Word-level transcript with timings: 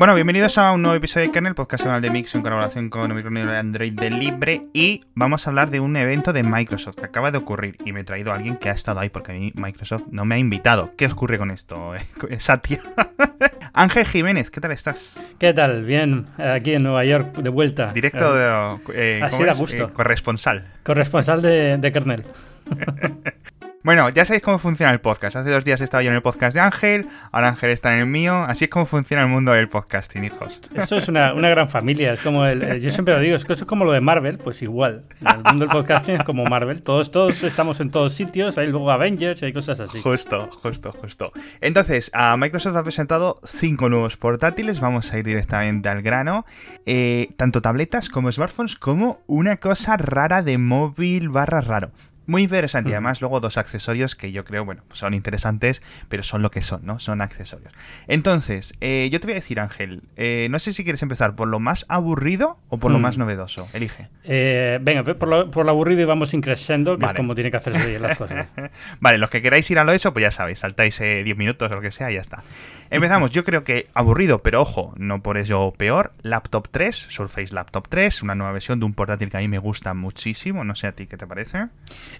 Bueno, 0.00 0.14
bienvenidos 0.14 0.56
a 0.56 0.72
un 0.72 0.80
nuevo 0.80 0.96
episodio 0.96 1.26
de 1.26 1.30
Kernel, 1.30 1.54
podcast 1.54 1.82
semanal 1.82 2.00
de 2.00 2.08
Mix 2.08 2.34
en 2.34 2.40
colaboración 2.40 2.88
con 2.88 3.12
el 3.12 3.22
de 3.22 3.56
Android 3.58 3.92
de 3.92 4.08
Libre. 4.08 4.62
Y 4.72 5.04
vamos 5.14 5.46
a 5.46 5.50
hablar 5.50 5.68
de 5.68 5.80
un 5.80 5.94
evento 5.94 6.32
de 6.32 6.42
Microsoft 6.42 6.96
que 6.96 7.04
acaba 7.04 7.30
de 7.30 7.36
ocurrir. 7.36 7.76
Y 7.84 7.92
me 7.92 8.00
he 8.00 8.04
traído 8.04 8.32
a 8.32 8.36
alguien 8.36 8.56
que 8.56 8.70
ha 8.70 8.72
estado 8.72 8.98
ahí 9.00 9.10
porque 9.10 9.32
a 9.32 9.34
mí 9.34 9.52
Microsoft 9.54 10.04
no 10.10 10.24
me 10.24 10.36
ha 10.36 10.38
invitado. 10.38 10.94
¿Qué 10.96 11.04
ocurre 11.04 11.36
con 11.36 11.50
esto, 11.50 11.92
Satya? 12.38 12.80
Ángel 13.74 14.06
Jiménez, 14.06 14.50
¿qué 14.50 14.62
tal 14.62 14.72
estás? 14.72 15.20
¿Qué 15.38 15.52
tal? 15.52 15.84
Bien, 15.84 16.28
aquí 16.38 16.72
en 16.72 16.84
Nueva 16.84 17.04
York, 17.04 17.36
de 17.36 17.50
vuelta. 17.50 17.92
Directo 17.92 18.34
de. 18.34 18.78
Eh, 18.94 19.20
Así 19.22 19.44
da 19.44 19.52
gusto. 19.52 19.84
Eh, 19.84 19.92
corresponsal. 19.92 20.64
Corresponsal 20.82 21.42
de, 21.42 21.76
de 21.76 21.92
Kernel. 21.92 22.24
Bueno, 23.82 24.10
ya 24.10 24.26
sabéis 24.26 24.42
cómo 24.42 24.58
funciona 24.58 24.92
el 24.92 25.00
podcast. 25.00 25.36
Hace 25.36 25.48
dos 25.48 25.64
días 25.64 25.80
estaba 25.80 26.02
yo 26.02 26.10
en 26.10 26.16
el 26.16 26.20
podcast 26.20 26.54
de 26.54 26.60
Ángel, 26.60 27.06
ahora 27.32 27.48
Ángel 27.48 27.70
está 27.70 27.94
en 27.94 28.00
el 28.00 28.06
mío. 28.06 28.44
Así 28.44 28.66
es 28.66 28.70
como 28.70 28.84
funciona 28.84 29.22
el 29.22 29.30
mundo 29.30 29.52
del 29.52 29.68
podcasting, 29.68 30.22
hijos. 30.22 30.60
Eso 30.74 30.96
es 30.96 31.08
una, 31.08 31.32
gran 31.32 31.70
familia. 31.70 32.12
Es 32.12 32.20
como 32.20 32.44
el, 32.44 32.78
yo 32.82 32.90
siempre 32.90 33.14
lo 33.14 33.20
digo, 33.20 33.36
es, 33.36 33.46
es 33.48 33.64
como 33.64 33.86
lo 33.86 33.92
de 33.92 34.02
Marvel, 34.02 34.36
pues 34.36 34.60
igual. 34.60 35.04
El 35.22 35.44
mundo 35.44 35.64
del 35.64 35.68
podcasting 35.70 36.16
es 36.16 36.24
como 36.24 36.44
Marvel. 36.44 36.82
Todos, 36.82 37.10
todos 37.10 37.42
estamos 37.42 37.80
en 37.80 37.90
todos 37.90 38.12
sitios, 38.12 38.58
hay 38.58 38.66
luego 38.66 38.90
Avengers 38.90 39.40
y 39.40 39.46
hay 39.46 39.52
cosas 39.54 39.80
así. 39.80 40.02
Justo, 40.02 40.50
justo, 40.62 40.92
justo. 40.92 41.32
Entonces, 41.62 42.10
a 42.12 42.36
Microsoft 42.36 42.76
ha 42.76 42.82
presentado 42.82 43.40
cinco 43.44 43.88
nuevos 43.88 44.18
portátiles. 44.18 44.80
Vamos 44.80 45.10
a 45.10 45.18
ir 45.18 45.24
directamente 45.24 45.88
al 45.88 46.02
grano. 46.02 46.44
Eh, 46.84 47.30
tanto 47.38 47.62
tabletas 47.62 48.10
como 48.10 48.30
smartphones, 48.30 48.76
como 48.76 49.20
una 49.26 49.56
cosa 49.56 49.96
rara 49.96 50.42
de 50.42 50.58
móvil 50.58 51.30
barra 51.30 51.62
raro. 51.62 51.92
Muy 52.30 52.42
interesante. 52.42 52.90
Y 52.90 52.92
además, 52.92 53.20
luego 53.20 53.40
dos 53.40 53.58
accesorios 53.58 54.14
que 54.14 54.30
yo 54.30 54.44
creo, 54.44 54.64
bueno, 54.64 54.84
son 54.92 55.14
interesantes, 55.14 55.82
pero 56.08 56.22
son 56.22 56.42
lo 56.42 56.52
que 56.52 56.62
son, 56.62 56.86
¿no? 56.86 57.00
Son 57.00 57.20
accesorios. 57.20 57.72
Entonces, 58.06 58.72
eh, 58.80 59.08
yo 59.10 59.18
te 59.18 59.26
voy 59.26 59.32
a 59.32 59.34
decir, 59.34 59.58
Ángel, 59.58 60.04
eh, 60.16 60.46
no 60.48 60.60
sé 60.60 60.72
si 60.72 60.84
quieres 60.84 61.02
empezar 61.02 61.34
por 61.34 61.48
lo 61.48 61.58
más 61.58 61.86
aburrido 61.88 62.56
o 62.68 62.78
por 62.78 62.92
lo 62.92 63.00
mm. 63.00 63.02
más 63.02 63.18
novedoso. 63.18 63.68
Elige. 63.72 64.06
Eh, 64.22 64.78
venga, 64.80 65.02
por 65.02 65.28
lo, 65.28 65.50
por 65.50 65.64
lo, 65.64 65.72
aburrido 65.72 66.02
y 66.02 66.04
vamos 66.04 66.32
increciendo, 66.32 66.96
que 66.98 67.06
es 67.06 67.14
como 67.14 67.34
tiene 67.34 67.50
que 67.50 67.56
hacerse 67.56 67.98
las 67.98 68.16
cosas. 68.16 68.46
vale, 69.00 69.18
los 69.18 69.28
que 69.28 69.42
queráis 69.42 69.68
ir 69.72 69.80
a 69.80 69.84
lo 69.84 69.90
eso, 69.90 70.12
pues 70.12 70.22
ya 70.22 70.30
sabéis, 70.30 70.60
saltáis 70.60 71.00
10 71.00 71.36
minutos 71.36 71.68
o 71.68 71.74
lo 71.74 71.80
que 71.80 71.90
sea 71.90 72.12
y 72.12 72.14
ya 72.14 72.20
está. 72.20 72.44
Empezamos, 72.90 73.30
yo 73.30 73.44
creo 73.44 73.64
que 73.64 73.88
aburrido, 73.94 74.42
pero 74.42 74.62
ojo, 74.62 74.94
no 74.96 75.22
por 75.22 75.36
ello 75.36 75.72
peor. 75.76 76.12
Laptop 76.22 76.68
3, 76.70 77.06
Surface 77.08 77.54
Laptop 77.54 77.88
3, 77.88 78.22
una 78.22 78.34
nueva 78.34 78.52
versión 78.52 78.78
de 78.80 78.86
un 78.86 78.94
portátil 78.94 79.30
que 79.30 79.36
a 79.36 79.40
mí 79.40 79.48
me 79.48 79.58
gusta 79.58 79.94
muchísimo. 79.94 80.64
No 80.64 80.74
sé 80.74 80.88
a 80.88 80.92
ti 80.92 81.06
qué 81.06 81.16
te 81.16 81.26
parece. 81.26 81.68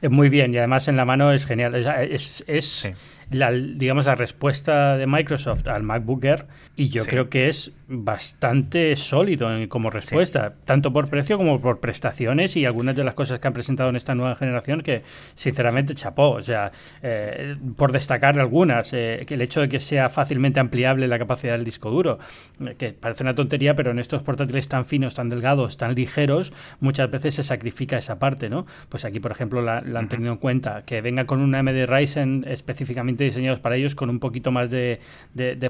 Muy 0.08 0.28
bien, 0.28 0.54
y 0.54 0.58
además 0.58 0.88
en 0.88 0.96
la 0.96 1.04
mano 1.04 1.32
es 1.32 1.44
genial. 1.44 1.74
Es, 1.74 2.42
es, 2.46 2.92
la, 3.30 3.52
digamos, 3.52 4.06
la 4.06 4.14
respuesta 4.14 4.96
de 4.96 5.06
Microsoft 5.06 5.68
al 5.68 5.82
MacBook 5.82 6.24
Air 6.24 6.46
y 6.76 6.88
yo 6.88 7.04
creo 7.04 7.28
que 7.28 7.48
es 7.48 7.72
bastante 7.92 8.94
sólido 8.94 9.50
como 9.68 9.90
respuesta, 9.90 10.54
tanto 10.64 10.92
por 10.92 11.08
precio 11.08 11.36
como 11.36 11.60
por 11.60 11.80
prestaciones 11.80 12.56
y 12.56 12.64
algunas 12.64 12.94
de 12.94 13.02
las 13.02 13.14
cosas 13.14 13.40
que 13.40 13.48
han 13.48 13.52
presentado 13.52 13.90
en 13.90 13.96
esta 13.96 14.14
nueva 14.14 14.36
generación 14.36 14.82
que 14.82 15.02
sinceramente 15.34 15.96
chapó, 15.96 16.30
o 16.30 16.42
sea, 16.42 16.70
eh, 17.02 17.56
por 17.76 17.90
destacar 17.90 18.38
algunas, 18.38 18.92
eh, 18.92 19.24
que 19.26 19.34
el 19.34 19.42
hecho 19.42 19.60
de 19.60 19.68
que 19.68 19.80
sea 19.80 20.08
fácilmente 20.08 20.60
ampliable 20.60 21.08
la 21.08 21.18
capacidad 21.18 21.54
del 21.54 21.64
disco 21.64 21.90
duro, 21.90 22.20
eh, 22.64 22.76
que 22.78 22.92
parece 22.92 23.24
una 23.24 23.34
tontería, 23.34 23.74
pero 23.74 23.90
en 23.90 23.98
estos 23.98 24.22
portátiles 24.22 24.68
tan 24.68 24.84
finos, 24.84 25.14
tan 25.14 25.28
delgados, 25.28 25.76
tan 25.76 25.96
ligeros, 25.96 26.52
muchas 26.78 27.10
veces 27.10 27.34
se 27.34 27.42
sacrifica 27.42 27.98
esa 27.98 28.20
parte, 28.20 28.48
¿no? 28.48 28.66
Pues 28.88 29.04
aquí, 29.04 29.18
por 29.18 29.32
ejemplo, 29.32 29.62
la, 29.62 29.78
han 29.78 30.08
tenido 30.08 30.32
en 30.32 30.38
cuenta, 30.38 30.84
que 30.86 31.00
venga 31.00 31.26
con 31.26 31.40
una 31.40 31.58
AMD 31.58 31.86
Ryzen 31.86 32.44
específicamente 32.46 33.24
diseñados 33.24 33.58
para 33.58 33.74
ellos 33.74 33.96
con 33.96 34.10
un 34.10 34.20
poquito 34.20 34.52
más 34.52 34.70
de, 34.70 35.00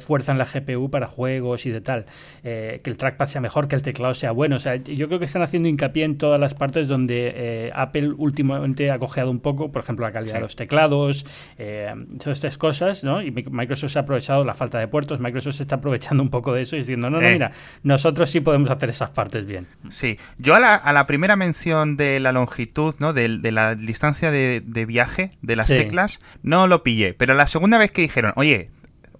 fuerza 0.00 0.32
en 0.32 0.38
la 0.38 0.44
GPU 0.44 0.90
para 0.90 1.06
juegos 1.06 1.64
y 1.64 1.70
de 1.70 1.80
tal. 1.80 2.06
Eh, 2.42 2.80
que 2.82 2.90
el 2.90 2.96
trackpad 2.96 3.26
sea 3.26 3.40
mejor, 3.40 3.68
que 3.68 3.76
el 3.76 3.82
teclado 3.82 4.14
sea 4.14 4.32
bueno. 4.32 4.56
O 4.56 4.58
sea, 4.58 4.76
yo 4.76 5.06
creo 5.08 5.18
que 5.18 5.24
están 5.24 5.42
haciendo 5.42 5.68
hincapié 5.68 6.04
en 6.04 6.18
todas 6.18 6.40
las 6.40 6.54
partes 6.54 6.88
donde 6.88 7.32
eh, 7.34 7.72
Apple 7.74 8.12
últimamente 8.16 8.90
ha 8.90 8.98
cojeado 8.98 9.30
un 9.30 9.40
poco, 9.40 9.70
por 9.72 9.82
ejemplo, 9.82 10.06
la 10.06 10.12
calidad 10.12 10.34
de 10.34 10.40
los 10.40 10.56
teclados, 10.56 11.26
eh, 11.58 11.92
todas 12.18 12.38
estas 12.38 12.58
cosas, 12.58 13.04
¿no? 13.04 13.22
Y 13.22 13.30
Microsoft 13.30 13.92
se 13.92 13.98
ha 13.98 14.02
aprovechado 14.02 14.44
la 14.44 14.54
falta 14.54 14.78
de 14.78 14.88
puertos, 14.88 15.20
Microsoft 15.20 15.56
se 15.56 15.62
está 15.62 15.76
aprovechando 15.76 16.22
un 16.22 16.30
poco 16.30 16.52
de 16.54 16.62
eso 16.62 16.76
y 16.76 16.80
diciendo, 16.80 17.10
no, 17.10 17.20
no, 17.20 17.28
mira, 17.28 17.52
nosotros 17.82 18.30
sí 18.30 18.40
podemos 18.40 18.70
hacer 18.70 18.90
esas 18.90 19.10
partes 19.10 19.46
bien. 19.46 19.66
Sí, 19.88 20.18
yo 20.38 20.54
a 20.54 20.60
la, 20.60 20.74
a 20.74 20.92
la 20.92 21.06
primera 21.06 21.36
mención 21.36 21.96
de 21.96 22.20
la 22.20 22.32
longitud, 22.32 22.94
¿no? 22.98 23.12
De, 23.12 23.28
la 23.50 23.74
distancia 23.74 24.30
de, 24.30 24.60
viaje 24.86 25.30
de 25.42 25.56
las 25.56 25.68
teclas, 25.68 26.18
no 26.42 26.66
lo 26.66 26.82
pillé, 26.82 27.14
pero 27.14 27.34
la 27.34 27.46
segunda 27.46 27.78
vez 27.78 27.90
que 27.90 28.02
dijeron, 28.02 28.32
oye, 28.36 28.70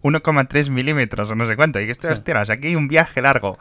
1,3 0.03 0.71
milímetros 0.71 1.31
o 1.31 1.35
no 1.35 1.47
sé 1.47 1.57
cuánto. 1.57 1.81
Y 1.81 1.87
que 1.87 1.93
esto, 1.93 2.09
aquí 2.09 2.69
hay 2.69 2.77
un 2.77 2.89
viaje 2.89 3.23
largo. 3.23 3.59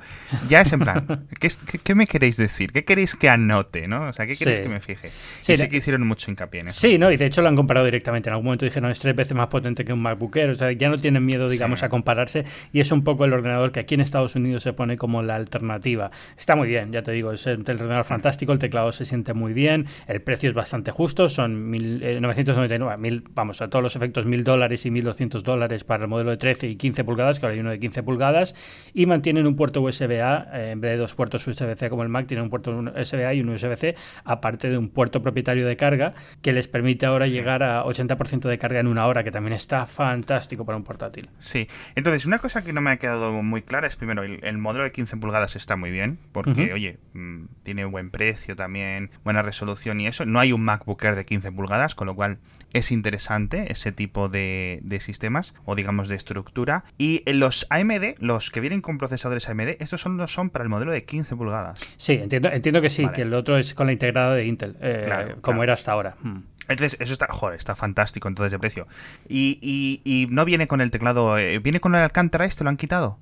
Ya 0.47 0.61
es 0.61 0.73
en 0.73 0.79
plan, 0.79 1.27
¿qué, 1.83 1.95
me 1.95 2.07
queréis 2.07 2.37
decir? 2.37 2.71
¿Qué 2.71 2.83
queréis 2.83 3.15
que 3.15 3.29
anote? 3.29 3.87
¿no? 3.87 4.09
O 4.09 4.13
sea, 4.13 4.25
¿qué 4.25 4.35
queréis 4.35 4.59
que 4.59 4.69
me 4.69 4.79
fije? 4.79 5.09
Sí, 5.41 5.57
sí 5.57 5.69
que 5.69 5.77
hicieron 5.77 6.05
mucho 6.07 6.31
hincapié 6.31 6.61
en 6.61 6.67
eso. 6.67 6.79
Sí, 6.79 6.97
no, 6.97 7.11
y 7.11 7.17
de 7.17 7.25
hecho 7.25 7.41
lo 7.41 7.49
han 7.49 7.55
comparado 7.55 7.85
directamente. 7.85 8.29
En 8.29 8.33
algún 8.33 8.45
momento 8.45 8.65
dijeron 8.65 8.91
es 8.91 8.99
tres 8.99 9.15
veces 9.15 9.35
más 9.35 9.47
potente 9.47 9.85
que 9.85 9.93
un 9.93 10.01
MacBook 10.01 10.35
Air. 10.37 10.49
O 10.51 10.55
sea, 10.55 10.71
ya 10.71 10.89
no 10.89 10.97
tienen 10.97 11.25
miedo, 11.25 11.49
digamos, 11.49 11.83
a 11.83 11.89
compararse. 11.89 12.45
Y 12.71 12.79
es 12.79 12.91
un 12.91 13.03
poco 13.03 13.25
el 13.25 13.33
ordenador 13.33 13.71
que 13.71 13.79
aquí 13.79 13.95
en 13.95 14.01
Estados 14.01 14.35
Unidos 14.35 14.63
se 14.63 14.73
pone 14.73 14.97
como 14.97 15.21
la 15.21 15.35
alternativa. 15.35 16.11
Está 16.37 16.55
muy 16.55 16.67
bien, 16.67 16.91
ya 16.91 17.01
te 17.01 17.11
digo, 17.11 17.31
es 17.31 17.45
el 17.47 17.61
ordenador 17.61 18.05
fantástico, 18.05 18.51
el 18.51 18.59
teclado 18.59 18.91
se 18.91 19.05
siente 19.05 19.33
muy 19.33 19.53
bien, 19.53 19.87
el 20.07 20.21
precio 20.21 20.49
es 20.49 20.55
bastante 20.55 20.91
justo, 20.91 21.29
son 21.29 21.71
999, 21.71 22.93
eh, 22.93 22.97
mil, 22.97 23.23
vamos, 23.33 23.61
a 23.61 23.69
todos 23.69 23.83
los 23.83 23.95
efectos, 23.95 24.25
mil 24.25 24.43
dólares 24.43 24.85
y 24.85 24.91
1200 24.91 25.43
dólares 25.43 25.83
para 25.83 26.03
el 26.03 26.09
modelo 26.09 26.28
de 26.29 26.37
13 26.37 26.67
y 26.67 26.75
15 26.75 27.03
pulgadas, 27.03 27.39
que 27.39 27.45
ahora 27.45 27.53
hay 27.55 27.59
uno 27.61 27.71
de 27.71 27.79
15 27.79 28.03
pulgadas, 28.03 28.55
y 28.93 29.05
mantienen 29.05 29.47
un 29.47 29.55
puerto 29.55 29.81
USB-A, 29.81 30.47
eh, 30.53 30.71
en 30.71 30.81
vez 30.81 30.91
de 30.91 30.97
dos 30.97 31.15
puertos 31.15 31.45
USB-C 31.47 31.89
como 31.89 32.03
el 32.03 32.09
Mac, 32.09 32.27
tienen 32.27 32.43
un 32.43 32.49
puerto 32.49 32.71
USB-A 32.71 33.33
y 33.33 33.41
un 33.41 33.49
USB-C, 33.49 33.95
aparte 34.23 34.69
de 34.69 34.77
un 34.77 34.89
puerto 34.89 35.21
propietario 35.21 35.67
de 35.67 35.75
carga, 35.75 36.13
que 36.41 36.53
les 36.53 36.67
permite 36.67 37.05
ahora 37.05 37.27
llegar 37.27 37.63
a 37.63 37.83
80% 37.83 38.47
de 38.47 38.57
carga 38.57 38.79
en 38.79 38.87
una 38.87 39.07
hora, 39.07 39.23
que 39.23 39.31
también 39.31 39.53
está 39.53 39.85
fantástico 39.85 40.65
para 40.65 40.77
un 40.77 40.83
portátil. 40.83 41.29
Sí, 41.39 41.67
entonces 41.95 42.25
una 42.25 42.39
cosa 42.39 42.63
que 42.63 42.73
no 42.73 42.81
me 42.81 42.91
ha 42.91 42.97
quedado 42.97 43.31
muy 43.43 43.61
clara 43.61 43.87
es 43.87 43.95
primero, 43.95 44.23
el, 44.23 44.57
modelo 44.57 44.83
de 44.83 44.91
15 44.91 45.17
pulgadas 45.17 45.55
está 45.55 45.75
muy 45.75 45.91
bien, 45.91 46.19
porque, 46.31 46.73
oye, 46.73 46.99
mm, 47.13 47.45
tiene 47.63 47.85
buen 47.85 48.09
precio 48.09 48.55
también, 48.55 49.11
buena 49.23 49.41
resolución 49.41 49.99
y 49.99 50.07
eso. 50.07 50.25
No 50.25 50.39
hay 50.39 50.51
un 50.51 50.61
MacBook 50.61 51.03
Air 51.03 51.15
de 51.15 51.25
15 51.25 51.51
pulgadas, 51.51 51.95
con 51.95 52.07
lo 52.07 52.15
cual 52.15 52.39
es 52.73 52.91
interesante 52.91 53.71
ese 53.71 53.91
tipo 53.91 54.29
de, 54.29 54.81
sistemas 54.99 55.53
o 55.65 55.75
digamos 55.75 56.09
de 56.09 56.15
estructura. 56.15 56.83
Y 56.97 57.23
los 57.31 57.65
AMD, 57.69 58.15
los 58.19 58.51
que 58.51 58.59
vienen 58.59 58.81
con 58.81 58.97
procesadores 58.97 59.47
AMD, 59.49 59.75
estos 59.79 60.01
son, 60.01 60.27
son 60.27 60.49
para 60.49 60.63
el 60.63 60.69
modelo 60.69 60.91
de 60.91 61.03
15 61.05 61.35
pulgadas. 61.35 61.79
Sí, 61.97 62.13
entiendo, 62.13 62.49
entiendo 62.51 62.81
que 62.81 62.89
sí, 62.89 63.07
que 63.13 63.21
el 63.23 63.33
otro 63.33 63.57
es 63.57 63.73
con 63.73 63.87
la 63.87 63.93
integrada 63.93 64.35
de 64.35 64.45
Intel, 64.45 64.75
eh, 64.81 65.35
como 65.41 65.63
era 65.63 65.73
hasta 65.73 65.91
ahora. 65.91 66.15
Hmm. 66.21 66.39
Entonces, 66.69 66.97
eso 67.01 67.13
está, 67.13 67.27
joder, 67.27 67.57
está 67.57 67.75
fantástico 67.75 68.27
entonces 68.27 68.51
de 68.51 68.59
precio. 68.59 68.87
Y, 69.27 69.59
y, 70.05 70.27
no 70.29 70.45
viene 70.45 70.67
con 70.67 70.81
el 70.81 70.91
teclado, 70.91 71.37
eh, 71.37 71.59
¿viene 71.59 71.79
con 71.79 71.95
el 71.95 72.01
Alcántara 72.01 72.45
este? 72.45 72.63
¿Lo 72.63 72.69
han 72.69 72.77
quitado? 72.77 73.17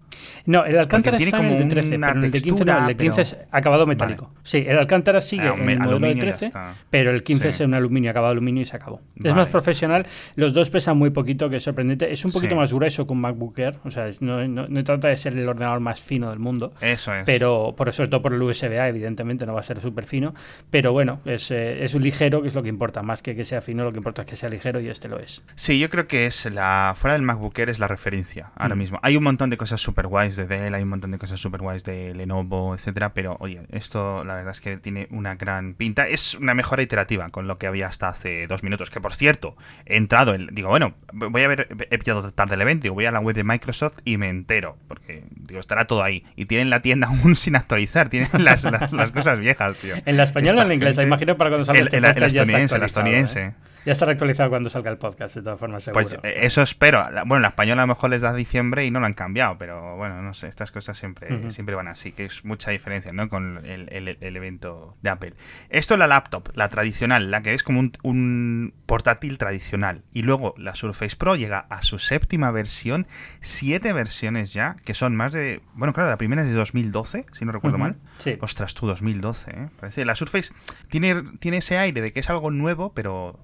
No, 0.45 0.65
el 0.65 0.77
Alcántara 0.77 1.17
está 1.17 1.37
como 1.37 1.51
en 1.51 1.61
el 1.61 1.69
de 1.69 1.75
13, 1.75 1.99
pero 1.99 2.21
el 2.21 2.31
de 2.31 2.41
15 2.41 2.65
no, 2.65 2.79
el 2.79 2.87
de 2.87 2.97
15 2.97 3.21
es 3.21 3.37
acabado 3.51 3.87
metálico. 3.87 4.31
Sí, 4.43 4.63
el 4.67 4.77
Alcántara 4.77 5.21
sigue 5.21 5.47
ah, 5.47 5.55
en 5.57 5.69
el 5.69 5.79
modelo 5.79 6.07
de 6.07 6.15
13, 6.15 6.51
pero 6.89 7.11
el 7.11 7.23
15 7.23 7.49
es 7.49 7.59
un 7.61 7.73
aluminio, 7.73 8.11
acabado 8.11 8.31
aluminio 8.33 8.61
y 8.63 8.65
se 8.65 8.75
acabó. 8.75 9.01
Es 9.23 9.33
más 9.33 9.47
profesional, 9.47 10.05
los 10.35 10.53
dos 10.53 10.69
pesan 10.69 10.97
muy 10.97 11.11
poquito, 11.11 11.49
que 11.49 11.57
es 11.57 11.63
sorprendente. 11.63 12.11
Es 12.11 12.25
un 12.25 12.31
poquito 12.31 12.55
más 12.55 12.73
grueso 12.73 13.05
que 13.07 13.13
un 13.13 13.21
MacBook 13.21 13.57
Air, 13.59 13.75
o 13.85 13.91
sea, 13.91 14.09
no, 14.19 14.45
no, 14.47 14.83
trata 14.83 15.07
de 15.09 15.17
ser 15.17 15.37
el 15.37 15.47
ordenador 15.47 15.79
más 15.79 16.01
fino 16.01 16.29
del 16.29 16.39
mundo. 16.39 16.73
Eso 16.81 17.13
es. 17.13 17.23
Pero, 17.25 17.73
por, 17.77 17.91
sobre 17.93 18.09
todo 18.09 18.21
por 18.21 18.33
el 18.33 18.41
USB-A, 18.41 18.89
evidentemente, 18.89 19.45
no 19.45 19.53
va 19.53 19.61
a 19.61 19.63
ser 19.63 19.79
súper 19.79 20.05
fino, 20.05 20.33
pero 20.69 20.91
bueno, 20.91 21.21
es, 21.25 21.51
eh, 21.51 21.83
es 21.83 21.93
ligero, 21.95 22.41
que 22.41 22.49
es 22.49 22.55
lo 22.55 22.63
que 22.63 22.69
importa, 22.69 23.01
más 23.03 23.21
que 23.21 23.36
que 23.37 23.45
sea 23.45 23.61
fino, 23.61 23.83
lo 23.83 23.91
que 23.91 23.97
importa 23.97 24.23
es 24.23 24.27
que 24.27 24.35
sea 24.35 24.49
ligero 24.49 24.79
y 24.79 24.89
este 24.89 25.07
lo 25.07 25.19
es. 25.19 25.41
Sí, 25.55 25.79
yo 25.79 25.89
creo 25.89 26.07
que 26.07 26.25
es 26.25 26.45
la 26.45 26.93
fuera 26.95 27.13
del 27.13 27.21
MacBook 27.21 27.57
Air 27.57 27.69
es 27.69 27.79
la 27.79 27.87
referencia 27.87 28.51
ahora 28.55 28.75
mm. 28.75 28.77
mismo. 28.77 28.99
Hay 29.03 29.15
un 29.15 29.23
montón 29.23 29.49
de 29.49 29.57
cosas 29.57 29.79
super 29.79 30.07
guays 30.07 30.35
de 30.35 30.47
Dell, 30.47 30.73
hay 30.73 30.83
un 30.83 30.89
montón 30.89 31.11
de 31.11 31.17
cosas 31.17 31.39
super 31.39 31.61
guays 31.61 31.83
de 31.83 32.13
Lenovo, 32.13 32.75
etcétera, 32.75 33.13
pero 33.13 33.37
oye, 33.39 33.61
esto 33.71 34.23
la 34.23 34.35
verdad 34.35 34.51
es 34.51 34.61
que 34.61 34.77
tiene 34.77 35.07
una 35.11 35.35
gran 35.35 35.73
pinta. 35.73 36.07
Es 36.07 36.35
una 36.35 36.53
mejora 36.53 36.81
iterativa 36.81 37.29
con 37.29 37.47
lo 37.47 37.57
que 37.57 37.67
había 37.67 37.87
hasta 37.87 38.09
hace 38.09 38.47
dos 38.47 38.63
minutos, 38.63 38.89
que 38.89 38.99
por 38.99 39.13
cierto, 39.13 39.55
he 39.85 39.97
entrado, 39.97 40.33
en, 40.33 40.47
digo, 40.51 40.69
bueno, 40.69 40.95
voy 41.13 41.43
a 41.43 41.47
ver, 41.47 41.69
he 41.89 41.97
pillado 41.97 42.31
tarde 42.31 42.55
el 42.55 42.61
evento, 42.61 42.93
voy 42.93 43.05
a 43.05 43.11
la 43.11 43.19
web 43.19 43.35
de 43.35 43.43
Microsoft 43.43 43.97
y 44.05 44.17
me 44.17 44.29
entero, 44.29 44.77
porque 44.87 45.23
digo, 45.35 45.59
estará 45.59 45.85
todo 45.85 46.03
ahí. 46.03 46.23
Y 46.35 46.45
tienen 46.45 46.69
la 46.69 46.81
tienda 46.81 47.07
aún 47.21 47.35
sin 47.35 47.55
actualizar, 47.55 48.09
tienen 48.09 48.29
las, 48.43 48.63
las, 48.63 49.11
cosas 49.11 49.39
viejas, 49.39 49.77
tío. 49.77 49.95
¿En 50.05 50.17
la 50.17 50.23
española 50.23 50.59
o 50.59 50.61
en 50.63 50.67
la 50.69 50.73
inglesa? 50.73 51.03
Imagino 51.03 51.37
para 51.37 51.49
cuando 51.49 51.65
salga 51.65 51.83
este 51.83 51.97
en, 51.97 52.03
la, 52.03 52.09
estadounidense, 52.09 52.79
la 52.79 52.85
estadounidense. 53.27 53.66
Ya 53.87 53.93
estará 53.93 54.11
actualizado 54.11 54.49
cuando 54.49 54.69
salga 54.69 54.91
el 54.91 54.97
podcast, 54.97 55.33
de 55.35 55.43
todas 55.43 55.57
formas, 55.57 55.89
pues, 55.93 56.09
seguro. 56.09 56.21
Pues 56.21 56.33
eso 56.35 56.61
espero. 56.61 57.05
Bueno, 57.25 57.39
la 57.39 57.47
española 57.47 57.83
a 57.83 57.85
lo 57.85 57.93
mejor 57.93 58.09
les 58.09 58.21
da 58.21 58.33
diciembre 58.33 58.85
y 58.85 58.91
no 58.91 58.99
lo 58.99 59.05
han 59.05 59.13
cambiado, 59.13 59.57
pero 59.57 59.95
bueno, 59.95 60.21
no 60.21 60.33
sé, 60.33 60.49
estas 60.49 60.71
cosas 60.71 60.97
siempre, 60.97 61.49
siempre 61.51 61.73
van 61.73 61.87
así, 61.87 62.11
que 62.11 62.25
es 62.25 62.43
mucha 62.43 62.71
diferencia, 62.71 63.13
¿no? 63.13 63.29
Con 63.29 63.65
el, 63.65 63.87
el, 63.89 64.35
evento 64.35 64.97
de 65.03 65.09
Apple. 65.09 65.35
Esto 65.69 65.93
es 65.93 65.99
la 65.99 66.07
laptop, 66.07 66.49
la 66.53 66.67
tradicional, 66.67 67.31
la 67.31 67.41
que 67.41 67.53
es 67.53 67.63
como 67.63 67.79
un, 67.79 67.93
un 68.03 68.73
portátil 68.85 69.37
tradicional. 69.37 70.03
Y 70.11 70.23
luego 70.23 70.53
la 70.57 70.75
Surface 70.75 71.15
Pro 71.15 71.37
llega 71.37 71.59
a 71.69 71.81
su 71.81 71.97
séptima 71.97 72.51
versión, 72.51 73.07
siete 73.39 73.93
versiones 73.93 74.51
ya, 74.51 74.75
que 74.83 74.95
son 74.95 75.15
más 75.15 75.31
de... 75.31 75.61
Bueno, 75.75 75.93
claro, 75.93 76.09
la 76.09 76.17
primera 76.17 76.41
es 76.41 76.49
de 76.49 76.55
2012, 76.55 77.25
si 77.31 77.45
no 77.45 77.53
recuerdo 77.53 77.77
mal. 77.77 77.95
Sí. 78.19 78.37
Ostras, 78.41 78.73
tú, 78.73 78.85
2012, 78.85 79.51
¿eh? 79.51 79.69
Parece, 79.79 80.03
la 80.03 80.15
Surface 80.15 80.51
tiene, 80.89 81.23
tiene 81.39 81.59
ese 81.59 81.77
aire 81.77 82.01
de 82.01 82.11
que 82.11 82.19
es 82.19 82.29
algo 82.29 82.51
nuevo, 82.51 82.91
pero 82.93 83.39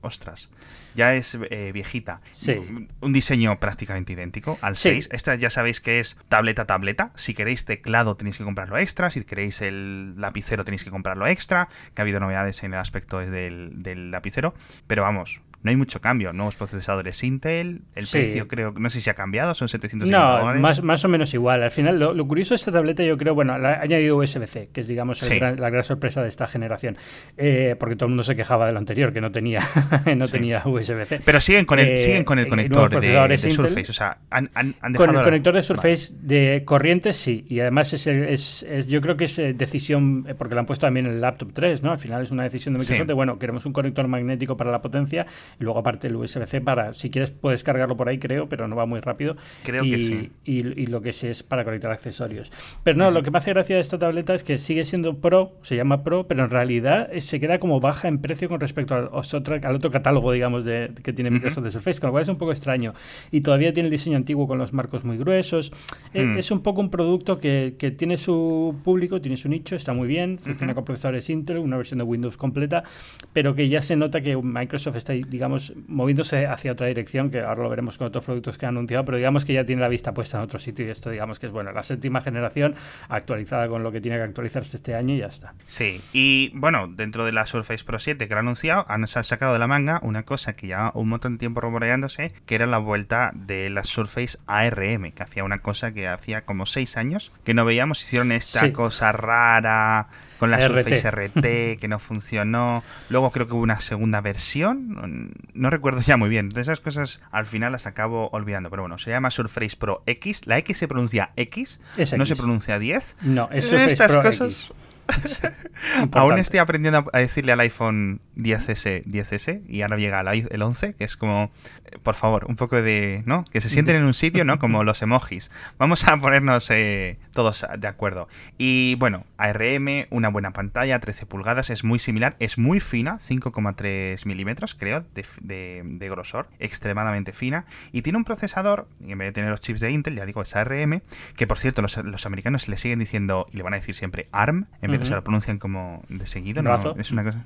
ostras, 0.00 0.50
ya 0.94 1.14
es 1.14 1.36
eh, 1.50 1.70
viejita. 1.72 2.20
Sí. 2.32 2.60
Un 3.00 3.12
diseño 3.12 3.58
prácticamente 3.60 4.12
idéntico 4.12 4.58
al 4.60 4.76
6. 4.76 5.08
Esta 5.12 5.34
ya 5.34 5.50
sabéis 5.50 5.80
que 5.80 6.00
es 6.00 6.16
tableta 6.28 6.66
tableta. 6.66 7.12
Si 7.16 7.34
queréis 7.34 7.64
teclado 7.64 8.16
tenéis 8.16 8.38
que 8.38 8.44
comprarlo 8.44 8.78
extra. 8.78 9.10
Si 9.10 9.22
queréis 9.24 9.60
el 9.60 10.14
lapicero 10.20 10.64
tenéis 10.64 10.84
que 10.84 10.90
comprarlo 10.90 11.26
extra. 11.26 11.68
Que 11.94 12.02
ha 12.02 12.04
habido 12.04 12.20
novedades 12.20 12.62
en 12.62 12.74
el 12.74 12.80
aspecto 12.80 13.18
del, 13.18 13.82
del 13.82 14.10
lapicero. 14.10 14.54
Pero 14.86 15.02
vamos, 15.02 15.40
no 15.64 15.70
hay 15.70 15.76
mucho 15.76 16.00
cambio. 16.00 16.32
Nuevos 16.34 16.56
procesadores 16.56 17.24
Intel, 17.24 17.80
el 17.94 18.06
precio 18.06 18.46
creo, 18.48 18.74
no 18.76 18.90
sé 18.90 19.00
si 19.00 19.08
ha 19.08 19.14
cambiado, 19.14 19.54
son 19.54 19.70
700 19.70 20.10
no, 20.10 20.54
Más, 20.56 20.82
más 20.82 21.04
o 21.06 21.08
menos 21.08 21.32
igual. 21.32 21.62
Al 21.62 21.70
final, 21.70 21.98
lo, 21.98 22.28
curioso 22.28 22.50
de 22.50 22.56
esta 22.56 22.70
tableta, 22.70 23.02
yo 23.02 23.16
creo, 23.16 23.34
bueno, 23.34 23.54
ha 23.54 23.80
añadido 23.80 24.18
USB-C, 24.18 24.68
que 24.74 24.82
es, 24.82 24.88
digamos, 24.88 25.26
la 25.28 25.70
gran 25.70 25.82
sorpresa 25.82 26.22
de 26.22 26.28
esta 26.28 26.46
generación. 26.46 26.98
Eh, 27.38 27.76
porque 27.80 27.96
todo 27.96 28.06
el 28.06 28.10
mundo 28.10 28.22
se 28.22 28.36
quejaba 28.36 28.66
de 28.66 28.72
lo 28.72 28.78
anterior, 28.78 29.14
que 29.14 29.22
no 29.22 29.32
tenía, 29.32 29.62
no 30.16 30.28
tenía 30.28 30.62
USB-C. 30.66 31.22
Pero 31.24 31.40
siguen 31.40 31.64
con 31.64 31.78
el, 31.78 31.88
eh, 31.88 31.96
siguen 31.96 32.24
con 32.24 32.38
el 32.38 32.46
conector 32.46 33.00
de, 33.00 33.38
Surface, 33.38 33.90
o 33.90 33.94
sea, 33.94 34.18
han, 34.28 34.50
han, 34.54 34.74
dejado 34.92 35.06
Con 35.06 35.16
el 35.16 35.22
conector 35.22 35.54
de 35.54 35.62
Surface 35.62 36.12
de 36.20 36.62
corriente, 36.66 37.14
sí. 37.14 37.46
Y 37.48 37.60
además 37.60 37.90
es, 37.94 38.06
es, 38.06 38.86
yo 38.86 39.00
creo 39.00 39.16
que 39.16 39.24
es 39.24 39.38
eh, 39.38 39.54
decisión, 39.54 40.26
porque 40.36 40.54
lo 40.54 40.60
han 40.60 40.66
puesto 40.66 40.86
también 40.86 41.06
en 41.06 41.12
el 41.12 41.20
laptop 41.22 41.52
3, 41.54 41.82
¿no? 41.82 41.92
Al 41.92 41.98
final 41.98 42.22
es 42.22 42.30
una 42.32 42.42
decisión 42.42 42.74
de 42.74 42.80
Microsoft 42.80 43.06
de, 43.06 43.14
bueno, 43.14 43.38
queremos 43.38 43.64
un 43.64 43.72
conector 43.72 44.06
magnético 44.08 44.58
para 44.58 44.70
la 44.70 44.82
potencia 44.82 45.24
y 45.60 45.64
luego 45.64 45.78
aparte 45.78 46.08
el 46.08 46.16
USB-C 46.16 46.60
para, 46.60 46.94
si 46.94 47.10
quieres 47.10 47.30
puedes 47.30 47.64
cargarlo 47.64 47.96
por 47.96 48.08
ahí 48.08 48.18
creo, 48.18 48.48
pero 48.48 48.68
no 48.68 48.76
va 48.76 48.86
muy 48.86 49.00
rápido. 49.00 49.36
Creo 49.62 49.84
y, 49.84 49.90
que 49.90 50.00
sí. 50.00 50.30
Y, 50.44 50.86
lo 50.86 51.00
que 51.00 51.12
sí 51.12 51.26
es 51.26 51.42
para 51.42 51.64
conectar 51.64 51.90
accesorios. 51.90 52.50
Pero 52.82 52.98
no, 52.98 53.10
lo 53.10 53.22
que 53.22 53.30
me 53.30 53.38
hace 53.38 53.50
gracia 53.50 53.76
de 53.76 53.82
esta 53.82 53.98
tableta 53.98 54.34
es 54.34 54.44
que 54.44 54.58
sigue 54.58 54.84
siendo 54.84 55.16
Pro, 55.16 55.52
se 55.62 55.76
llama 55.76 56.04
Pro, 56.04 56.26
pero 56.26 56.44
en 56.44 56.50
realidad 56.50 57.08
eh, 57.12 57.20
se 57.20 57.40
queda 57.40 57.58
como 57.58 57.80
baja 57.80 58.08
en 58.08 58.18
precio 58.18 58.48
con 58.48 58.60
respecto 58.60 58.94
al, 58.94 59.08
otro, 59.12 59.58
al 59.62 59.74
otro 59.74 59.90
catálogo, 59.90 60.32
digamos, 60.32 60.64
de, 60.64 60.92
que 61.02 61.12
tiene 61.12 61.30
Microsoft 61.30 61.64
de 61.64 61.70
Surface, 61.70 62.00
con 62.00 62.08
lo 62.08 62.12
cual 62.12 62.22
es 62.22 62.28
un 62.28 62.36
poco 62.36 62.52
extraño. 62.52 62.94
Y 63.30 63.40
todavía 63.40 63.72
tiene 63.72 63.88
el 63.88 63.90
diseño 63.90 64.16
antiguo 64.16 64.46
con 64.46 64.58
los 64.58 64.72
marcos 64.72 65.04
muy 65.04 65.16
gruesos. 65.16 65.72
Eh, 66.12 66.24
mm. 66.24 66.38
Es 66.38 66.50
un 66.50 66.62
poco 66.62 66.80
un 66.80 66.90
producto 66.90 67.38
que, 67.38 67.74
que, 67.78 67.90
tiene 67.90 68.16
su 68.16 68.76
público, 68.82 69.20
tiene 69.20 69.36
su 69.36 69.48
nicho, 69.48 69.76
está 69.76 69.92
muy 69.92 70.08
bien, 70.08 70.38
funciona 70.38 70.74
con 70.74 70.84
procesadores 70.84 71.30
Intel, 71.30 71.58
una 71.58 71.76
versión 71.76 71.98
de 71.98 72.04
Windows 72.04 72.36
completa, 72.36 72.84
pero 73.32 73.54
que 73.54 73.68
ya 73.68 73.82
se 73.82 73.96
nota 73.96 74.20
que 74.20 74.36
Microsoft 74.36 74.96
está, 74.96 75.12
digamos, 75.12 75.43
moviéndose 75.48 76.46
hacia 76.46 76.72
otra 76.72 76.86
dirección, 76.86 77.30
que 77.30 77.40
ahora 77.40 77.62
lo 77.62 77.68
veremos 77.68 77.98
con 77.98 78.06
otros 78.06 78.24
productos 78.24 78.58
que 78.58 78.66
han 78.66 78.76
anunciado, 78.76 79.04
pero 79.04 79.16
digamos 79.16 79.44
que 79.44 79.52
ya 79.52 79.64
tiene 79.64 79.82
la 79.82 79.88
vista 79.88 80.12
puesta 80.12 80.38
en 80.38 80.44
otro 80.44 80.58
sitio 80.58 80.86
y 80.86 80.90
esto 80.90 81.10
digamos 81.10 81.38
que 81.38 81.46
es 81.46 81.52
bueno, 81.52 81.72
la 81.72 81.82
séptima 81.82 82.20
generación 82.20 82.74
actualizada 83.08 83.68
con 83.68 83.82
lo 83.82 83.92
que 83.92 84.00
tiene 84.00 84.18
que 84.18 84.24
actualizarse 84.24 84.76
este 84.76 84.94
año 84.94 85.14
y 85.14 85.18
ya 85.18 85.26
está. 85.26 85.54
Sí, 85.66 86.00
y 86.12 86.50
bueno, 86.54 86.88
dentro 86.88 87.24
de 87.24 87.32
la 87.32 87.46
Surface 87.46 87.84
Pro 87.84 87.98
7 87.98 88.28
que 88.28 88.34
lo 88.34 88.40
han 88.40 88.46
anunciado, 88.46 88.86
han 88.88 89.06
sacado 89.06 89.52
de 89.52 89.58
la 89.58 89.66
manga 89.66 90.00
una 90.02 90.24
cosa 90.24 90.54
que 90.54 90.68
ya 90.68 90.90
un 90.94 91.08
montón 91.08 91.34
de 91.34 91.38
tiempo 91.38 91.60
rumoreándose, 91.60 92.32
que 92.46 92.54
era 92.54 92.66
la 92.66 92.78
vuelta 92.78 93.32
de 93.34 93.70
la 93.70 93.84
Surface 93.84 94.38
ARM, 94.46 95.12
que 95.12 95.22
hacía 95.22 95.44
una 95.44 95.58
cosa 95.58 95.92
que 95.92 96.08
hacía 96.08 96.44
como 96.44 96.66
seis 96.66 96.96
años 96.96 97.32
que 97.44 97.54
no 97.54 97.64
veíamos, 97.64 98.02
hicieron 98.02 98.32
esta 98.32 98.72
cosa 98.72 99.12
rara 99.12 100.08
con 100.38 100.50
la 100.50 100.66
Surface 100.66 101.10
RT 101.10 101.40
que 101.80 101.86
no 101.88 101.98
funcionó. 101.98 102.82
Luego 103.10 103.30
creo 103.30 103.46
que 103.46 103.54
hubo 103.54 103.62
una 103.62 103.80
segunda 103.80 104.20
versión, 104.20 105.32
no 105.52 105.70
recuerdo 105.70 106.00
ya 106.00 106.16
muy 106.16 106.28
bien. 106.28 106.50
esas 106.56 106.80
cosas 106.80 107.20
al 107.30 107.46
final 107.46 107.72
las 107.72 107.86
acabo 107.86 108.28
olvidando. 108.32 108.70
Pero 108.70 108.82
bueno, 108.82 108.98
se 108.98 109.10
llama 109.10 109.30
Surface 109.30 109.76
Pro 109.76 110.02
X. 110.06 110.46
La 110.46 110.58
X 110.58 110.78
se 110.78 110.88
pronuncia 110.88 111.30
X, 111.36 111.80
no 112.16 112.26
se 112.26 112.36
pronuncia 112.36 112.78
10. 112.78 113.16
No, 113.22 113.48
es 113.52 113.64
Surface 113.64 113.92
Estas 113.92 114.12
Pro 114.12 114.22
cosas... 114.22 114.52
X. 114.52 114.72
Aún 116.12 116.38
estoy 116.38 116.60
aprendiendo 116.60 117.10
a 117.12 117.18
decirle 117.18 117.52
al 117.52 117.60
iPhone 117.60 118.20
10S 118.36 119.04
10S 119.04 119.62
y 119.68 119.82
ahora 119.82 119.96
llega 119.96 120.20
el 120.20 120.62
11, 120.62 120.94
que 120.94 121.04
es 121.04 121.16
como, 121.16 121.50
eh, 121.84 121.98
por 122.02 122.14
favor, 122.14 122.46
un 122.46 122.56
poco 122.56 122.80
de, 122.80 123.22
¿no? 123.26 123.44
Que 123.50 123.60
se 123.60 123.68
sienten 123.68 123.96
en 123.96 124.04
un 124.04 124.14
sitio, 124.14 124.44
¿no? 124.44 124.58
Como 124.58 124.84
los 124.84 125.02
emojis. 125.02 125.50
Vamos 125.78 126.04
a 126.06 126.16
ponernos 126.16 126.70
eh, 126.70 127.18
todos 127.32 127.66
de 127.78 127.86
acuerdo. 127.86 128.28
Y 128.58 128.96
bueno, 128.98 129.24
ARM, 129.36 130.06
una 130.10 130.28
buena 130.28 130.52
pantalla, 130.52 130.98
13 130.98 131.26
pulgadas, 131.26 131.70
es 131.70 131.84
muy 131.84 131.98
similar, 131.98 132.36
es 132.38 132.58
muy 132.58 132.80
fina, 132.80 133.18
5,3 133.18 134.24
milímetros, 134.26 134.74
creo, 134.74 135.04
de, 135.14 136.08
grosor, 136.10 136.48
extremadamente 136.58 137.32
fina. 137.32 137.66
Y 137.92 138.02
tiene 138.02 138.18
un 138.18 138.24
procesador, 138.24 138.88
y 139.04 139.12
en 139.12 139.18
vez 139.18 139.28
de 139.28 139.32
tener 139.32 139.50
los 139.50 139.60
chips 139.60 139.80
de 139.80 139.90
Intel, 139.90 140.16
ya 140.16 140.26
digo, 140.26 140.42
es 140.42 140.54
ARM, 140.56 141.02
que 141.36 141.46
por 141.46 141.58
cierto, 141.58 141.82
los, 141.82 141.96
los 141.96 142.26
americanos 142.26 142.68
le 142.68 142.76
siguen 142.76 142.98
diciendo, 142.98 143.46
y 143.52 143.56
le 143.56 143.62
van 143.62 143.74
a 143.74 143.76
decir 143.76 143.94
siempre 143.94 144.28
ARM, 144.32 144.66
en 144.80 144.93
de 144.98 145.06
se 145.06 145.14
lo 145.14 145.22
pronuncian 145.22 145.58
como 145.58 146.02
de 146.08 146.26
seguido. 146.26 146.62
¿no? 146.62 146.94
Es 146.96 147.10
una 147.10 147.24
cosa. 147.24 147.44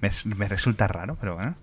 Me, 0.00 0.48
resulta 0.48 0.88
raro, 0.88 1.16
pero 1.20 1.36
bueno. 1.36 1.54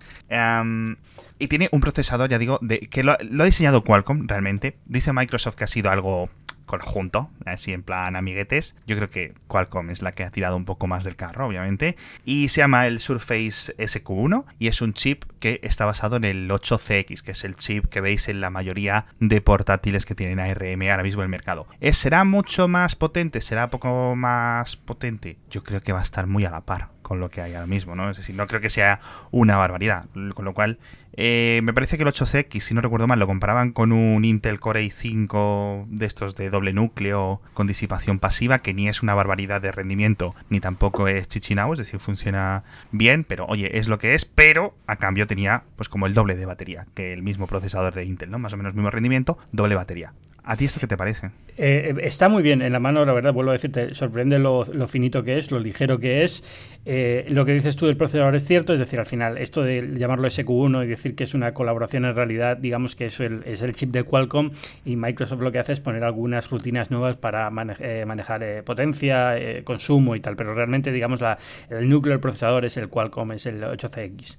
y 1.38 1.48
tiene 1.48 1.68
un 1.72 1.80
procesador, 1.80 2.28
ya 2.28 2.38
digo, 2.38 2.58
de, 2.62 2.80
que 2.80 3.02
lo, 3.02 3.16
lo, 3.30 3.42
ha 3.42 3.46
diseñado 3.46 3.84
Qualcomm 3.84 4.26
realmente. 4.26 4.76
Dice 4.86 5.12
Microsoft 5.12 5.56
que 5.56 5.64
ha 5.64 5.68
sido 5.68 5.90
algo 5.90 6.30
conjunto, 6.68 7.30
así 7.44 7.72
en 7.72 7.82
plan 7.82 8.14
amiguetes. 8.14 8.76
Yo 8.86 8.94
creo 8.96 9.10
que 9.10 9.34
Qualcomm 9.48 9.90
es 9.90 10.02
la 10.02 10.12
que 10.12 10.22
ha 10.22 10.30
tirado 10.30 10.56
un 10.56 10.64
poco 10.64 10.86
más 10.86 11.02
del 11.02 11.16
carro, 11.16 11.48
obviamente. 11.48 11.96
Y 12.24 12.48
se 12.48 12.60
llama 12.60 12.86
el 12.86 13.00
Surface 13.00 13.76
SQ1 13.76 14.44
y 14.60 14.68
es 14.68 14.80
un 14.80 14.92
chip 14.92 15.24
que 15.40 15.58
está 15.64 15.84
basado 15.84 16.16
en 16.16 16.24
el 16.24 16.48
8CX, 16.48 17.22
que 17.22 17.32
es 17.32 17.44
el 17.44 17.56
chip 17.56 17.86
que 17.86 18.00
veis 18.00 18.28
en 18.28 18.40
la 18.40 18.50
mayoría 18.50 19.06
de 19.18 19.40
portátiles 19.40 20.06
que 20.06 20.14
tienen 20.14 20.38
ARM 20.38 20.82
ahora 20.82 21.02
mismo 21.02 21.22
en 21.22 21.26
el 21.26 21.30
mercado. 21.30 21.66
¿Es, 21.80 21.96
¿Será 21.96 22.24
mucho 22.24 22.68
más 22.68 22.94
potente? 22.94 23.40
¿Será 23.40 23.70
poco 23.70 24.14
más 24.14 24.76
potente? 24.76 25.38
Yo 25.50 25.64
creo 25.64 25.80
que 25.80 25.92
va 25.92 26.00
a 26.00 26.04
estar 26.04 26.26
muy 26.26 26.44
a 26.44 26.50
la 26.50 26.60
par 26.60 26.97
con 27.08 27.20
lo 27.20 27.30
que 27.30 27.40
hay 27.40 27.54
ahora 27.54 27.66
mismo, 27.66 27.96
¿no? 27.96 28.10
Es 28.10 28.18
decir, 28.18 28.34
no 28.36 28.46
creo 28.46 28.60
que 28.60 28.68
sea 28.68 29.00
una 29.30 29.56
barbaridad. 29.56 30.04
Con 30.34 30.44
lo 30.44 30.52
cual, 30.52 30.78
eh, 31.14 31.60
me 31.64 31.72
parece 31.72 31.96
que 31.96 32.02
el 32.02 32.08
8CX, 32.10 32.60
si 32.60 32.74
no 32.74 32.82
recuerdo 32.82 33.06
mal, 33.06 33.18
lo 33.18 33.26
comparaban 33.26 33.72
con 33.72 33.92
un 33.92 34.26
Intel 34.26 34.60
Core 34.60 34.84
i5 34.84 35.86
de 35.88 36.04
estos 36.04 36.36
de 36.36 36.50
doble 36.50 36.74
núcleo 36.74 37.40
con 37.54 37.66
disipación 37.66 38.18
pasiva, 38.18 38.58
que 38.58 38.74
ni 38.74 38.88
es 38.88 39.02
una 39.02 39.14
barbaridad 39.14 39.62
de 39.62 39.72
rendimiento, 39.72 40.34
ni 40.50 40.60
tampoco 40.60 41.08
es 41.08 41.28
chichinao, 41.28 41.72
es 41.72 41.78
decir, 41.78 41.98
funciona 41.98 42.62
bien, 42.92 43.24
pero 43.24 43.46
oye, 43.46 43.78
es 43.78 43.88
lo 43.88 43.98
que 43.98 44.14
es, 44.14 44.26
pero 44.26 44.74
a 44.86 44.96
cambio 44.96 45.26
tenía 45.26 45.62
pues 45.76 45.88
como 45.88 46.06
el 46.06 46.12
doble 46.12 46.36
de 46.36 46.44
batería 46.44 46.86
que 46.94 47.14
el 47.14 47.22
mismo 47.22 47.46
procesador 47.46 47.94
de 47.94 48.04
Intel, 48.04 48.30
¿no? 48.30 48.38
Más 48.38 48.52
o 48.52 48.58
menos 48.58 48.74
mismo 48.74 48.90
rendimiento, 48.90 49.38
doble 49.50 49.76
batería. 49.76 50.12
¿A 50.44 50.56
ti 50.56 50.64
esto 50.64 50.80
qué 50.80 50.86
te 50.86 50.96
parece? 50.96 51.30
Eh, 51.58 51.94
está 52.02 52.28
muy 52.28 52.42
bien 52.42 52.62
en 52.62 52.72
la 52.72 52.78
mano, 52.78 53.04
la 53.04 53.12
verdad, 53.12 53.32
vuelvo 53.32 53.50
a 53.50 53.54
decirte, 53.54 53.92
sorprende 53.92 54.38
lo, 54.38 54.64
finito 54.86 55.24
que 55.24 55.38
es, 55.38 55.50
lo 55.50 55.58
ligero 55.58 55.98
que 55.98 56.22
es. 56.22 56.42
Eh, 56.86 57.26
lo 57.30 57.44
que 57.44 57.52
dices 57.52 57.76
tú 57.76 57.86
del 57.86 57.96
procesador 57.96 58.34
es 58.36 58.44
cierto, 58.46 58.72
es 58.72 58.78
decir, 58.78 59.00
al 59.00 59.06
final, 59.06 59.36
esto 59.38 59.62
de 59.62 59.94
llamarlo 59.98 60.28
SQ1 60.28 60.84
y 60.84 60.86
decir 60.86 61.16
que 61.16 61.24
es 61.24 61.34
una 61.34 61.52
colaboración 61.52 62.04
en 62.04 62.14
realidad, 62.14 62.56
digamos 62.56 62.94
que 62.94 63.06
es 63.06 63.18
el, 63.18 63.42
es 63.44 63.60
el 63.62 63.74
chip 63.74 63.90
de 63.90 64.04
Qualcomm 64.04 64.52
y 64.84 64.96
Microsoft 64.96 65.42
lo 65.42 65.50
que 65.50 65.58
hace 65.58 65.72
es 65.72 65.80
poner 65.80 66.04
algunas 66.04 66.48
rutinas 66.48 66.90
nuevas 66.90 67.16
para 67.16 67.50
eh, 67.80 68.04
manejar 68.06 68.62
potencia, 68.64 69.34
consumo 69.64 70.14
y 70.14 70.20
tal, 70.20 70.36
pero 70.36 70.54
realmente, 70.54 70.92
digamos, 70.92 71.20
la, 71.20 71.38
el 71.68 71.90
núcleo 71.90 72.12
del 72.12 72.20
procesador 72.20 72.64
es 72.64 72.76
el 72.76 72.88
Qualcomm, 72.88 73.32
es 73.32 73.46
el 73.46 73.62
8CX. 73.62 74.38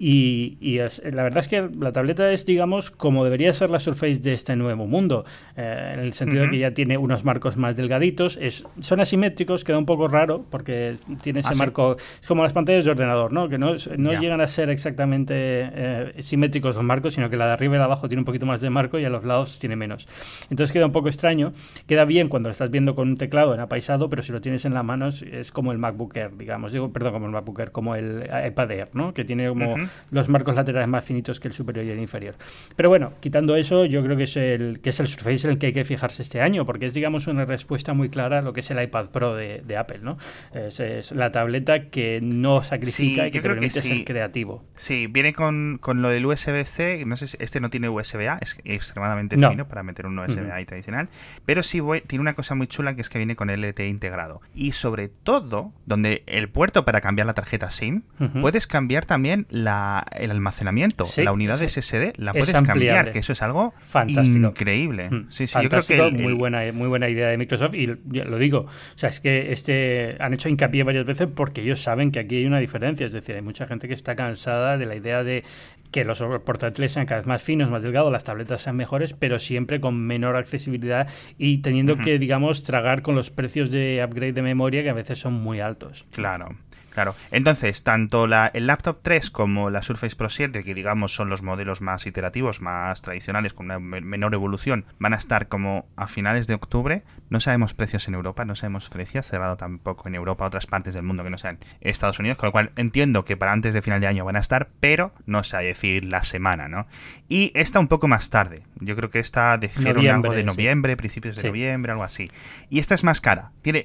Y, 0.00 0.78
la 0.78 1.24
verdad 1.24 1.38
es 1.38 1.48
que 1.48 1.68
la 1.76 1.90
tableta 1.90 2.30
es, 2.30 2.46
digamos, 2.46 2.92
como 2.92 3.24
debería 3.24 3.52
ser 3.52 3.68
la 3.70 3.80
Surface 3.80 4.20
de 4.20 4.32
este 4.32 4.54
nuevo 4.54 4.86
mundo. 4.86 5.24
Eh, 5.56 5.92
en 5.94 6.00
el 6.00 6.12
sentido 6.12 6.44
de 6.44 6.50
que 6.50 6.58
ya 6.58 6.70
tiene 6.70 6.96
unos 6.96 7.24
marcos 7.24 7.56
más 7.56 7.76
delgaditos. 7.76 8.38
Es, 8.40 8.64
son 8.80 9.00
asimétricos, 9.00 9.64
queda 9.64 9.76
un 9.76 9.86
poco 9.86 10.06
raro 10.06 10.44
porque 10.50 10.96
tiene 11.22 11.40
ese 11.40 11.50
ah, 11.52 11.56
marco. 11.56 11.96
Es 11.98 12.26
como 12.28 12.44
las 12.44 12.52
pantallas 12.52 12.84
de 12.84 12.92
ordenador, 12.92 13.32
¿no? 13.32 13.48
Que 13.48 13.58
no, 13.58 13.74
no 13.96 14.20
llegan 14.20 14.40
a 14.40 14.46
ser 14.46 14.70
exactamente 14.70 15.34
eh, 15.34 16.12
simétricos 16.20 16.76
los 16.76 16.84
marcos, 16.84 17.14
sino 17.14 17.28
que 17.28 17.36
la 17.36 17.46
de 17.46 17.52
arriba 17.52 17.74
y 17.74 17.78
de 17.78 17.84
abajo 17.84 18.08
tiene 18.08 18.20
un 18.20 18.24
poquito 18.24 18.46
más 18.46 18.60
de 18.60 18.70
marco 18.70 18.98
y 18.98 19.04
a 19.04 19.10
los 19.10 19.24
lados 19.24 19.58
tiene 19.58 19.74
menos. 19.74 20.06
Entonces 20.50 20.72
queda 20.72 20.86
un 20.86 20.92
poco 20.92 21.08
extraño. 21.08 21.52
Queda 21.88 22.04
bien 22.04 22.28
cuando 22.28 22.48
lo 22.48 22.52
estás 22.52 22.70
viendo 22.70 22.94
con 22.94 23.08
un 23.08 23.16
teclado 23.16 23.54
en 23.54 23.60
apaisado, 23.60 24.08
pero 24.08 24.22
si 24.22 24.30
lo 24.30 24.40
tienes 24.40 24.64
en 24.64 24.74
la 24.74 24.82
mano 24.82 25.08
es, 25.08 25.50
como 25.50 25.72
el 25.72 25.78
MacBook 25.78 26.16
Air, 26.16 26.36
digamos. 26.36 26.72
Digo, 26.72 26.92
perdón, 26.92 27.14
como 27.14 27.26
el 27.26 27.32
MacBook 27.32 27.58
Air, 27.58 27.72
como 27.72 27.94
el 27.96 28.28
iPad 28.46 28.70
Air, 28.70 28.88
¿no? 28.92 29.12
Que 29.12 29.24
tiene 29.24 29.48
como 29.48 29.76
los 30.10 30.28
marcos 30.28 30.54
laterales 30.54 30.88
más 30.88 31.04
finitos 31.04 31.40
que 31.40 31.48
el 31.48 31.54
superior 31.54 31.84
y 31.84 31.90
el 31.90 31.98
inferior. 31.98 32.34
Pero 32.76 32.88
bueno, 32.88 33.12
quitando 33.20 33.56
eso, 33.56 33.84
yo 33.84 34.02
creo 34.02 34.16
que 34.16 34.24
es 34.24 34.36
el, 34.36 34.80
que 34.80 34.90
es 34.90 35.00
el 35.00 35.08
Surface 35.08 35.48
el 35.48 35.58
que 35.58 35.66
hay 35.66 35.72
que 35.72 35.84
fijarse 35.84 36.22
este 36.22 36.40
año 36.40 36.64
porque 36.66 36.86
es, 36.86 36.94
digamos, 36.94 37.26
una 37.26 37.44
respuesta 37.44 37.94
muy 37.94 38.08
clara 38.08 38.38
a 38.38 38.42
lo 38.42 38.52
que 38.52 38.60
es 38.60 38.70
el 38.70 38.82
iPad 38.82 39.06
Pro 39.10 39.34
de, 39.34 39.76
Apple, 39.76 40.00
¿no? 40.02 40.18
Es, 40.52 41.12
la 41.12 41.30
tableta 41.30 41.88
que 41.90 42.20
no 42.22 42.62
sacrifica 42.62 43.26
y 43.26 43.30
que 43.30 43.40
te 43.40 43.48
permite 43.48 43.80
ser 43.80 44.04
creativo. 44.04 44.64
Sí, 44.76 45.06
viene 45.06 45.32
con, 45.32 45.80
lo 45.82 46.08
del 46.08 46.26
USB-C, 46.26 47.04
no 47.06 47.16
sé 47.16 47.28
si 47.28 47.36
este 47.40 47.60
no 47.60 47.70
tiene 47.70 47.88
USB-A, 47.88 48.38
es 48.40 48.58
extremadamente 48.64 49.36
fino 49.36 49.68
para 49.68 49.82
meter 49.82 50.06
un 50.06 50.18
USB-A 50.18 50.64
tradicional, 50.64 51.08
pero 51.44 51.62
sí 51.62 51.80
tiene 52.06 52.20
una 52.20 52.34
cosa 52.34 52.54
muy 52.54 52.66
chula 52.66 52.94
que 52.94 53.02
es 53.02 53.08
que 53.08 53.18
viene 53.18 53.36
con 53.36 53.48
LTE 53.50 53.88
integrado. 53.88 54.40
Y 54.54 54.72
sobre 54.72 55.08
todo, 55.08 55.72
donde 55.86 56.22
el 56.26 56.48
puerto 56.48 56.84
para 56.84 57.00
cambiar 57.00 57.26
la 57.26 57.34
tarjeta 57.34 57.70
SIM, 57.70 58.02
puedes 58.40 58.66
cambiar 58.66 59.04
también 59.04 59.46
la, 59.50 59.77
el 60.12 60.30
almacenamiento, 60.30 61.04
la 61.18 61.32
unidad 61.32 61.58
de 61.58 61.68
SSD, 61.68 62.12
la 62.16 62.32
puedes 62.32 62.52
cambiar, 62.62 63.10
que 63.10 63.20
eso 63.20 63.32
es 63.32 63.42
algo 63.42 63.74
increíble. 64.22 65.10
Sí, 65.28 65.46
sí, 65.46 65.58
yo 65.62 65.68
creo 65.68 65.82
que 65.82 66.10
muy 66.10 66.32
buena, 66.32 66.72
muy 66.72 66.88
buena 66.88 67.08
idea 67.08 67.28
de 67.28 67.36
Microsoft 67.36 67.74
y 67.74 67.86
lo 67.86 68.38
digo, 68.38 68.60
o 68.60 68.98
sea, 68.98 69.08
es 69.08 69.20
que 69.20 69.52
este 69.52 70.16
han 70.20 70.34
hecho 70.34 70.48
hincapié 70.48 70.82
varias 70.82 71.06
veces 71.06 71.28
porque 71.34 71.62
ellos 71.62 71.82
saben 71.82 72.10
que 72.10 72.20
aquí 72.20 72.36
hay 72.36 72.46
una 72.46 72.58
diferencia, 72.58 73.06
es 73.06 73.12
decir, 73.12 73.34
hay 73.34 73.42
mucha 73.42 73.66
gente 73.66 73.88
que 73.88 73.94
está 73.94 74.16
cansada 74.16 74.76
de 74.76 74.86
la 74.86 74.96
idea 74.96 75.22
de 75.24 75.44
que 75.90 76.04
los 76.04 76.22
portátiles 76.44 76.92
sean 76.92 77.06
cada 77.06 77.20
vez 77.20 77.26
más 77.26 77.42
finos, 77.42 77.70
más 77.70 77.82
delgados, 77.82 78.12
las 78.12 78.24
tabletas 78.24 78.60
sean 78.60 78.76
mejores, 78.76 79.14
pero 79.14 79.38
siempre 79.38 79.80
con 79.80 79.98
menor 79.98 80.36
accesibilidad 80.36 81.08
y 81.38 81.58
teniendo 81.58 81.96
que, 81.96 82.18
digamos, 82.18 82.62
tragar 82.62 83.02
con 83.02 83.14
los 83.14 83.30
precios 83.30 83.70
de 83.70 84.04
upgrade 84.04 84.32
de 84.32 84.42
memoria 84.42 84.82
que 84.82 84.90
a 84.90 84.94
veces 84.94 85.18
son 85.18 85.34
muy 85.34 85.60
altos. 85.60 86.04
Claro. 86.10 86.56
Claro. 86.92 87.14
Entonces, 87.30 87.82
tanto 87.82 88.26
la, 88.26 88.50
el 88.52 88.66
laptop 88.66 88.98
3 89.02 89.30
como 89.30 89.70
la 89.70 89.82
Surface 89.82 90.16
Pro 90.16 90.30
7, 90.30 90.64
que 90.64 90.74
digamos 90.74 91.14
son 91.14 91.28
los 91.28 91.42
modelos 91.42 91.80
más 91.80 92.06
iterativos, 92.06 92.60
más 92.60 93.02
tradicionales, 93.02 93.54
con 93.54 93.66
una 93.66 93.78
menor 93.78 94.34
evolución, 94.34 94.84
van 94.98 95.14
a 95.14 95.16
estar 95.16 95.48
como 95.48 95.86
a 95.96 96.08
finales 96.08 96.46
de 96.46 96.54
octubre. 96.54 97.04
No 97.30 97.40
sabemos 97.40 97.74
precios 97.74 98.08
en 98.08 98.14
Europa, 98.14 98.44
no 98.44 98.54
sabemos 98.54 98.88
precios, 98.88 99.26
cerrado 99.26 99.56
tampoco 99.56 100.08
en 100.08 100.14
Europa, 100.14 100.46
otras 100.46 100.66
partes 100.66 100.94
del 100.94 101.02
mundo 101.02 101.24
que 101.24 101.30
no 101.30 101.38
sean 101.38 101.58
Estados 101.80 102.18
Unidos, 102.18 102.38
con 102.38 102.48
lo 102.48 102.52
cual 102.52 102.70
entiendo 102.76 103.24
que 103.24 103.36
para 103.36 103.52
antes 103.52 103.74
de 103.74 103.82
final 103.82 104.00
de 104.00 104.06
año 104.06 104.24
van 104.24 104.36
a 104.36 104.40
estar, 104.40 104.68
pero 104.80 105.12
no 105.26 105.44
sé 105.44 105.58
decir 105.58 106.04
la 106.04 106.22
semana, 106.22 106.68
¿no? 106.68 106.86
Y 107.28 107.52
esta 107.54 107.80
un 107.80 107.88
poco 107.88 108.08
más 108.08 108.30
tarde. 108.30 108.62
Yo 108.80 108.96
creo 108.96 109.10
que 109.10 109.18
esta 109.18 109.58
dijeron 109.58 110.06
algo 110.08 110.32
de 110.32 110.44
noviembre, 110.44 110.96
principios 110.96 111.36
de 111.36 111.48
noviembre, 111.48 111.92
algo 111.92 112.04
así. 112.04 112.30
Y 112.70 112.78
esta 112.78 112.94
es 112.94 113.04
más 113.04 113.20
cara. 113.20 113.52
Tiene, 113.62 113.84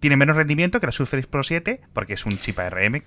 tiene 0.00 0.16
menos 0.16 0.36
rendimiento 0.36 0.80
que 0.80 0.86
la 0.86 0.92
Surface 0.92 1.26
Pro 1.26 1.42
7, 1.42 1.80
porque 1.92 2.14
es 2.14 2.26
un 2.26 2.32
chip 2.38 2.58
ARM, 2.58 3.02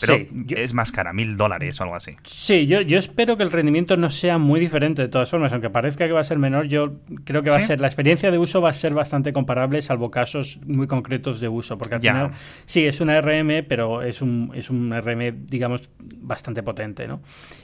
pero 0.00 0.18
es 0.48 0.74
más 0.74 0.90
cara, 0.90 1.12
mil 1.12 1.36
dólares 1.36 1.80
o 1.80 1.84
algo 1.84 1.96
así. 1.96 2.16
Sí, 2.22 2.66
yo, 2.66 2.80
yo 2.80 2.98
espero 2.98 3.36
que 3.36 3.42
el 3.42 3.52
rendimiento 3.52 3.96
no 3.96 4.10
sea 4.10 4.38
muy 4.38 4.58
diferente 4.58 5.02
de 5.02 5.08
todas 5.08 5.30
formas, 5.30 5.52
aunque 5.52 5.70
parezca 5.70 6.06
que 6.06 6.12
va 6.12 6.20
a 6.20 6.24
ser 6.24 6.38
menor, 6.38 6.66
yo 6.66 7.00
creo 7.24 7.42
que 7.42 7.50
va 7.50 7.56
a 7.56 7.60
ser, 7.60 7.80
la 7.80 7.86
experiencia 7.86 8.30
de 8.30 8.38
uso 8.38 8.60
va 8.60 8.70
a 8.70 8.72
ser 8.72 8.94
bastante 8.94 9.19
comparable, 9.32 9.82
salvo 9.82 10.10
casos 10.10 10.60
muy 10.66 10.86
concretos 10.86 11.40
de 11.40 11.48
uso, 11.48 11.78
porque 11.78 11.96
al 11.96 12.00
final, 12.00 12.30
sí, 12.64 12.86
es 12.86 13.00
una 13.00 13.18
ARM, 13.18 13.64
pero 13.68 14.02
es 14.02 14.22
un, 14.22 14.52
es 14.54 14.70
un 14.70 14.92
ARM, 14.92 15.46
digamos, 15.46 15.90
bastante 15.98 16.62
potente, 16.62 17.06
¿no? 17.06 17.20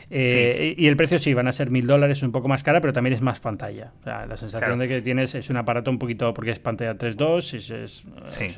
Eh, 0.08 0.74
y 0.78 0.86
el 0.86 0.96
precio 0.96 1.18
sí, 1.18 1.34
van 1.34 1.48
a 1.48 1.52
ser 1.52 1.70
mil 1.70 1.86
dólares, 1.86 2.22
un 2.22 2.32
poco 2.32 2.46
más 2.48 2.62
cara, 2.62 2.80
pero 2.80 2.92
también 2.92 3.14
es 3.14 3.22
más 3.22 3.40
pantalla. 3.40 3.92
la 4.04 4.36
sensación 4.36 4.78
de 4.78 4.88
que 4.88 5.02
tienes 5.02 5.34
es 5.34 5.50
un 5.50 5.56
aparato 5.56 5.90
un 5.90 5.98
poquito, 5.98 6.32
porque 6.32 6.52
es 6.52 6.58
pantalla 6.58 6.94
3.2, 6.94 7.54
es, 7.54 7.70
es, 7.70 8.06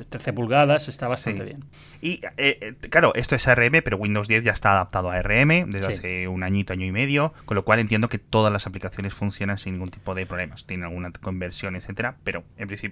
13 0.09 0.33
pulgadas, 0.33 0.89
está 0.89 1.07
bastante 1.07 1.43
bien. 1.43 1.63
Y 2.01 2.21
eh, 2.37 2.75
claro, 2.89 3.13
esto 3.15 3.35
es 3.35 3.47
ARM, 3.47 3.81
pero 3.83 3.97
Windows 3.97 4.27
10 4.27 4.43
ya 4.43 4.51
está 4.51 4.73
adaptado 4.73 5.09
a 5.09 5.15
ARM 5.15 5.69
desde 5.69 5.87
hace 5.87 6.27
un 6.27 6.43
añito, 6.43 6.73
año 6.73 6.85
y 6.85 6.91
medio, 6.91 7.33
con 7.45 7.55
lo 7.55 7.65
cual 7.65 7.79
entiendo 7.79 8.09
que 8.09 8.19
todas 8.19 8.53
las 8.53 8.67
aplicaciones 8.67 9.13
funcionan 9.13 9.57
sin 9.57 9.73
ningún 9.73 9.89
tipo 9.89 10.15
de 10.15 10.25
problemas. 10.25 10.65
Tienen 10.65 10.85
alguna 10.85 11.11
conversión, 11.11 11.75
etcétera, 11.75 12.15
pero 12.23 12.43
en 12.57 12.67
principio 12.67 12.88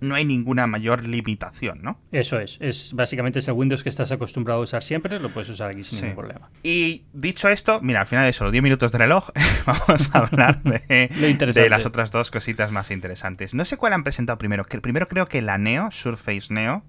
no 0.00 0.14
hay 0.14 0.24
ninguna 0.24 0.66
mayor 0.66 1.04
limitación, 1.04 1.80
¿no? 1.82 1.98
Eso 2.12 2.38
es. 2.38 2.56
Es 2.60 2.94
básicamente 2.94 3.40
ese 3.40 3.52
Windows 3.52 3.82
que 3.82 3.88
estás 3.88 4.12
acostumbrado 4.12 4.60
a 4.60 4.62
usar 4.62 4.82
siempre, 4.82 5.18
lo 5.18 5.28
puedes 5.30 5.48
usar 5.48 5.70
aquí 5.70 5.84
sin 5.84 6.00
ningún 6.00 6.16
problema. 6.16 6.50
Y 6.62 7.04
dicho 7.12 7.48
esto, 7.48 7.80
mira, 7.82 8.00
al 8.00 8.06
final 8.06 8.24
de 8.24 8.30
eso, 8.30 8.44
los 8.44 8.52
10 8.52 8.62
minutos 8.62 8.92
de 8.92 8.98
reloj, 8.98 9.30
vamos 9.66 10.10
a 10.14 10.18
hablar 10.18 10.62
de, 10.62 11.08
de 11.52 11.70
las 11.70 11.86
otras 11.86 12.10
dos 12.10 12.30
cositas 12.30 12.70
más 12.70 12.90
interesantes. 12.90 13.54
No 13.54 13.64
sé 13.64 13.76
cuál 13.76 13.92
han 13.92 14.04
presentado 14.04 14.38
primero. 14.38 14.64
Que 14.64 14.80
primero 14.80 15.08
creo 15.08 15.26
que 15.26 15.42
la 15.42 15.58
Neo, 15.58 15.90
Surface 15.90 16.52
Neo, 16.52 16.82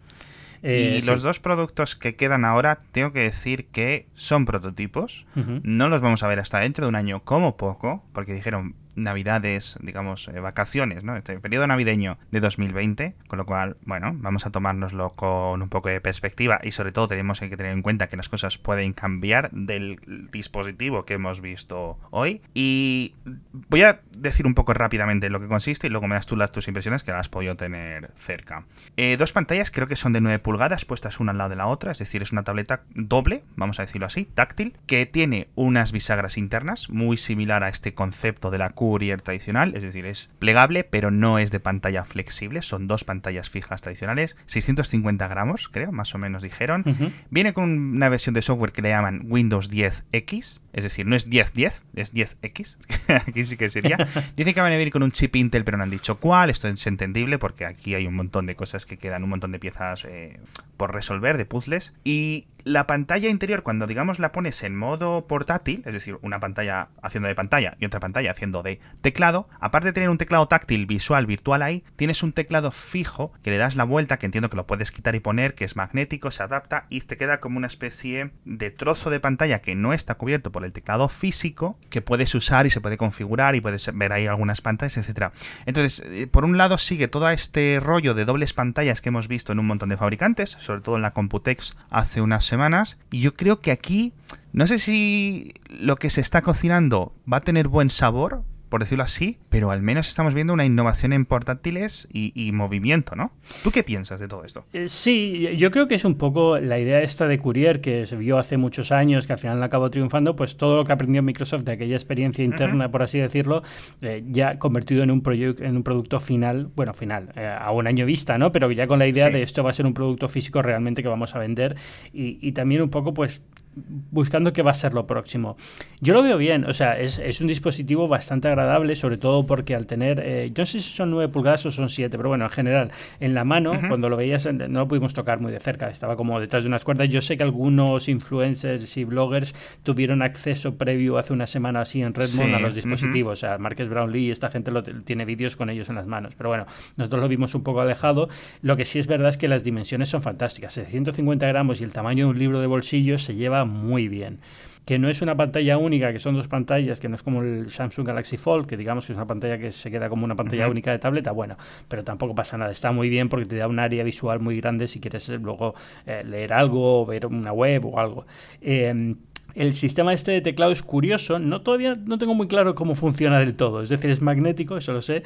y 0.63 0.67
eh, 0.67 1.01
los 1.05 1.23
dos 1.23 1.39
productos 1.39 1.95
que 1.95 2.15
quedan 2.15 2.45
ahora, 2.45 2.81
tengo 2.91 3.11
que 3.11 3.21
decir 3.21 3.67
que 3.67 4.07
son 4.13 4.45
prototipos. 4.45 5.25
No 5.63 5.89
los 5.89 6.01
vamos 6.01 6.21
a 6.21 6.27
ver 6.27 6.39
hasta 6.39 6.59
dentro 6.59 6.85
de 6.85 6.89
un 6.89 6.95
año 6.95 7.23
como 7.23 7.57
poco, 7.57 8.05
porque 8.13 8.33
dijeron 8.33 8.75
navidades, 8.95 9.77
digamos, 9.81 10.27
eh, 10.27 10.39
vacaciones, 10.39 11.03
¿no? 11.03 11.15
Este 11.15 11.39
periodo 11.39 11.67
navideño 11.67 12.17
de 12.31 12.39
2020, 12.39 13.15
con 13.27 13.37
lo 13.37 13.45
cual, 13.45 13.77
bueno, 13.85 14.11
vamos 14.15 14.45
a 14.45 14.51
tomárnoslo 14.51 15.11
con 15.11 15.61
un 15.61 15.69
poco 15.69 15.89
de 15.89 16.01
perspectiva 16.01 16.59
y 16.63 16.71
sobre 16.71 16.91
todo 16.91 17.07
tenemos 17.07 17.39
que 17.39 17.55
tener 17.55 17.71
en 17.71 17.81
cuenta 17.81 18.07
que 18.07 18.17
las 18.17 18.29
cosas 18.29 18.57
pueden 18.57 18.93
cambiar 18.93 19.51
del 19.51 19.99
dispositivo 20.31 21.05
que 21.05 21.13
hemos 21.13 21.41
visto 21.41 21.99
hoy. 22.09 22.41
Y 22.53 23.15
voy 23.53 23.83
a 23.83 24.01
decir 24.17 24.45
un 24.45 24.53
poco 24.53 24.73
rápidamente 24.73 25.29
lo 25.29 25.39
que 25.39 25.47
consiste 25.47 25.87
y 25.87 25.89
luego 25.89 26.07
me 26.07 26.15
das 26.15 26.25
tú 26.25 26.37
tus 26.51 26.67
impresiones 26.67 27.03
que 27.03 27.11
las 27.11 27.21
has 27.21 27.29
podido 27.29 27.55
tener 27.55 28.11
cerca. 28.15 28.65
Eh, 28.97 29.15
dos 29.17 29.31
pantallas 29.31 29.71
creo 29.71 29.87
que 29.87 29.95
son 29.95 30.13
de 30.13 30.21
9 30.21 30.39
pulgadas 30.39 30.85
puestas 30.85 31.19
una 31.19 31.31
al 31.31 31.37
lado 31.37 31.51
de 31.51 31.55
la 31.55 31.67
otra, 31.67 31.91
es 31.91 31.99
decir, 31.99 32.21
es 32.21 32.31
una 32.31 32.43
tableta 32.43 32.83
doble, 32.95 33.43
vamos 33.55 33.79
a 33.79 33.83
decirlo 33.83 34.07
así, 34.07 34.25
táctil, 34.25 34.75
que 34.85 35.05
tiene 35.05 35.49
unas 35.55 35.91
bisagras 35.91 36.37
internas, 36.37 36.89
muy 36.89 37.17
similar 37.17 37.63
a 37.63 37.69
este 37.69 37.93
concepto 37.93 38.51
de 38.51 38.57
la 38.57 38.71
Courier 38.81 39.21
tradicional, 39.21 39.75
es 39.75 39.83
decir, 39.83 40.07
es 40.07 40.31
plegable, 40.39 40.83
pero 40.83 41.11
no 41.11 41.37
es 41.37 41.51
de 41.51 41.59
pantalla 41.59 42.03
flexible, 42.03 42.63
son 42.63 42.87
dos 42.87 43.03
pantallas 43.03 43.47
fijas 43.47 43.83
tradicionales, 43.83 44.35
650 44.47 45.27
gramos, 45.27 45.69
creo, 45.69 45.91
más 45.91 46.15
o 46.15 46.17
menos 46.17 46.41
dijeron. 46.41 46.83
Viene 47.29 47.53
con 47.53 47.69
una 47.69 48.09
versión 48.09 48.33
de 48.33 48.41
software 48.41 48.71
que 48.71 48.81
le 48.81 48.89
llaman 48.89 49.21
Windows 49.25 49.69
10X, 49.69 50.61
es 50.73 50.83
decir, 50.83 51.05
no 51.05 51.15
es 51.15 51.27
1010, 51.27 51.83
es 51.93 52.11
10X, 52.11 52.77
aquí 53.27 53.45
sí 53.45 53.55
que 53.55 53.69
sería. 53.69 53.97
Dicen 54.35 54.55
que 54.55 54.61
van 54.61 54.73
a 54.73 54.77
venir 54.77 54.91
con 54.91 55.03
un 55.03 55.11
chip 55.11 55.35
Intel, 55.35 55.63
pero 55.63 55.77
no 55.77 55.83
han 55.83 55.91
dicho 55.91 56.19
cuál, 56.19 56.49
esto 56.49 56.67
es 56.67 56.87
entendible 56.87 57.37
porque 57.37 57.65
aquí 57.65 57.93
hay 57.93 58.07
un 58.07 58.15
montón 58.15 58.47
de 58.47 58.55
cosas 58.55 58.87
que 58.87 58.97
quedan, 58.97 59.23
un 59.23 59.29
montón 59.29 59.51
de 59.51 59.59
piezas 59.59 60.05
eh, 60.05 60.39
por 60.75 60.91
resolver, 60.91 61.37
de 61.37 61.45
puzzles. 61.45 61.93
Y 62.03 62.47
la 62.63 62.87
pantalla 62.87 63.29
interior, 63.29 63.63
cuando 63.63 63.87
digamos 63.87 64.19
la 64.19 64.31
pones 64.31 64.63
en 64.63 64.75
modo 64.75 65.27
portátil, 65.27 65.83
es 65.85 65.93
decir, 65.93 66.17
una 66.21 66.39
pantalla 66.39 66.89
haciendo 67.01 67.27
de 67.27 67.35
pantalla 67.35 67.75
y 67.79 67.85
otra 67.85 67.99
pantalla 67.99 68.31
haciendo 68.31 68.63
de 68.63 68.79
teclado, 69.01 69.47
aparte 69.59 69.87
de 69.87 69.93
tener 69.93 70.09
un 70.09 70.17
teclado 70.17 70.47
táctil 70.47 70.85
visual 70.85 71.25
virtual 71.25 71.61
ahí, 71.61 71.83
tienes 71.95 72.23
un 72.23 72.33
teclado 72.33 72.71
fijo 72.71 73.31
que 73.43 73.51
le 73.51 73.57
das 73.57 73.75
la 73.75 73.83
vuelta, 73.83 74.17
que 74.17 74.25
entiendo 74.25 74.49
que 74.49 74.57
lo 74.57 74.67
puedes 74.67 74.91
quitar 74.91 75.15
y 75.15 75.19
poner, 75.19 75.55
que 75.55 75.65
es 75.65 75.75
magnético, 75.75 76.31
se 76.31 76.43
adapta 76.43 76.85
y 76.89 77.01
te 77.01 77.17
queda 77.17 77.39
como 77.39 77.57
una 77.57 77.67
especie 77.67 78.31
de 78.45 78.71
trozo 78.71 79.09
de 79.09 79.19
pantalla 79.19 79.59
que 79.59 79.75
no 79.75 79.93
está 79.93 80.15
cubierto 80.15 80.51
por 80.51 80.65
el 80.65 80.73
teclado 80.73 81.09
físico, 81.09 81.77
que 81.89 82.01
puedes 82.01 82.33
usar 82.35 82.65
y 82.65 82.69
se 82.69 82.81
puede 82.81 82.97
configurar 82.97 83.55
y 83.55 83.61
puedes 83.61 83.89
ver 83.93 84.13
ahí 84.13 84.27
algunas 84.27 84.61
pantallas, 84.61 84.97
etcétera. 84.97 85.31
Entonces, 85.65 86.03
eh, 86.05 86.27
por 86.27 86.45
un 86.45 86.57
lado 86.57 86.77
sigue 86.77 87.07
todo 87.07 87.29
este 87.29 87.79
rollo 87.81 88.13
de 88.13 88.25
dobles 88.25 88.53
pantallas 88.53 89.01
que 89.01 89.09
hemos 89.09 89.27
visto 89.27 89.51
en 89.51 89.59
un 89.59 89.67
montón 89.67 89.89
de 89.89 89.97
fabricantes, 89.97 90.57
sobre 90.59 90.81
todo 90.81 90.95
en 90.95 91.01
la 91.01 91.11
Computex 91.11 91.75
hace 91.89 92.21
unas 92.21 92.50
semanas. 92.51 92.99
Y 93.09 93.21
yo 93.21 93.33
creo 93.33 93.61
que 93.61 93.71
aquí, 93.71 94.13
no 94.53 94.67
sé 94.67 94.77
si 94.77 95.53
lo 95.69 95.95
que 95.95 96.09
se 96.09 96.21
está 96.21 96.41
cocinando 96.41 97.15
va 97.31 97.37
a 97.37 97.41
tener 97.41 97.67
buen 97.67 97.89
sabor, 97.89 98.43
por 98.71 98.79
decirlo 98.79 99.03
así, 99.03 99.37
pero 99.49 99.69
al 99.69 99.81
menos 99.81 100.07
estamos 100.07 100.33
viendo 100.33 100.53
una 100.53 100.63
innovación 100.65 101.11
en 101.11 101.25
portátiles 101.25 102.07
y, 102.13 102.51
movimiento, 102.53 103.17
¿no? 103.17 103.33
¿Tú 103.63 103.71
qué 103.71 103.83
piensas 103.83 104.21
de 104.21 104.29
todo 104.29 104.45
esto? 104.45 104.65
Eh, 104.71 104.87
sí, 104.87 105.57
yo 105.57 105.71
creo 105.71 105.89
que 105.89 105.95
es 105.95 106.05
un 106.05 106.17
poco 106.17 106.57
la 106.57 106.79
idea 106.79 107.01
esta 107.01 107.27
de 107.27 107.37
Courier 107.37 107.81
que 107.81 108.05
se 108.05 108.15
vio 108.15 108.37
hace 108.37 108.55
muchos 108.55 108.93
años, 108.93 109.27
que 109.27 109.33
al 109.33 109.39
final 109.39 109.61
acabó 109.61 109.91
triunfando, 109.91 110.37
pues 110.37 110.55
todo 110.55 110.77
lo 110.77 110.85
que 110.85 110.93
aprendió 110.93 111.21
Microsoft 111.21 111.63
de 111.63 111.73
aquella 111.73 111.95
experiencia 111.95 112.45
interna, 112.45 112.89
por 112.89 113.03
así 113.03 113.19
decirlo, 113.19 113.61
eh, 114.01 114.23
ya 114.27 114.57
convertido 114.57 115.03
en 115.03 115.11
un, 115.11 115.21
en 115.25 115.75
un 115.75 115.83
producto 115.83 116.21
final, 116.21 116.69
bueno, 116.73 116.93
final, 116.93 117.33
eh, 117.35 117.45
a 117.45 117.71
un 117.73 117.87
año 117.87 118.05
vista, 118.05 118.37
¿no? 118.37 118.53
Pero 118.53 118.71
ya 118.71 118.87
con 118.87 118.99
la 118.99 119.07
idea 119.07 119.29
de 119.29 119.43
esto 119.43 119.65
va 119.65 119.71
a 119.71 119.73
ser 119.73 119.85
un 119.85 119.93
producto 119.93 120.29
físico 120.29 120.61
realmente 120.61 121.03
que 121.03 121.09
vamos 121.09 121.35
a 121.35 121.39
vender 121.39 121.75
y, 122.13 122.39
y 122.41 122.53
también 122.53 122.83
un 122.83 122.89
poco, 122.89 123.13
pues, 123.13 123.41
buscando 123.75 124.53
qué 124.53 124.61
va 124.61 124.71
a 124.71 124.75
ser 124.75 124.93
lo 124.93 125.07
próximo. 125.07 125.55
Yo 126.01 126.13
lo 126.13 126.23
veo 126.23 126.37
bien, 126.37 126.65
o 126.65 126.73
sea, 126.73 126.99
es, 126.99 127.19
es 127.19 127.41
un 127.41 127.47
dispositivo 127.47 128.07
bastante 128.07 128.47
agradable, 128.47 128.95
sobre 128.95 129.17
todo 129.17 129.45
porque 129.45 129.75
al 129.75 129.85
tener, 129.85 130.19
eh, 130.19 130.51
yo 130.53 130.61
no 130.63 130.65
sé 130.65 130.81
si 130.81 130.91
son 130.91 131.11
9 131.11 131.31
pulgadas 131.31 131.65
o 131.65 131.71
son 131.71 131.89
7, 131.89 132.17
pero 132.17 132.29
bueno, 132.29 132.45
en 132.45 132.51
general, 132.51 132.91
en 133.19 133.33
la 133.33 133.45
mano, 133.45 133.73
cuando 133.87 134.09
lo 134.09 134.17
veías, 134.17 134.45
no 134.51 134.67
lo 134.67 134.87
pudimos 134.87 135.13
tocar 135.13 135.39
muy 135.39 135.51
de 135.51 135.59
cerca, 135.59 135.89
estaba 135.89 136.15
como 136.15 136.39
detrás 136.39 136.63
de 136.63 136.67
unas 136.67 136.83
cuerdas. 136.83 137.09
Yo 137.09 137.21
sé 137.21 137.37
que 137.37 137.43
algunos 137.43 138.09
influencers 138.09 138.97
y 138.97 139.03
bloggers 139.03 139.53
tuvieron 139.83 140.21
acceso 140.21 140.75
previo 140.75 141.17
hace 141.17 141.33
una 141.33 141.47
semana 141.47 141.81
así 141.81 142.01
en 142.01 142.13
Redmond 142.13 142.55
a 142.55 142.59
los 142.59 142.75
dispositivos, 142.75 143.33
o 143.33 143.35
sea, 143.35 143.57
Marques 143.57 143.87
Brownlee 143.87 144.27
y 144.27 144.31
esta 144.31 144.49
gente 144.49 144.71
lo, 144.71 144.83
tiene 144.83 145.25
vídeos 145.25 145.55
con 145.55 145.69
ellos 145.69 145.89
en 145.89 145.95
las 145.95 146.07
manos, 146.07 146.35
pero 146.35 146.49
bueno, 146.49 146.65
nosotros 146.97 147.21
lo 147.21 147.27
vimos 147.27 147.55
un 147.55 147.63
poco 147.63 147.81
alejado. 147.81 148.29
Lo 148.61 148.75
que 148.75 148.85
sí 148.85 148.99
es 148.99 149.07
verdad 149.07 149.29
es 149.29 149.37
que 149.37 149.47
las 149.47 149.63
dimensiones 149.63 150.09
son 150.09 150.21
fantásticas, 150.21 150.73
150 150.73 151.47
gramos 151.47 151.81
y 151.81 151.83
el 151.83 151.93
tamaño 151.93 152.25
de 152.25 152.31
un 152.31 152.39
libro 152.39 152.59
de 152.59 152.67
bolsillo 152.67 153.17
se 153.17 153.35
lleva 153.35 153.60
muy 153.65 154.07
bien. 154.07 154.39
Que 154.85 154.97
no 154.97 155.09
es 155.09 155.21
una 155.21 155.37
pantalla 155.37 155.77
única, 155.77 156.11
que 156.11 156.19
son 156.19 156.35
dos 156.35 156.47
pantallas, 156.47 156.99
que 156.99 157.07
no 157.07 157.15
es 157.15 157.23
como 157.23 157.43
el 157.43 157.69
Samsung 157.69 158.07
Galaxy 158.07 158.37
Fold, 158.37 158.65
que 158.65 158.77
digamos 158.77 159.05
que 159.05 159.13
es 159.13 159.17
una 159.17 159.27
pantalla 159.27 159.57
que 159.57 159.71
se 159.71 159.91
queda 159.91 160.09
como 160.09 160.25
una 160.25 160.35
pantalla 160.35 160.67
única 160.67 160.91
de 160.91 160.99
tableta, 160.99 161.31
bueno, 161.31 161.55
pero 161.87 162.03
tampoco 162.03 162.33
pasa 162.33 162.57
nada, 162.57 162.71
está 162.71 162.91
muy 162.91 163.09
bien 163.09 163.29
porque 163.29 163.45
te 163.45 163.57
da 163.57 163.67
un 163.67 163.79
área 163.79 164.03
visual 164.03 164.39
muy 164.39 164.59
grande 164.59 164.87
si 164.87 164.99
quieres 164.99 165.29
eh, 165.29 165.37
luego 165.37 165.75
eh, 166.05 166.23
leer 166.25 166.51
algo 166.53 167.01
o 167.01 167.05
ver 167.05 167.27
una 167.27 167.53
web 167.53 167.85
o 167.85 167.99
algo. 167.99 168.25
Eh, 168.59 169.15
el 169.55 169.73
sistema 169.73 170.13
este 170.13 170.31
de 170.31 170.41
teclado 170.41 170.71
es 170.71 170.81
curioso, 170.81 171.39
no 171.39 171.61
todavía 171.61 171.95
no 171.95 172.17
tengo 172.17 172.33
muy 172.33 172.47
claro 172.47 172.75
cómo 172.75 172.95
funciona 172.95 173.39
del 173.39 173.55
todo, 173.55 173.81
es 173.81 173.89
decir, 173.89 174.09
es 174.09 174.21
magnético, 174.21 174.77
eso 174.77 174.93
lo 174.93 175.01
sé, 175.01 175.23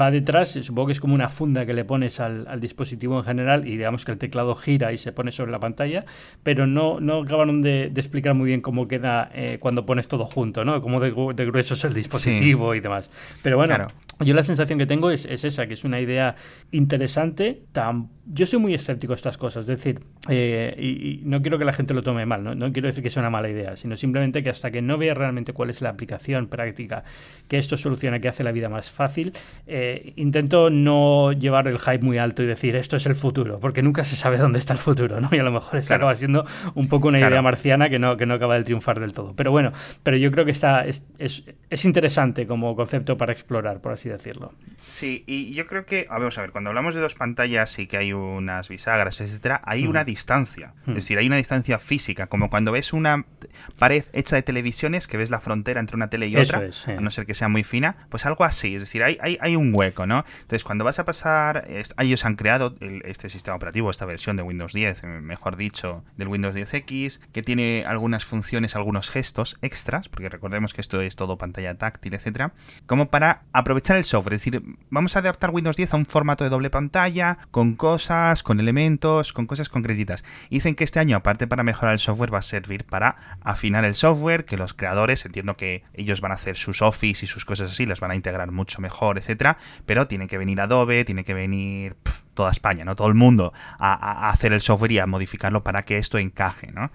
va 0.00 0.10
detrás, 0.10 0.50
supongo 0.50 0.86
que 0.86 0.92
es 0.92 1.00
como 1.00 1.14
una 1.14 1.28
funda 1.28 1.66
que 1.66 1.74
le 1.74 1.84
pones 1.84 2.20
al, 2.20 2.60
dispositivo 2.60 3.18
en 3.18 3.24
general 3.24 3.66
y 3.66 3.72
digamos 3.72 4.04
que 4.04 4.12
el 4.12 4.18
teclado 4.18 4.54
gira 4.54 4.92
y 4.92 4.98
se 4.98 5.12
pone 5.12 5.32
sobre 5.32 5.50
la 5.50 5.60
pantalla, 5.60 6.04
pero 6.42 6.66
no, 6.66 7.00
no 7.00 7.22
acabaron 7.22 7.62
de, 7.62 7.84
explicar 8.00 8.34
muy 8.34 8.46
bien 8.48 8.60
cómo 8.60 8.88
queda 8.88 9.30
eh, 9.34 9.58
cuando 9.60 9.84
pones 9.86 10.08
todo 10.08 10.24
junto, 10.24 10.64
¿no? 10.64 10.80
Cómo 10.80 11.00
de, 11.00 11.10
grueso 11.10 11.74
es 11.74 11.84
el 11.84 11.94
dispositivo 11.94 12.74
y 12.74 12.80
demás. 12.80 13.10
Pero 13.42 13.56
bueno, 13.56 13.86
yo 14.20 14.34
la 14.34 14.42
sensación 14.42 14.78
que 14.78 14.86
tengo 14.86 15.10
es, 15.10 15.24
esa, 15.24 15.66
que 15.66 15.74
es 15.74 15.84
una 15.84 16.00
idea 16.00 16.36
interesante. 16.72 17.62
Tan, 17.72 18.10
yo 18.26 18.46
soy 18.46 18.58
muy 18.58 18.74
escéptico 18.74 19.14
a 19.14 19.16
estas 19.16 19.38
cosas, 19.38 19.62
es 19.62 19.66
decir, 19.66 20.00
eh, 20.28 20.74
y, 20.78 21.22
no 21.24 21.40
quiero 21.40 21.58
que 21.58 21.64
la 21.64 21.72
gente 21.72 21.94
lo 21.94 22.02
tome 22.02 22.26
mal, 22.26 22.44
¿no? 22.44 22.54
no 22.54 22.70
quiero 22.72 22.86
decir 22.86 23.02
que 23.02 23.08
sea 23.08 23.22
una 23.22 23.30
mala 23.30 23.48
idea, 23.48 23.76
sino 23.76 23.96
simplemente 23.96 24.42
que 24.42 24.50
hasta 24.50 24.70
que 24.70 24.82
no 24.82 24.98
vea 24.98 25.14
realmente 25.14 25.52
cuál 25.52 25.70
es 25.70 25.80
la 25.80 25.88
aplicación 25.88 26.48
práctica 26.48 27.02
que 27.48 27.58
esto 27.58 27.76
soluciona, 27.76 28.20
que 28.20 28.28
hace 28.28 28.44
la 28.44 28.52
vida 28.52 28.68
más 28.68 28.90
fácil, 28.90 29.32
eh, 29.66 30.12
intento 30.16 30.68
no 30.68 31.32
llevar 31.32 31.66
el 31.66 31.78
hype 31.78 32.00
muy 32.00 32.18
alto 32.18 32.42
y 32.42 32.46
decir 32.46 32.76
esto 32.76 32.96
es 32.96 33.06
el 33.06 33.14
futuro, 33.14 33.58
porque 33.58 33.82
nunca 33.82 34.04
se 34.04 34.16
sabe 34.16 34.36
dónde 34.36 34.58
está 34.58 34.74
el 34.74 34.78
futuro, 34.78 35.20
¿no? 35.20 35.30
Y 35.32 35.38
a 35.38 35.42
lo 35.42 35.50
mejor 35.50 35.78
esto 35.78 35.94
acaba 35.94 36.14
siendo 36.14 36.44
un 36.74 36.88
poco 36.88 37.08
una 37.08 37.18
idea 37.18 37.40
marciana 37.40 37.88
que 37.88 37.98
no, 37.98 38.16
que 38.18 38.26
no 38.26 38.34
acaba 38.34 38.56
de 38.56 38.64
triunfar 38.64 39.00
del 39.00 39.12
todo. 39.12 39.34
Pero 39.34 39.50
bueno, 39.50 39.72
pero 40.02 40.18
yo 40.18 40.30
creo 40.30 40.44
que 40.44 40.50
está, 40.50 40.84
es, 40.84 41.06
es, 41.18 41.44
es 41.70 41.84
interesante 41.84 42.46
como 42.46 42.76
concepto 42.76 43.16
para 43.16 43.32
explorar, 43.32 43.80
por 43.80 43.92
así 43.92 44.09
decirlo. 44.12 44.52
Sí, 44.88 45.24
y 45.26 45.52
yo 45.52 45.66
creo 45.66 45.86
que, 45.86 46.06
vamos 46.10 46.36
a 46.36 46.40
ver, 46.40 46.50
cuando 46.50 46.70
hablamos 46.70 46.94
de 46.94 47.00
dos 47.00 47.14
pantallas 47.14 47.78
y 47.78 47.86
que 47.86 47.96
hay 47.96 48.12
unas 48.12 48.68
bisagras, 48.68 49.20
etcétera, 49.20 49.60
hay 49.64 49.86
una 49.86 50.04
distancia. 50.04 50.74
Es 50.86 50.94
decir, 50.94 51.18
hay 51.18 51.26
una 51.26 51.36
distancia 51.36 51.78
física, 51.78 52.26
como 52.26 52.50
cuando 52.50 52.72
ves 52.72 52.92
una 52.92 53.24
pared 53.78 54.04
hecha 54.12 54.36
de 54.36 54.42
televisiones 54.42 55.06
que 55.06 55.16
ves 55.16 55.30
la 55.30 55.40
frontera 55.40 55.80
entre 55.80 55.96
una 55.96 56.10
tele 56.10 56.26
y 56.28 56.36
otra, 56.36 56.62
a 56.86 57.00
no 57.00 57.10
ser 57.10 57.26
que 57.26 57.34
sea 57.34 57.48
muy 57.48 57.62
fina, 57.62 57.96
pues 58.08 58.26
algo 58.26 58.44
así. 58.44 58.74
Es 58.74 58.82
decir, 58.82 59.04
hay, 59.04 59.16
hay, 59.20 59.38
hay 59.40 59.56
un 59.56 59.72
hueco, 59.74 60.06
¿no? 60.06 60.24
Entonces, 60.42 60.64
cuando 60.64 60.84
vas 60.84 60.98
a 60.98 61.04
pasar, 61.04 61.68
ellos 61.98 62.24
han 62.24 62.36
creado 62.36 62.74
este 63.04 63.28
sistema 63.28 63.56
operativo, 63.56 63.90
esta 63.90 64.06
versión 64.06 64.36
de 64.36 64.42
Windows 64.42 64.72
10, 64.72 65.02
eh, 65.02 65.06
mejor 65.06 65.56
dicho, 65.56 66.04
del 66.16 66.28
Windows 66.28 66.54
10X, 66.54 67.20
que 67.32 67.42
tiene 67.42 67.84
algunas 67.86 68.24
funciones, 68.24 68.74
algunos 68.74 69.10
gestos 69.10 69.56
extras, 69.62 70.08
porque 70.08 70.28
recordemos 70.28 70.74
que 70.74 70.80
esto 70.80 71.00
es 71.00 71.16
todo 71.16 71.38
pantalla 71.38 71.74
táctil, 71.76 72.14
etcétera, 72.14 72.52
como 72.86 73.08
para 73.10 73.42
aprovechar 73.52 73.96
el 73.96 73.99
software. 74.04 74.34
Es 74.34 74.44
decir, 74.44 74.62
vamos 74.90 75.16
a 75.16 75.20
adaptar 75.20 75.50
Windows 75.50 75.76
10 75.76 75.94
a 75.94 75.96
un 75.96 76.06
formato 76.06 76.44
de 76.44 76.50
doble 76.50 76.70
pantalla, 76.70 77.38
con 77.50 77.74
cosas, 77.74 78.42
con 78.42 78.60
elementos, 78.60 79.32
con 79.32 79.46
cosas 79.46 79.68
concretitas. 79.68 80.24
dicen 80.50 80.74
que 80.74 80.84
este 80.84 81.00
año, 81.00 81.16
aparte 81.16 81.46
para 81.46 81.62
mejorar 81.62 81.92
el 81.92 81.98
software, 81.98 82.32
va 82.32 82.38
a 82.38 82.42
servir 82.42 82.84
para 82.84 83.38
afinar 83.42 83.84
el 83.84 83.94
software, 83.94 84.44
que 84.44 84.56
los 84.56 84.74
creadores, 84.74 85.24
entiendo 85.24 85.56
que 85.56 85.84
ellos 85.94 86.20
van 86.20 86.32
a 86.32 86.34
hacer 86.34 86.56
sus 86.56 86.82
Office 86.82 87.24
y 87.24 87.28
sus 87.28 87.44
cosas 87.44 87.72
así, 87.72 87.86
las 87.86 88.00
van 88.00 88.10
a 88.10 88.14
integrar 88.14 88.50
mucho 88.50 88.80
mejor, 88.80 89.18
etcétera, 89.18 89.58
pero 89.86 90.06
tiene 90.06 90.26
que 90.26 90.38
venir 90.38 90.60
Adobe, 90.60 91.04
tiene 91.04 91.24
que 91.24 91.34
venir 91.34 91.96
toda 92.34 92.50
España, 92.50 92.84
¿no? 92.84 92.96
Todo 92.96 93.08
el 93.08 93.14
mundo 93.14 93.52
a, 93.78 94.30
hacer 94.30 94.52
el 94.52 94.60
software 94.60 94.92
y 94.92 94.98
a 94.98 95.06
modificarlo 95.06 95.62
para 95.62 95.84
que 95.84 95.98
esto 95.98 96.18
encaje, 96.18 96.72
¿no? 96.72 96.90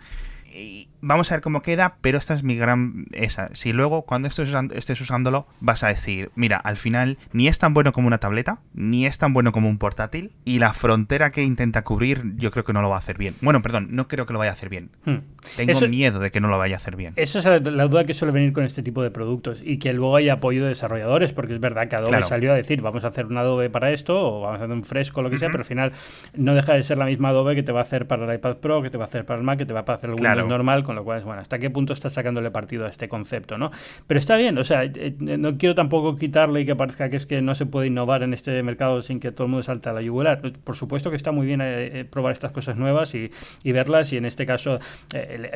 Vamos 1.05 1.31
a 1.31 1.35
ver 1.35 1.41
cómo 1.41 1.62
queda, 1.62 1.97
pero 2.01 2.17
esta 2.17 2.33
es 2.33 2.43
mi 2.43 2.55
gran 2.55 3.05
esa. 3.12 3.50
Si 3.53 3.74
luego 3.74 4.01
cuando 4.03 4.27
estés, 4.27 4.50
estés 4.74 5.00
usándolo 5.01 5.47
vas 5.59 5.83
a 5.83 5.88
decir, 5.88 6.31
mira, 6.35 6.57
al 6.57 6.77
final 6.77 7.17
ni 7.31 7.47
es 7.47 7.59
tan 7.59 7.74
bueno 7.74 7.93
como 7.93 8.07
una 8.07 8.17
tableta, 8.17 8.59
ni 8.74 9.05
es 9.05 9.17
tan 9.17 9.33
bueno 9.33 9.51
como 9.51 9.69
un 9.69 9.77
portátil, 9.77 10.31
y 10.45 10.59
la 10.59 10.74
frontera 10.74 11.31
que 11.31 11.43
intenta 11.43 11.83
cubrir 11.83 12.35
yo 12.35 12.51
creo 12.51 12.63
que 12.63 12.74
no 12.74 12.81
lo 12.81 12.89
va 12.89 12.95
a 12.95 13.00
hacer 13.00 13.17
bien. 13.17 13.35
Bueno, 13.41 13.62
perdón, 13.62 13.89
no 13.91 14.07
creo 14.07 14.25
que 14.25 14.33
lo 14.33 14.39
vaya 14.39 14.51
a 14.51 14.53
hacer 14.53 14.69
bien. 14.69 14.89
Hmm. 15.05 15.17
Tengo 15.55 15.79
miedo 15.88 16.19
de 16.19 16.31
que 16.31 16.41
no 16.41 16.47
lo 16.47 16.57
vaya 16.57 16.75
a 16.75 16.77
hacer 16.77 16.95
bien. 16.95 17.13
Esa 17.15 17.39
es 17.39 17.63
la 17.63 17.88
duda 17.88 18.03
que 18.03 18.13
suele 18.13 18.31
venir 18.31 18.51
con 18.51 18.63
este 18.63 18.81
tipo 18.81 19.03
de 19.03 19.12
productos 19.12 19.62
y 19.63 19.77
que 19.77 19.93
luego 19.93 20.15
hay 20.15 20.29
apoyo 20.29 20.63
de 20.63 20.69
desarrolladores, 20.69 21.33
porque 21.33 21.53
es 21.53 21.59
verdad 21.59 21.88
que 21.88 21.95
Adobe 21.95 22.24
salió 22.24 22.51
a 22.51 22.55
decir, 22.55 22.81
vamos 22.81 23.05
a 23.05 23.09
hacer 23.09 23.27
un 23.27 23.38
Adobe 23.38 23.69
para 23.69 23.91
esto, 23.91 24.19
o 24.19 24.41
vamos 24.41 24.62
a 24.62 24.63
hacer 24.63 24.75
un 24.75 24.83
fresco, 24.83 25.21
lo 25.21 25.29
que 25.29 25.38
sea, 25.38 25.50
pero 25.50 25.59
al 25.59 25.65
final 25.65 25.91
no 26.33 26.55
deja 26.55 26.74
de 26.74 26.83
ser 26.83 26.97
la 26.97 27.05
misma 27.05 27.29
Adobe 27.29 27.55
que 27.55 27.63
te 27.63 27.71
va 27.71 27.81
a 27.81 27.83
hacer 27.83 28.07
para 28.07 28.25
el 28.25 28.35
iPad 28.35 28.57
Pro, 28.57 28.81
que 28.81 28.89
te 28.89 28.97
va 28.97 29.05
a 29.05 29.07
hacer 29.07 29.25
para 29.25 29.38
el 29.39 29.45
Mac, 29.45 29.59
que 29.59 29.65
te 29.65 29.74
va 29.74 29.83
a 29.88 29.93
hacer 29.93 30.09
el 30.09 30.15
Windows 30.15 30.47
normal, 30.47 30.83
con 30.83 30.95
lo 30.96 31.04
cual 31.04 31.20
es 31.20 31.25
bueno, 31.25 31.42
hasta 31.42 31.60
qué 31.60 31.70
punto 31.70 31.94
estás 31.94 32.14
sacándole 32.14 32.52
partido 32.52 32.86
a 32.86 32.90
este 32.90 33.08
concepto, 33.08 33.58
¿no? 33.58 33.72
Pero 34.08 34.20
está 34.20 34.38
bien, 34.38 34.58
o 34.58 34.64
sea, 34.64 34.84
eh, 34.84 34.92
eh, 34.96 35.38
no 35.38 35.58
quiero 35.58 35.75
tampoco 35.75 36.16
quitarle 36.16 36.62
y 36.62 36.66
que 36.66 36.75
parezca 36.75 37.10
que 37.10 37.18
es 37.18 37.25
que 37.25 37.42
no 37.42 37.56
se 37.56 37.66
puede 37.66 37.88
innovar 37.88 38.24
en 38.24 38.34
este 38.34 38.62
mercado 38.64 39.02
sin 39.02 39.20
que 39.20 39.32
todo 39.32 39.46
el 39.46 39.52
mundo 39.52 39.64
salte 39.64 39.90
a 39.90 39.94
la 39.94 40.02
yugular. 40.02 40.42
Por 40.64 40.75
supuesto 40.75 41.10
que 41.10 41.16
está 41.16 41.32
muy 41.32 41.46
bien 41.46 41.62
eh, 41.64 42.06
probar 42.10 42.34
estas 42.34 42.52
cosas 42.52 42.77
nuevas 42.77 43.14
y, 43.16 43.31
verlas 43.72 44.14
y 44.14 44.18
en 44.18 44.25
este 44.25 44.46
caso, 44.46 44.79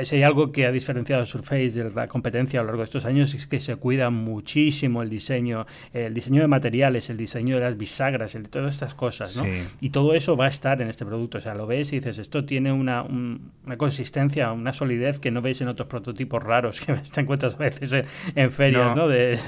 si 0.03 0.15
hay 0.17 0.23
algo 0.23 0.51
que 0.51 0.65
ha 0.65 0.73
diferenciado 0.73 1.23
a 1.23 1.25
Surface 1.25 1.69
de 1.69 1.89
la 1.89 2.07
competencia 2.07 2.59
a 2.59 2.63
lo 2.63 2.67
largo 2.67 2.81
de 2.81 2.85
estos 2.85 3.05
años 3.05 3.33
es 3.33 3.47
que 3.47 3.61
se 3.61 3.77
cuida 3.77 4.09
muchísimo 4.09 5.01
el 5.01 5.09
diseño, 5.09 5.65
el 5.93 6.13
diseño 6.13 6.41
de 6.41 6.47
materiales, 6.47 7.09
el 7.09 7.17
diseño 7.17 7.55
de 7.55 7.61
las 7.61 7.77
bisagras, 7.77 8.35
el 8.35 8.43
de 8.43 8.49
todas 8.49 8.73
estas 8.73 8.95
cosas, 8.95 9.37
¿no? 9.37 9.45
Y 9.79 9.89
todo 9.91 10.13
eso 10.13 10.35
va 10.35 10.45
a 10.45 10.49
estar 10.49 10.81
en 10.81 10.89
este 10.89 11.05
producto, 11.05 11.37
o 11.37 11.41
sea, 11.41 11.55
lo 11.55 11.67
ves 11.67 11.93
y 11.93 11.97
dices, 11.97 12.19
esto 12.19 12.45
tiene 12.45 12.71
una, 12.71 13.03
una 13.03 13.77
consistencia, 13.77 14.51
una 14.51 14.73
solidez 14.73 15.19
que 15.19 15.28
no 15.31 15.41
veis 15.41 15.61
en 15.61 15.67
otros 15.67 15.87
prototipos 15.87 16.43
raros 16.43 16.81
que 16.81 16.93
te 17.13 17.21
encuentras 17.21 17.55
a 17.55 17.57
veces 17.57 18.05
en, 18.35 18.51
ferias, 18.51 18.95
¿no? 18.95 19.07
De, 19.09 19.39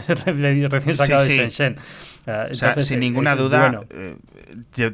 recién 0.70 0.96
sacado 0.96 1.24
de 1.24 1.38
Shenzhen. 1.38 1.78
Ah, 2.28 2.48
o 2.52 2.56
sea, 2.56 2.80
sin 2.82 3.00
ninguna 3.00 3.36
duda, 3.36 3.82
eh, 3.90 4.18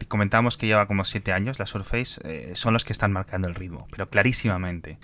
comentábamos 0.08 0.58
que 0.58 0.68
lleva 0.68 0.88
como 0.88 1.04
siete 1.04 1.34
años 1.34 1.60
la 1.60 1.66
Surface, 1.66 2.22
eh, 2.24 2.52
son 2.56 2.74
los 2.74 2.86
que 2.86 2.94
están 2.94 3.12
marcando 3.12 3.48
el 3.48 3.56
ritmo, 3.56 3.88
pero 3.92 4.10
clarísimamente. 4.10 4.98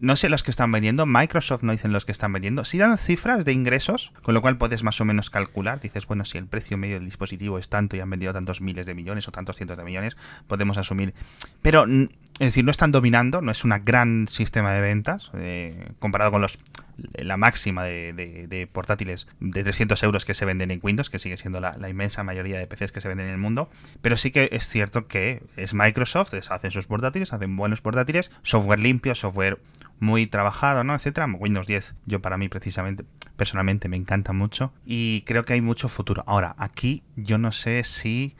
No 0.00 0.16
sé 0.16 0.28
los 0.28 0.42
que 0.42 0.50
están 0.50 0.72
vendiendo, 0.72 1.06
Microsoft 1.06 1.62
no 1.62 1.72
dicen 1.72 1.92
los 1.92 2.04
que 2.04 2.12
están 2.12 2.32
vendiendo, 2.32 2.64
si 2.64 2.78
dan 2.78 2.96
cifras 2.98 3.44
de 3.44 3.52
ingresos, 3.52 4.12
con 4.22 4.34
lo 4.34 4.42
cual 4.42 4.56
puedes 4.56 4.82
más 4.82 5.00
o 5.00 5.04
menos 5.04 5.30
calcular, 5.30 5.80
dices, 5.80 6.06
bueno, 6.06 6.24
si 6.24 6.38
el 6.38 6.46
precio 6.46 6.76
medio 6.78 6.96
del 6.96 7.04
dispositivo 7.04 7.58
es 7.58 7.68
tanto 7.68 7.96
y 7.96 8.00
han 8.00 8.10
vendido 8.10 8.32
tantos 8.32 8.60
miles 8.60 8.86
de 8.86 8.94
millones 8.94 9.28
o 9.28 9.32
tantos 9.32 9.56
cientos 9.56 9.76
de 9.76 9.84
millones, 9.84 10.16
podemos 10.46 10.78
asumir. 10.78 11.14
Pero 11.62 11.84
es 11.84 12.08
decir, 12.38 12.64
no 12.64 12.70
están 12.70 12.92
dominando, 12.92 13.40
no 13.40 13.50
es 13.50 13.64
un 13.64 13.74
gran 13.84 14.28
sistema 14.28 14.72
de 14.72 14.80
ventas 14.80 15.30
eh, 15.34 15.90
comparado 15.98 16.30
con 16.30 16.42
los 16.42 16.58
la 17.14 17.36
máxima 17.36 17.84
de, 17.84 18.68
portátiles 18.72 19.26
de 19.40 19.62
300 19.62 20.02
euros 20.02 20.24
que 20.24 20.34
se 20.34 20.44
venden 20.44 20.70
en 20.70 20.80
Windows, 20.82 21.10
que 21.10 21.18
sigue 21.18 21.36
siendo 21.36 21.60
la, 21.60 21.88
inmensa 21.88 22.22
mayoría 22.22 22.58
de 22.58 22.66
PCs 22.66 22.92
que 22.92 23.00
se 23.00 23.08
venden 23.08 23.26
en 23.26 23.32
el 23.32 23.38
mundo. 23.38 23.68
Pero 24.02 24.16
sí 24.16 24.30
que 24.30 24.48
es 24.52 24.68
cierto 24.68 25.06
que 25.06 25.42
es 25.56 25.74
Microsoft, 25.74 26.34
hacen 26.50 26.70
sus 26.70 26.86
portátiles, 26.86 27.32
hacen 27.32 27.56
buenos 27.56 27.80
portátiles, 27.80 28.30
software 28.42 28.80
limpio, 28.80 29.14
software 29.14 29.58
muy 30.00 30.26
trabajado, 30.26 30.84
¿no? 30.84 30.94
Etcétera. 30.94 31.26
Windows 31.26 31.66
10, 31.66 31.94
yo 32.06 32.20
para 32.20 32.36
mí 32.36 32.48
precisamente, 32.48 33.04
personalmente 33.36 33.88
me 33.88 33.96
encanta 33.96 34.32
mucho 34.32 34.72
y 34.84 35.22
creo 35.22 35.44
que 35.44 35.54
hay 35.54 35.60
mucho 35.60 35.88
futuro. 35.88 36.24
Ahora, 36.26 36.54
aquí 36.58 37.02
yo 37.16 37.38
no 37.38 37.52
sé 37.52 37.84
si, 37.84 38.34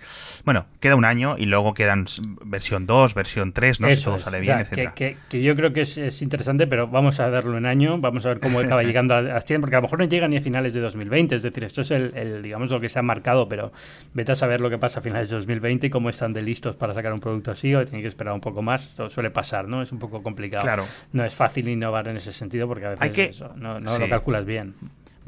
bueno, 0.44 0.66
queda 0.80 0.96
un 0.96 1.04
año 1.04 1.36
y 1.38 1.46
luego 1.46 1.74
quedan 1.74 2.06
versión 2.44 2.86
2, 2.86 3.14
versión 3.14 3.52
3, 3.52 3.80
no 3.80 3.88
sé 3.88 3.96
si 3.96 4.04
todo 4.04 4.18
sale 4.18 4.40
bien, 4.40 4.58
etcétera. 4.58 4.94
Que, 4.94 5.16
yo 5.30 5.56
creo 5.56 5.72
que 5.72 5.82
es, 5.82 6.22
interesante, 6.22 6.66
pero 6.66 6.88
vamos 6.88 7.20
a 7.20 7.30
darlo 7.30 7.56
en 7.56 7.66
año, 7.66 7.98
vamos 7.98 8.24
a 8.26 8.30
ver 8.30 8.40
cómo 8.40 8.60
acaba 8.60 8.82
llegando 8.84 9.14
a, 9.14 9.40
100, 9.40 9.60
porque 9.60 9.76
a 9.76 9.78
lo 9.78 9.82
mejor 9.82 9.98
no 9.98 10.04
llega 10.06 10.28
ni 10.28 10.36
a 10.36 10.40
finales 10.40 10.74
de 10.74 10.80
2020, 10.80 11.36
es 11.36 11.42
decir, 11.42 11.64
esto 11.64 11.82
es 11.82 11.90
el, 11.90 12.42
digamos, 12.42 12.70
lo 12.70 12.80
que 12.80 12.88
se 12.88 12.98
ha 12.98 13.02
marcado, 13.02 13.48
pero 13.48 13.72
vete 14.14 14.32
a 14.32 14.34
saber 14.34 14.60
lo 14.60 14.70
que 14.70 14.78
pasa 14.78 15.00
a 15.00 15.02
finales 15.02 15.30
de 15.30 15.36
2020 15.36 15.86
y 15.86 15.90
cómo 15.90 16.10
están 16.10 16.32
de 16.32 16.42
listos 16.42 16.76
para 16.76 16.94
sacar 16.94 17.12
un 17.12 17.20
producto 17.20 17.50
así 17.50 17.74
o 17.74 17.84
tienen 17.84 18.02
que 18.02 18.08
esperar 18.08 18.34
un 18.34 18.40
poco 18.40 18.62
más, 18.62 18.88
esto 18.88 19.10
suele 19.10 19.30
pasar, 19.30 19.68
¿no? 19.68 19.82
Es 19.82 19.92
un 19.92 19.98
poco 19.98 20.22
complicado. 20.22 20.62
Claro. 20.62 20.84
No 21.12 21.24
es 21.24 21.34
fácil 21.34 21.45
fácil 21.48 21.68
innovar 21.68 22.08
en 22.08 22.16
ese 22.16 22.32
sentido 22.32 22.66
porque 22.68 22.86
a 22.86 22.90
veces 22.90 23.42
no, 23.56 23.80
lo 23.80 24.08
calculas 24.08 24.44
bien 24.44 24.74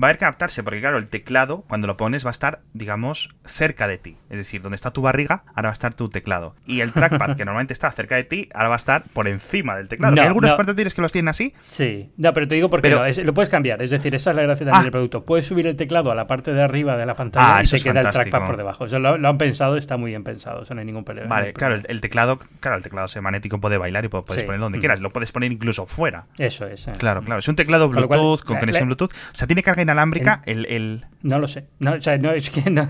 va 0.01 0.07
a 0.07 0.11
haber 0.11 0.19
que 0.19 0.25
adaptarse, 0.25 0.63
porque 0.63 0.81
claro, 0.81 0.99
el 0.99 1.11
teclado, 1.11 1.65
cuando 1.69 1.87
lo 1.87 1.97
pones, 1.97 2.25
va 2.25 2.31
a 2.31 2.33
estar, 2.33 2.61
digamos, 2.73 3.31
cerca 3.45 3.89
de 3.89 3.99
ti. 3.99 4.17
Es 4.31 4.37
decir, 4.37 4.63
donde 4.63 4.77
está 4.77 4.93
tu 4.93 5.03
barriga, 5.03 5.45
ahora 5.55 5.69
va 5.69 5.71
a 5.71 5.73
estar 5.73 5.95
tu 5.95 6.09
teclado. 6.09 6.55
Y 6.67 6.81
el 6.81 6.93
trackpad, 6.93 7.37
que 7.37 7.45
normalmente 7.45 7.73
está 7.73 7.91
cerca 7.91 8.17
de 8.17 8.25
ti, 8.25 8.49
ahora 8.55 8.69
va 8.69 8.75
a 8.75 8.79
estar 8.79 9.05
por 9.13 9.29
encima 9.29 9.77
del 9.77 9.89
teclado. 9.89 10.15
¿Hay 10.21 10.27
algunos 10.27 10.55
portátiles 10.55 10.95
que 10.95 11.03
los 11.03 11.13
tienen 11.13 11.29
así? 11.29 11.53
Sí, 11.67 12.11
no, 12.17 12.33
pero 12.33 12.47
te 12.47 12.57
digo 12.57 12.71
porque 12.71 12.91
lo 12.91 13.35
puedes 13.35 13.51
cambiar. 13.51 13.83
Es 13.83 13.91
decir, 13.91 14.15
esa 14.15 14.31
es 14.31 14.37
la 14.37 14.43
gracia 14.43 14.67
también 14.67 14.81
ah. 14.81 14.85
del 14.85 14.93
producto. 14.93 15.25
Puedes 15.25 15.47
subir 15.47 15.67
el 15.67 15.77
teclado 15.77 16.11
a 16.11 16.15
la 16.15 16.27
parte 16.27 16.53
de 16.53 16.63
arriba 16.63 16.97
de 16.97 17.07
la 17.07 17.15
pantalla 17.15 17.59
ah, 17.59 17.65
y 17.65 17.67
te 17.67 17.81
queda 17.81 18.01
el 18.01 18.11
trackpad 18.11 18.47
por 18.47 18.57
debajo. 18.57 18.87
Eso 18.87 18.99
lo, 18.99 19.29
han 19.29 19.39
pensado, 19.39 19.77
está 19.77 19.97
muy 19.97 20.11
bien 20.11 20.25
pensado. 20.25 20.63
Eso 20.63 20.75
no 20.75 20.81
hay 20.81 20.87
ningún 20.87 21.05
problema. 21.05 21.29
Vale, 21.29 21.53
claro, 21.53 21.81
el, 21.87 22.01
teclado, 22.01 22.39
claro, 22.61 22.77
el 22.77 22.83
teclado 22.83 23.09
magnético 23.21 23.61
puede 23.61 23.79
bailar 23.79 24.05
y 24.05 24.09
puedes 24.09 24.45
ponerlo 24.45 24.67
donde 24.67 24.79
mm. 24.79 24.81
quieras. 24.81 25.01
Lo 25.01 25.13
puedes 25.13 25.33
poner 25.33 25.51
incluso 25.51 25.87
fuera. 25.87 26.27
Eso 26.39 26.67
es. 26.67 26.89
Eh. 26.89 26.93
Claro, 26.99 27.23
claro. 27.23 27.41
Es 27.41 27.49
un 27.49 27.57
teclado 27.57 27.89
Bluetooth, 27.89 28.43
con, 28.43 28.59
conexión 28.59 28.87
Bluetooth. 28.87 29.13
O 29.13 29.35
sea, 29.35 29.47
tiene 29.47 29.63
carga 29.63 29.83
inalámbrica, 29.89 30.43
el, 30.47 30.67
el, 30.67 31.07
no 31.23 31.41
lo 31.41 31.49
sé. 31.49 31.65
No, 31.81 31.95
o 31.95 32.01
sea, 32.01 32.17
no, 32.17 32.31
es 32.31 32.49
que 32.51 32.71
no, 32.71 32.87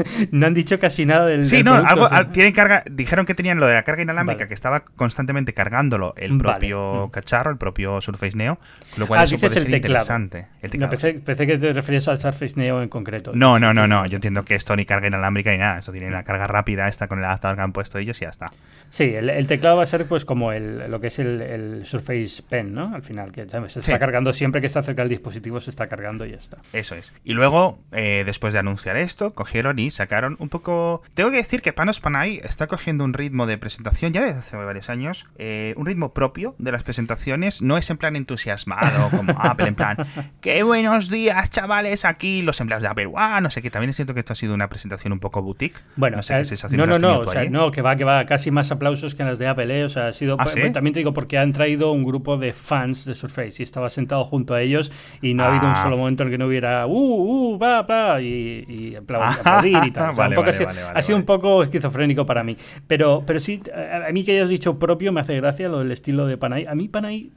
han 0.46 0.54
dicho 0.54 0.78
casi 0.78 1.06
nada 1.06 1.26
del. 1.26 1.46
Sí, 1.46 1.62
no, 1.62 1.74
algo, 1.74 2.08
tienen 2.30 2.52
carga. 2.52 2.84
Dijeron 2.90 3.24
que 3.24 3.34
tenían 3.34 3.58
lo 3.58 3.66
de 3.66 3.74
la 3.74 3.84
carga 3.84 4.02
inalámbrica, 4.02 4.48
que 4.48 4.54
estaba 4.54 4.80
constantemente 4.80 5.54
cargándolo 5.54 6.14
el 6.16 6.36
propio 6.36 7.06
mm. 7.06 7.10
cacharro, 7.10 7.50
el 7.50 7.56
propio 7.56 8.00
Surface 8.02 8.36
Neo, 8.36 8.58
lo 8.96 9.06
cual 9.06 9.20
ah, 9.20 9.24
eso 9.24 9.38
puede 9.38 9.54
ser 9.54 9.66
el 9.66 9.74
interesante. 9.74 10.48
No, 10.78 10.90
pensé, 10.90 11.46
que 11.46 11.58
te 11.58 11.72
referías 11.72 12.06
al 12.08 12.18
Surface 12.18 12.54
Neo 12.56 12.82
en 12.82 12.88
concreto. 12.88 13.32
No, 13.34 13.58
no, 13.58 13.72
no, 13.72 13.86
no. 13.86 14.04
Yo 14.06 14.16
entiendo 14.16 14.44
que 14.44 14.54
esto 14.54 14.76
ni 14.76 14.84
carga 14.84 15.06
inalámbrica 15.06 15.50
ni 15.50 15.58
nada. 15.58 15.78
Eso 15.78 15.92
tiene 15.92 16.06
una 16.06 16.22
carga 16.22 16.46
rápida, 16.46 16.86
esta 16.88 17.08
con 17.08 17.18
el 17.18 17.24
adaptador 17.24 17.56
que 17.56 17.62
han 17.62 17.72
puesto 17.72 17.98
ellos 17.98 18.20
y 18.20 18.24
ya 18.24 18.30
está. 18.30 18.50
Sí, 18.90 19.04
el, 19.14 19.46
teclado 19.46 19.76
va 19.76 19.82
a 19.82 19.86
ser 19.86 20.06
pues 20.06 20.24
como 20.24 20.52
el, 20.52 20.90
lo 20.90 21.00
que 21.00 21.08
es 21.08 21.18
el, 21.18 21.82
Surface 21.84 22.42
Pen, 22.48 22.74
¿no? 22.74 22.94
Al 22.94 23.02
final, 23.02 23.32
que 23.32 23.46
se 23.48 23.80
está 23.80 23.98
cargando 23.98 24.32
siempre 24.32 24.60
que 24.60 24.66
está 24.66 24.82
cerca 24.82 25.02
del 25.02 25.10
dispositivo, 25.10 25.60
se 25.60 25.70
está 25.70 25.86
cargando 25.86 26.26
y 26.26 26.30
ya 26.30 26.36
está. 26.36 26.58
Eso 26.72 26.87
es. 26.94 27.12
Y 27.24 27.34
luego, 27.34 27.78
eh, 27.92 28.22
después 28.24 28.52
de 28.52 28.60
anunciar 28.60 28.96
esto, 28.96 29.34
cogieron 29.34 29.78
y 29.78 29.90
sacaron 29.90 30.36
un 30.38 30.48
poco... 30.48 31.02
Tengo 31.14 31.30
que 31.30 31.36
decir 31.36 31.62
que 31.62 31.72
Panos 31.72 32.00
Panay 32.00 32.40
está 32.42 32.66
cogiendo 32.66 33.04
un 33.04 33.12
ritmo 33.12 33.46
de 33.46 33.58
presentación 33.58 34.12
ya 34.12 34.22
desde 34.22 34.40
hace 34.40 34.56
varios 34.56 34.90
años, 34.90 35.26
eh, 35.36 35.74
un 35.76 35.86
ritmo 35.86 36.12
propio 36.12 36.54
de 36.58 36.72
las 36.72 36.82
presentaciones, 36.82 37.62
no 37.62 37.76
es 37.76 37.90
en 37.90 37.98
plan 37.98 38.16
entusiasmado 38.16 39.10
como 39.10 39.32
Apple, 39.38 39.68
en 39.68 39.74
plan, 39.74 39.96
qué 40.40 40.62
buenos 40.62 41.10
días 41.10 41.50
chavales, 41.50 42.04
aquí 42.04 42.42
los 42.42 42.60
empleados 42.60 42.82
de 42.82 42.88
Apple, 42.88 43.12
ah, 43.16 43.40
no 43.40 43.50
sé 43.50 43.62
qué, 43.62 43.70
también 43.70 43.92
siento 43.92 44.14
que 44.14 44.20
esto 44.20 44.32
ha 44.32 44.36
sido 44.36 44.54
una 44.54 44.68
presentación 44.68 45.12
un 45.12 45.20
poco 45.20 45.42
boutique. 45.42 45.80
Bueno, 45.96 46.18
no 46.18 46.22
sé 46.22 46.34
qué 46.34 46.54
eh, 46.54 46.76
no, 46.76 46.86
no, 46.86 46.98
no, 46.98 47.20
o 47.20 47.30
sea, 47.30 47.44
no, 47.48 47.70
que 47.70 47.82
va, 47.82 47.96
que 47.96 48.04
va, 48.04 48.24
casi 48.26 48.50
más 48.50 48.70
aplausos 48.70 49.14
que 49.14 49.22
en 49.22 49.28
las 49.28 49.38
de 49.38 49.46
Apple, 49.46 49.80
¿eh? 49.80 49.84
o 49.84 49.88
sea, 49.88 50.08
ha 50.08 50.12
sido, 50.12 50.36
¿Ah, 50.38 50.46
también 50.72 50.92
te 50.92 51.00
digo, 51.00 51.12
porque 51.12 51.38
han 51.38 51.52
traído 51.52 51.92
un 51.92 52.04
grupo 52.04 52.36
de 52.36 52.52
fans 52.52 53.04
de 53.04 53.14
Surface 53.14 53.56
y 53.58 53.62
estaba 53.62 53.90
sentado 53.90 54.24
junto 54.24 54.54
a 54.54 54.62
ellos 54.62 54.92
y 55.22 55.34
no 55.34 55.44
ha 55.44 55.48
habido 55.48 55.66
un 55.66 55.72
ah. 55.72 55.82
solo 55.82 55.96
momento 55.96 56.22
en 56.24 56.30
que 56.30 56.38
no 56.38 56.46
hubiera, 56.46 56.77
uh, 56.86 57.56
uh, 57.56 58.18
y, 58.20 58.64
y 58.68 58.96
aplaudir 58.96 59.84
y 59.86 59.90
tal. 59.92 60.14
ha, 60.18 61.02
sido, 61.02 61.16
un 61.18 61.24
poco 61.24 61.62
esquizofrénico 61.62 62.26
para 62.26 62.44
mí. 62.44 62.56
Pero, 62.86 63.22
pero 63.26 63.40
sí, 63.40 63.62
a, 63.72 64.10
mí 64.12 64.24
que 64.24 64.32
hayas 64.32 64.48
dicho 64.48 64.78
propio 64.78 65.12
me 65.12 65.20
hace 65.20 65.36
gracia 65.36 65.68
lo 65.68 65.80
del 65.80 65.92
estilo 65.92 66.26
de 66.26 66.36
Panay. 66.36 66.66
A 66.66 66.74
mí 66.74 66.88
Panay 66.88 67.32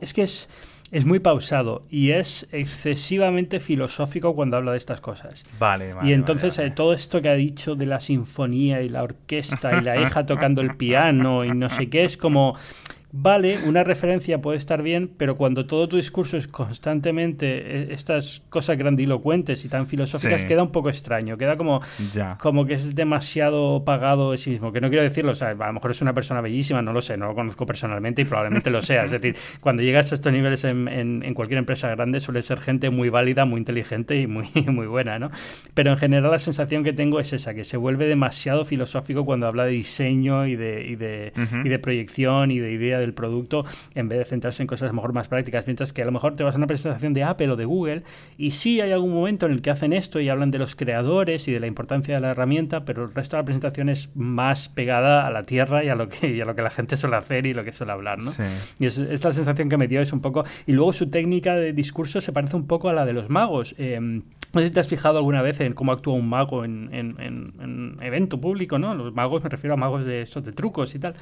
es 0.00 0.12
que 0.12 0.22
es 0.22 0.48
es 0.92 1.04
muy 1.04 1.18
pausado 1.18 1.84
y 1.90 2.12
es 2.12 2.46
excesivamente 2.52 3.58
filosófico 3.60 4.34
cuando 4.34 4.56
habla 4.56 4.72
de 4.72 4.78
estas 4.78 5.00
cosas. 5.00 5.44
Vale, 5.58 5.94
Y 6.04 6.12
entonces 6.12 6.58
eh, 6.58 6.70
todo 6.70 6.92
esto 6.92 7.20
que 7.20 7.28
ha 7.28 7.34
dicho 7.34 7.74
de 7.74 7.86
la 7.86 8.00
sinfonía 8.00 8.82
y 8.82 8.88
la 8.88 9.02
orquesta 9.02 9.78
y 9.78 9.82
la 9.82 10.00
hija 10.00 10.26
tocando 10.26 10.60
el 10.60 10.76
piano 10.76 11.44
y 11.44 11.50
no 11.50 11.68
sé 11.70 11.88
qué 11.88 12.04
es 12.04 12.16
como 12.16 12.56
vale, 13.18 13.58
una 13.64 13.82
referencia 13.82 14.40
puede 14.40 14.58
estar 14.58 14.82
bien, 14.82 15.10
pero 15.16 15.36
cuando 15.36 15.66
todo 15.66 15.88
tu 15.88 15.96
discurso 15.96 16.36
es 16.36 16.46
constantemente 16.46 17.46
eh, 17.46 17.88
estas 17.90 18.42
cosas 18.50 18.76
grandilocuentes 18.76 19.64
y 19.64 19.68
tan 19.68 19.86
filosóficas, 19.86 20.44
queda 20.44 20.62
un 20.62 20.70
poco 20.70 20.90
extraño, 20.90 21.38
queda 21.38 21.56
como, 21.56 21.80
como 22.38 22.66
que 22.66 22.74
es 22.74 22.94
demasiado 22.94 23.84
pagado 23.84 24.32
de 24.32 24.38
sí 24.38 24.50
mismo, 24.50 24.72
que 24.72 24.80
no 24.80 24.88
quiero 24.88 25.02
decirlo, 25.02 25.32
o 25.32 25.34
sea, 25.34 25.50
a 25.50 25.54
lo 25.54 25.72
mejor 25.72 25.90
es 25.90 26.02
una 26.02 26.12
persona 26.12 26.42
bellísima, 26.42 26.82
no 26.82 26.92
lo 26.92 27.00
sé, 27.00 27.16
no 27.16 27.26
lo 27.26 27.34
conozco 27.34 27.64
personalmente 27.64 28.22
y 28.22 28.24
probablemente 28.26 28.70
lo 28.70 28.82
sea, 28.82 29.04
es 29.04 29.10
decir, 29.10 29.34
cuando 29.60 29.82
llegas 29.82 30.12
a 30.12 30.16
estos 30.16 30.32
niveles 30.32 30.64
en, 30.64 30.88
en, 30.88 31.34
cualquier 31.34 31.58
empresa 31.58 31.88
grande 31.88 32.20
suele 32.20 32.42
ser 32.42 32.60
gente 32.60 32.90
muy 32.90 33.08
válida, 33.08 33.44
muy 33.44 33.58
inteligente 33.58 34.20
y 34.20 34.26
muy, 34.26 34.48
muy 34.66 34.86
buena, 34.86 35.18
¿no? 35.18 35.30
Pero 35.74 35.90
en 35.92 35.96
general 35.96 36.30
la 36.30 36.38
sensación 36.38 36.84
que 36.84 36.92
tengo 36.92 37.18
es 37.18 37.32
esa, 37.32 37.54
que 37.54 37.64
se 37.64 37.76
vuelve 37.76 38.06
demasiado 38.06 38.64
filosófico 38.64 39.24
cuando 39.24 39.46
habla 39.46 39.64
de 39.64 39.72
diseño 39.72 40.46
y 40.46 40.56
de, 40.56 40.84
y 40.86 40.96
de, 40.96 41.32
y 41.64 41.68
de 41.68 41.78
proyección 41.78 42.50
y 42.50 42.58
de 42.58 42.72
idea 42.72 42.98
de 42.98 43.05
el 43.06 43.14
producto 43.14 43.64
en 43.94 44.08
vez 44.08 44.18
de 44.18 44.24
centrarse 44.24 44.62
en 44.62 44.66
cosas 44.66 44.84
a 44.84 44.92
lo 44.92 44.94
mejor 44.94 45.12
más 45.12 45.28
prácticas, 45.28 45.66
mientras 45.66 45.92
que 45.92 46.02
a 46.02 46.04
lo 46.04 46.12
mejor 46.12 46.36
te 46.36 46.44
vas 46.44 46.54
a 46.54 46.58
una 46.58 46.66
presentación 46.66 47.12
de 47.12 47.24
Apple 47.24 47.50
o 47.50 47.56
de 47.56 47.64
Google 47.64 48.02
y 48.36 48.52
sí 48.52 48.80
hay 48.80 48.92
algún 48.92 49.12
momento 49.12 49.46
en 49.46 49.52
el 49.52 49.62
que 49.62 49.70
hacen 49.70 49.92
esto 49.92 50.20
y 50.20 50.28
hablan 50.28 50.50
de 50.50 50.58
los 50.58 50.74
creadores 50.74 51.48
y 51.48 51.52
de 51.52 51.60
la 51.60 51.66
importancia 51.66 52.14
de 52.14 52.20
la 52.20 52.30
herramienta, 52.30 52.84
pero 52.84 53.04
el 53.04 53.14
resto 53.14 53.36
de 53.36 53.42
la 53.42 53.44
presentación 53.44 53.88
es 53.88 54.10
más 54.14 54.68
pegada 54.68 55.26
a 55.26 55.30
la 55.30 55.42
tierra 55.42 55.84
y 55.84 55.88
a 55.88 55.94
lo 55.94 56.08
que, 56.08 56.42
a 56.42 56.44
lo 56.44 56.54
que 56.54 56.62
la 56.62 56.70
gente 56.70 56.96
suele 56.96 57.16
hacer 57.16 57.46
y 57.46 57.54
lo 57.54 57.64
que 57.64 57.72
suele 57.72 57.92
hablar, 57.92 58.18
¿no? 58.22 58.30
Y 58.78 58.86
es, 58.86 58.98
la 58.98 59.32
sensación 59.32 59.68
que 59.68 59.76
me 59.76 59.88
dio, 59.88 60.00
es 60.00 60.12
un 60.12 60.20
poco... 60.20 60.44
Y 60.66 60.72
luego 60.72 60.92
su 60.92 61.08
técnica 61.08 61.54
de 61.54 61.72
discurso 61.72 62.20
se 62.20 62.32
parece 62.32 62.56
un 62.56 62.66
poco 62.66 62.88
a 62.88 62.92
la 62.92 63.04
de 63.04 63.12
los 63.12 63.28
magos. 63.28 63.74
Em, 63.78 64.22
no 64.52 64.60
sé 64.60 64.68
si 64.68 64.72
te 64.72 64.80
has 64.80 64.88
fijado 64.88 65.18
alguna 65.18 65.42
vez 65.42 65.60
en 65.60 65.74
cómo 65.74 65.92
actúa 65.92 66.14
un 66.14 66.28
mago 66.28 66.64
en, 66.64 66.88
en, 66.92 67.98
evento 68.00 68.40
público, 68.40 68.78
¿no? 68.78 68.94
Los 68.94 69.14
magos, 69.14 69.42
me 69.42 69.50
refiero 69.50 69.74
a 69.74 69.76
magos 69.76 70.04
de 70.04 70.22
estos 70.22 70.44
de 70.44 70.52
trucos 70.52 70.94
y 70.94 70.98
tal. 70.98 71.14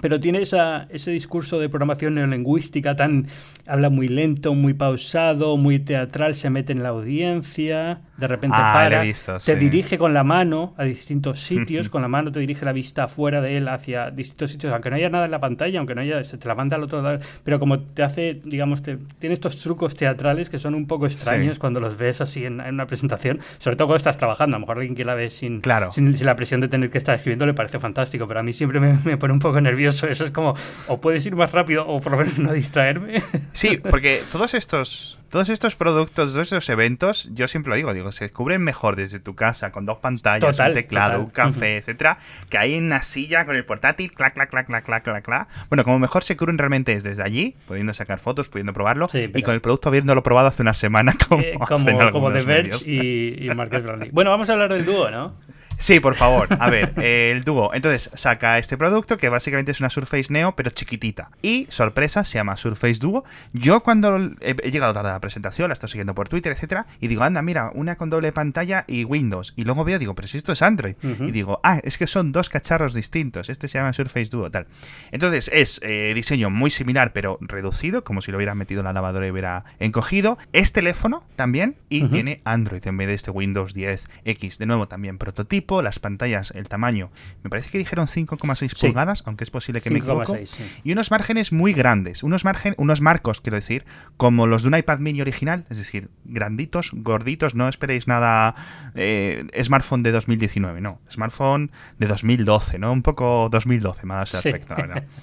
Pero 0.00 0.18
tiene 0.20 0.40
esa, 0.40 0.86
ese 0.90 1.10
discurso 1.10 1.58
de 1.58 1.68
programación 1.68 2.14
neolingüística 2.14 2.96
tan... 2.96 3.26
Habla 3.64 3.90
muy 3.90 4.08
lento, 4.08 4.54
muy 4.54 4.74
pausado, 4.74 5.56
muy 5.56 5.78
teatral, 5.78 6.34
se 6.34 6.50
mete 6.50 6.72
en 6.72 6.82
la 6.82 6.88
audiencia, 6.88 8.00
de 8.22 8.28
repente 8.28 8.56
ah, 8.58 8.72
para, 8.72 9.04
te 9.44 9.56
dirige 9.56 9.98
con 9.98 10.14
la 10.14 10.24
mano 10.24 10.74
a 10.76 10.84
distintos 10.84 11.38
sitios, 11.40 11.88
con 11.88 12.02
la 12.02 12.08
mano 12.08 12.32
te 12.32 12.40
dirige 12.40 12.64
la 12.64 12.72
vista 12.72 13.04
afuera 13.04 13.40
de 13.40 13.56
él 13.56 13.68
hacia 13.68 14.10
distintos 14.10 14.50
sitios, 14.50 14.72
aunque 14.72 14.90
no 14.90 14.96
haya 14.96 15.10
nada 15.10 15.26
en 15.26 15.30
la 15.30 15.40
pantalla, 15.40 15.78
aunque 15.78 15.94
no 15.94 16.00
haya, 16.00 16.22
se 16.24 16.38
te 16.38 16.48
la 16.48 16.54
manda 16.54 16.76
al 16.76 16.82
otro 16.82 17.02
lado, 17.02 17.20
pero 17.44 17.58
como 17.60 17.80
te 17.80 18.02
hace, 18.02 18.40
digamos, 18.44 18.82
te, 18.82 18.98
tiene 19.18 19.34
estos 19.34 19.56
trucos 19.56 19.94
teatrales 19.94 20.50
que 20.50 20.58
son 20.58 20.74
un 20.74 20.86
poco 20.86 21.06
extraños 21.06 21.58
cuando 21.58 21.78
los 21.80 21.96
ves 21.96 22.20
así 22.20 22.44
en, 22.44 22.60
una 22.60 22.86
presentación, 22.86 23.40
sobre 23.58 23.76
todo 23.76 23.88
cuando 23.88 23.98
estás 23.98 24.18
trabajando, 24.18 24.56
a 24.56 24.58
lo 24.58 24.66
mejor 24.66 24.78
alguien 24.78 24.94
que 24.94 25.04
la 25.04 25.14
ve 25.14 25.30
sin, 25.30 25.60
claro. 25.60 25.92
sin, 25.92 26.12
la 26.24 26.36
presión 26.36 26.60
de 26.60 26.68
tener 26.68 26.90
que 26.90 26.98
estar 26.98 27.14
escribiendo 27.14 27.46
le 27.46 27.54
parece 27.54 27.78
fantástico, 27.78 28.26
pero 28.26 28.40
a 28.40 28.42
mí 28.42 28.52
siempre 28.52 28.80
me, 28.80 28.98
me 29.04 29.16
pone 29.16 29.32
un 29.32 29.40
poco 29.40 29.60
nervioso 29.60 29.81
eso. 29.86 30.06
es 30.06 30.30
como, 30.30 30.54
o 30.86 31.00
puedes 31.00 31.24
ir 31.26 31.36
más 31.36 31.52
rápido 31.52 31.86
o 31.86 32.00
por 32.00 32.12
lo 32.12 32.18
menos 32.18 32.38
no 32.38 32.52
distraerme. 32.52 33.22
Sí, 33.52 33.76
porque 33.90 34.22
todos 34.30 34.54
estos, 34.54 35.18
todos 35.30 35.48
estos 35.48 35.76
productos, 35.76 36.32
todos 36.32 36.52
estos 36.52 36.68
eventos, 36.68 37.30
yo 37.32 37.48
siempre 37.48 37.70
lo 37.70 37.76
digo, 37.76 37.94
digo, 37.94 38.12
se 38.12 38.30
cubren 38.30 38.62
mejor 38.62 38.96
desde 38.96 39.18
tu 39.18 39.34
casa 39.34 39.72
con 39.72 39.86
dos 39.86 39.98
pantallas, 39.98 40.58
un 40.58 40.74
teclado, 40.74 41.20
un 41.20 41.30
café, 41.30 41.78
etcétera, 41.78 42.18
que 42.50 42.58
hay 42.58 42.76
una 42.76 43.02
silla 43.02 43.44
con 43.44 43.56
el 43.56 43.64
portátil, 43.64 44.10
clac, 44.12 44.34
clac, 44.34 44.50
clac, 44.50 44.66
clac, 44.66 44.84
clac, 44.84 45.02
clac, 45.02 45.24
clac. 45.24 45.48
Bueno, 45.68 45.84
como 45.84 45.98
mejor 45.98 46.22
se 46.22 46.36
cubren 46.36 46.58
realmente 46.58 46.92
es 46.92 47.02
desde 47.02 47.22
allí, 47.22 47.56
pudiendo 47.66 47.94
sacar 47.94 48.18
fotos, 48.18 48.48
pudiendo 48.48 48.72
probarlo, 48.72 49.08
y 49.12 49.42
con 49.42 49.54
el 49.54 49.60
producto 49.60 49.88
habiéndolo 49.88 50.22
probado 50.22 50.48
hace 50.48 50.62
una 50.62 50.74
semana 50.74 51.14
como, 51.28 51.42
eh, 51.42 51.58
como, 51.66 52.10
como 52.10 52.32
The 52.32 52.42
Verge 52.42 52.90
y, 52.90 53.46
y 53.46 53.54
Marcus 53.54 53.82
Bueno, 54.12 54.30
vamos 54.30 54.50
a 54.50 54.52
hablar 54.52 54.72
del 54.72 54.84
dúo, 54.84 55.10
¿no? 55.10 55.34
Sí, 55.82 55.98
por 55.98 56.14
favor. 56.14 56.46
A 56.60 56.70
ver, 56.70 56.94
el 57.02 57.42
dúo. 57.42 57.74
Entonces 57.74 58.08
saca 58.14 58.56
este 58.58 58.78
producto 58.78 59.16
que 59.16 59.28
básicamente 59.28 59.72
es 59.72 59.80
una 59.80 59.90
Surface 59.90 60.32
Neo, 60.32 60.54
pero 60.54 60.70
chiquitita. 60.70 61.32
Y, 61.42 61.66
sorpresa, 61.70 62.22
se 62.22 62.38
llama 62.38 62.56
Surface 62.56 63.00
Duo. 63.00 63.24
Yo 63.52 63.82
cuando 63.82 64.16
he, 64.40 64.70
llegado 64.70 64.92
tarde 64.92 65.08
a 65.08 65.14
la 65.14 65.20
presentación, 65.20 65.70
la 65.70 65.72
estoy 65.74 65.88
siguiendo 65.88 66.14
por 66.14 66.28
Twitter, 66.28 66.52
etcétera, 66.52 66.86
y 67.00 67.08
digo, 67.08 67.24
anda, 67.24 67.42
mira, 67.42 67.72
una 67.74 67.96
con 67.96 68.10
doble 68.10 68.30
pantalla 68.30 68.84
y 68.86 69.02
Windows. 69.02 69.54
Y 69.56 69.64
luego 69.64 69.84
veo, 69.84 69.98
digo, 69.98 70.14
pero 70.14 70.28
si 70.28 70.36
esto 70.36 70.52
es 70.52 70.62
Android. 70.62 70.94
Y 71.02 71.32
digo, 71.32 71.58
ah, 71.64 71.80
es 71.82 71.98
que 71.98 72.06
son 72.06 72.30
dos 72.30 72.48
cacharros 72.48 72.94
distintos. 72.94 73.48
Este 73.48 73.66
se 73.66 73.78
llama 73.78 73.92
Surface 73.92 74.30
Duo, 74.30 74.52
tal. 74.52 74.68
Entonces 75.10 75.50
es 75.52 75.80
eh, 75.82 76.12
diseño 76.14 76.48
muy 76.48 76.70
similar, 76.70 77.12
pero 77.12 77.38
reducido, 77.40 78.04
como 78.04 78.20
si 78.20 78.30
lo 78.30 78.36
hubieran 78.36 78.56
metido 78.56 78.82
en 78.82 78.84
la 78.84 78.92
lavadora 78.92 79.26
y 79.26 79.32
hubiera 79.32 79.64
encogido. 79.80 80.38
Es 80.52 80.70
teléfono 80.70 81.24
también 81.34 81.74
y 81.88 82.04
tiene 82.04 82.40
Android 82.44 82.86
en 82.86 82.96
vez 82.98 83.08
de 83.08 83.14
este 83.14 83.32
Windows 83.32 83.74
10X. 83.74 84.58
De 84.58 84.66
nuevo, 84.66 84.86
también 84.86 85.18
prototipo 85.18 85.71
las 85.80 85.98
pantallas, 85.98 86.52
el 86.54 86.68
tamaño, 86.68 87.10
me 87.42 87.48
parece 87.48 87.70
que 87.70 87.78
dijeron 87.78 88.06
5,6 88.06 88.78
pulgadas, 88.78 89.22
aunque 89.24 89.44
es 89.44 89.50
posible 89.50 89.80
que 89.80 89.90
me 89.90 90.00
equivoque, 90.00 90.44
y 90.84 90.92
unos 90.92 91.10
márgenes 91.10 91.52
muy 91.52 91.72
grandes, 91.72 92.22
unos, 92.22 92.44
margen, 92.44 92.74
unos 92.76 93.00
marcos, 93.00 93.40
quiero 93.40 93.56
decir, 93.56 93.84
como 94.16 94.46
los 94.46 94.62
de 94.62 94.68
un 94.68 94.76
iPad 94.76 94.98
mini 94.98 95.20
original, 95.20 95.64
es 95.70 95.78
decir, 95.78 96.10
granditos, 96.24 96.90
gorditos, 96.92 97.54
no 97.54 97.68
esperéis 97.68 98.08
nada 98.08 98.54
eh, 98.94 99.46
smartphone 99.62 100.02
de 100.02 100.12
2019, 100.12 100.80
no, 100.80 101.00
smartphone 101.10 101.70
de 101.98 102.08
2012, 102.08 102.78
¿no? 102.78 102.92
Un 102.92 103.02
poco 103.02 103.48
2012 103.50 104.04
más 104.06 104.34
aspecto, 104.34 104.74
la 104.74 104.86
verdad. 104.86 105.04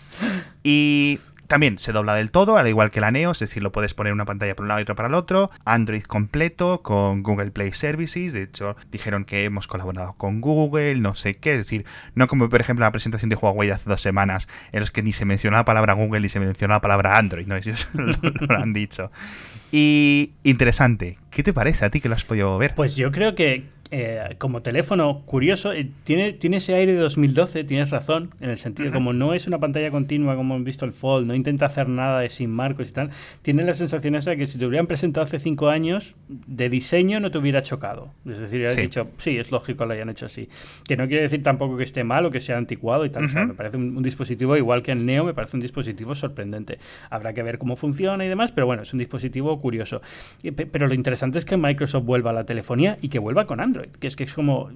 Y 0.64 1.20
también 1.50 1.80
se 1.80 1.92
dobla 1.92 2.14
del 2.14 2.30
todo, 2.30 2.58
al 2.58 2.68
igual 2.68 2.92
que 2.92 3.02
la 3.02 3.10
Neo, 3.10 3.32
es 3.32 3.40
decir, 3.40 3.64
lo 3.64 3.72
puedes 3.72 3.96
poner 3.96 4.14
una 4.14 4.24
pantalla 4.24 4.56
por 4.56 4.64
un 4.64 4.68
lado 4.70 4.80
y 4.80 4.84
otra 4.84 4.94
para 4.94 5.10
el 5.10 5.16
otro. 5.16 5.50
Android 5.66 6.04
completo 6.04 6.84
con 6.84 7.24
Google 7.24 7.50
Play 7.50 7.74
Services. 7.74 8.34
De 8.34 8.44
hecho, 8.44 8.78
dijeron 8.92 9.26
que 9.26 9.46
hemos 9.46 9.66
colaborado 9.66 10.14
con 10.14 10.42
Google, 10.42 11.00
no 11.02 11.16
sé 11.16 11.38
qué. 11.38 11.54
Es 11.54 11.58
decir, 11.58 11.86
no 12.14 12.28
como 12.28 12.48
por 12.50 12.62
ejemplo 12.62 12.86
la 12.86 12.92
presentación 12.92 13.30
de 13.30 13.36
Huawei 13.36 13.72
hace 13.72 13.90
dos 13.90 14.00
semanas, 14.00 14.48
en 14.72 14.80
los 14.80 14.92
que 14.92 15.02
ni 15.02 15.12
se 15.12 15.26
mencionó 15.26 15.58
la 15.58 15.66
palabra 15.66 15.94
Google 15.94 16.20
ni 16.22 16.30
se 16.30 16.40
mencionó 16.40 16.76
la 16.76 16.82
palabra 16.82 17.18
Android, 17.18 17.48
¿no? 17.48 17.56
Eso 17.58 17.88
lo, 17.94 18.14
lo 18.22 18.56
han 18.56 18.72
dicho. 18.72 19.12
Y 19.72 20.34
interesante. 20.44 21.18
¿Qué 21.32 21.42
te 21.42 21.52
parece 21.52 21.84
a 21.84 21.90
ti 21.90 22.00
que 22.00 22.10
lo 22.10 22.16
has 22.16 22.26
podido 22.26 22.56
ver? 22.60 22.76
Pues 22.76 22.96
yo 22.96 23.12
creo 23.12 23.34
que 23.34 23.66
eh, 23.92 24.36
como 24.38 24.62
teléfono 24.62 25.24
curioso, 25.26 25.74
eh, 25.74 25.90
tiene, 26.04 26.32
tiene 26.34 26.58
ese 26.58 26.76
aire 26.76 26.94
de 26.94 27.00
2012, 27.00 27.64
tienes 27.64 27.90
razón, 27.90 28.36
en 28.40 28.52
el 28.52 28.60
sentido, 28.60 28.92
como 28.92 29.14
no 29.14 29.34
es 29.34 29.48
una 29.48 29.58
pantalla 29.58 29.90
continua 29.90 30.36
como 30.36 30.54
hemos 30.54 30.66
visto 30.66 30.86
el 30.86 30.94
Fold, 30.94 31.26
no 31.26 31.34
intenta 31.34 31.66
hacer 31.66 31.90
nada 31.90 32.20
de 32.20 32.30
sin 32.30 32.52
marcos 32.52 32.90
y 32.90 32.94
tal, 32.94 33.10
tiene 33.42 33.64
la 33.64 33.74
sensación 33.74 34.14
esa 34.14 34.30
de 34.30 34.38
que 34.38 34.46
si 34.46 34.60
te 34.60 34.68
hubieran 34.68 34.86
presentado 34.86 35.24
hace 35.24 35.40
cinco 35.40 35.70
años, 35.70 36.16
de 36.28 36.70
diseño 36.70 37.20
no 37.20 37.32
te 37.32 37.40
hubiera 37.40 37.64
chocado. 37.64 38.14
Es 38.28 38.38
decir, 38.38 38.60
hubieras 38.60 38.76
dicho, 38.78 39.10
sí, 39.18 39.38
es 39.38 39.52
lógico 39.52 39.88
lo 39.88 39.94
hayan 39.94 40.10
hecho 40.10 40.28
así. 40.28 40.50
Que 40.88 40.96
no 40.96 41.08
quiere 41.08 41.24
decir 41.24 41.42
tampoco 41.42 41.76
que 41.76 41.84
esté 41.84 42.04
mal 42.04 42.24
o 42.28 42.30
que 42.30 42.42
sea 42.42 42.58
anticuado 42.58 43.06
y 43.06 43.10
tal. 43.10 43.24
me 43.24 43.56
parece 43.56 43.78
un, 43.78 44.04
dispositivo, 44.04 44.56
igual 44.56 44.84
que 44.84 44.92
el 44.92 45.04
Neo, 45.04 45.24
me 45.24 45.34
parece 45.34 45.58
un 45.58 45.62
dispositivo 45.62 46.14
sorprendente. 46.14 46.78
Habrá 47.10 47.34
que 47.34 47.42
ver 47.42 47.58
cómo 47.58 47.76
funciona 47.76 48.24
y 48.24 48.28
demás, 48.28 48.52
pero 48.52 48.68
bueno, 48.68 48.84
es 48.84 48.94
un 48.94 49.00
dispositivo 49.00 49.60
curioso. 49.60 50.04
Pero 50.72 50.88
lo 50.88 50.94
interesante 50.94 51.40
es 51.40 51.46
que 51.46 51.58
Microsoft 51.58 52.06
vuelva 52.06 52.30
a 52.30 52.34
la 52.34 52.44
telefonía 52.44 53.00
y 53.02 53.10
que 53.10 53.18
vuelva 53.18 53.48
con 53.48 53.60
Android 53.60 53.79
que 54.00 54.08
es 54.08 54.16
que 54.16 54.24
es 54.24 54.34
como 54.34 54.70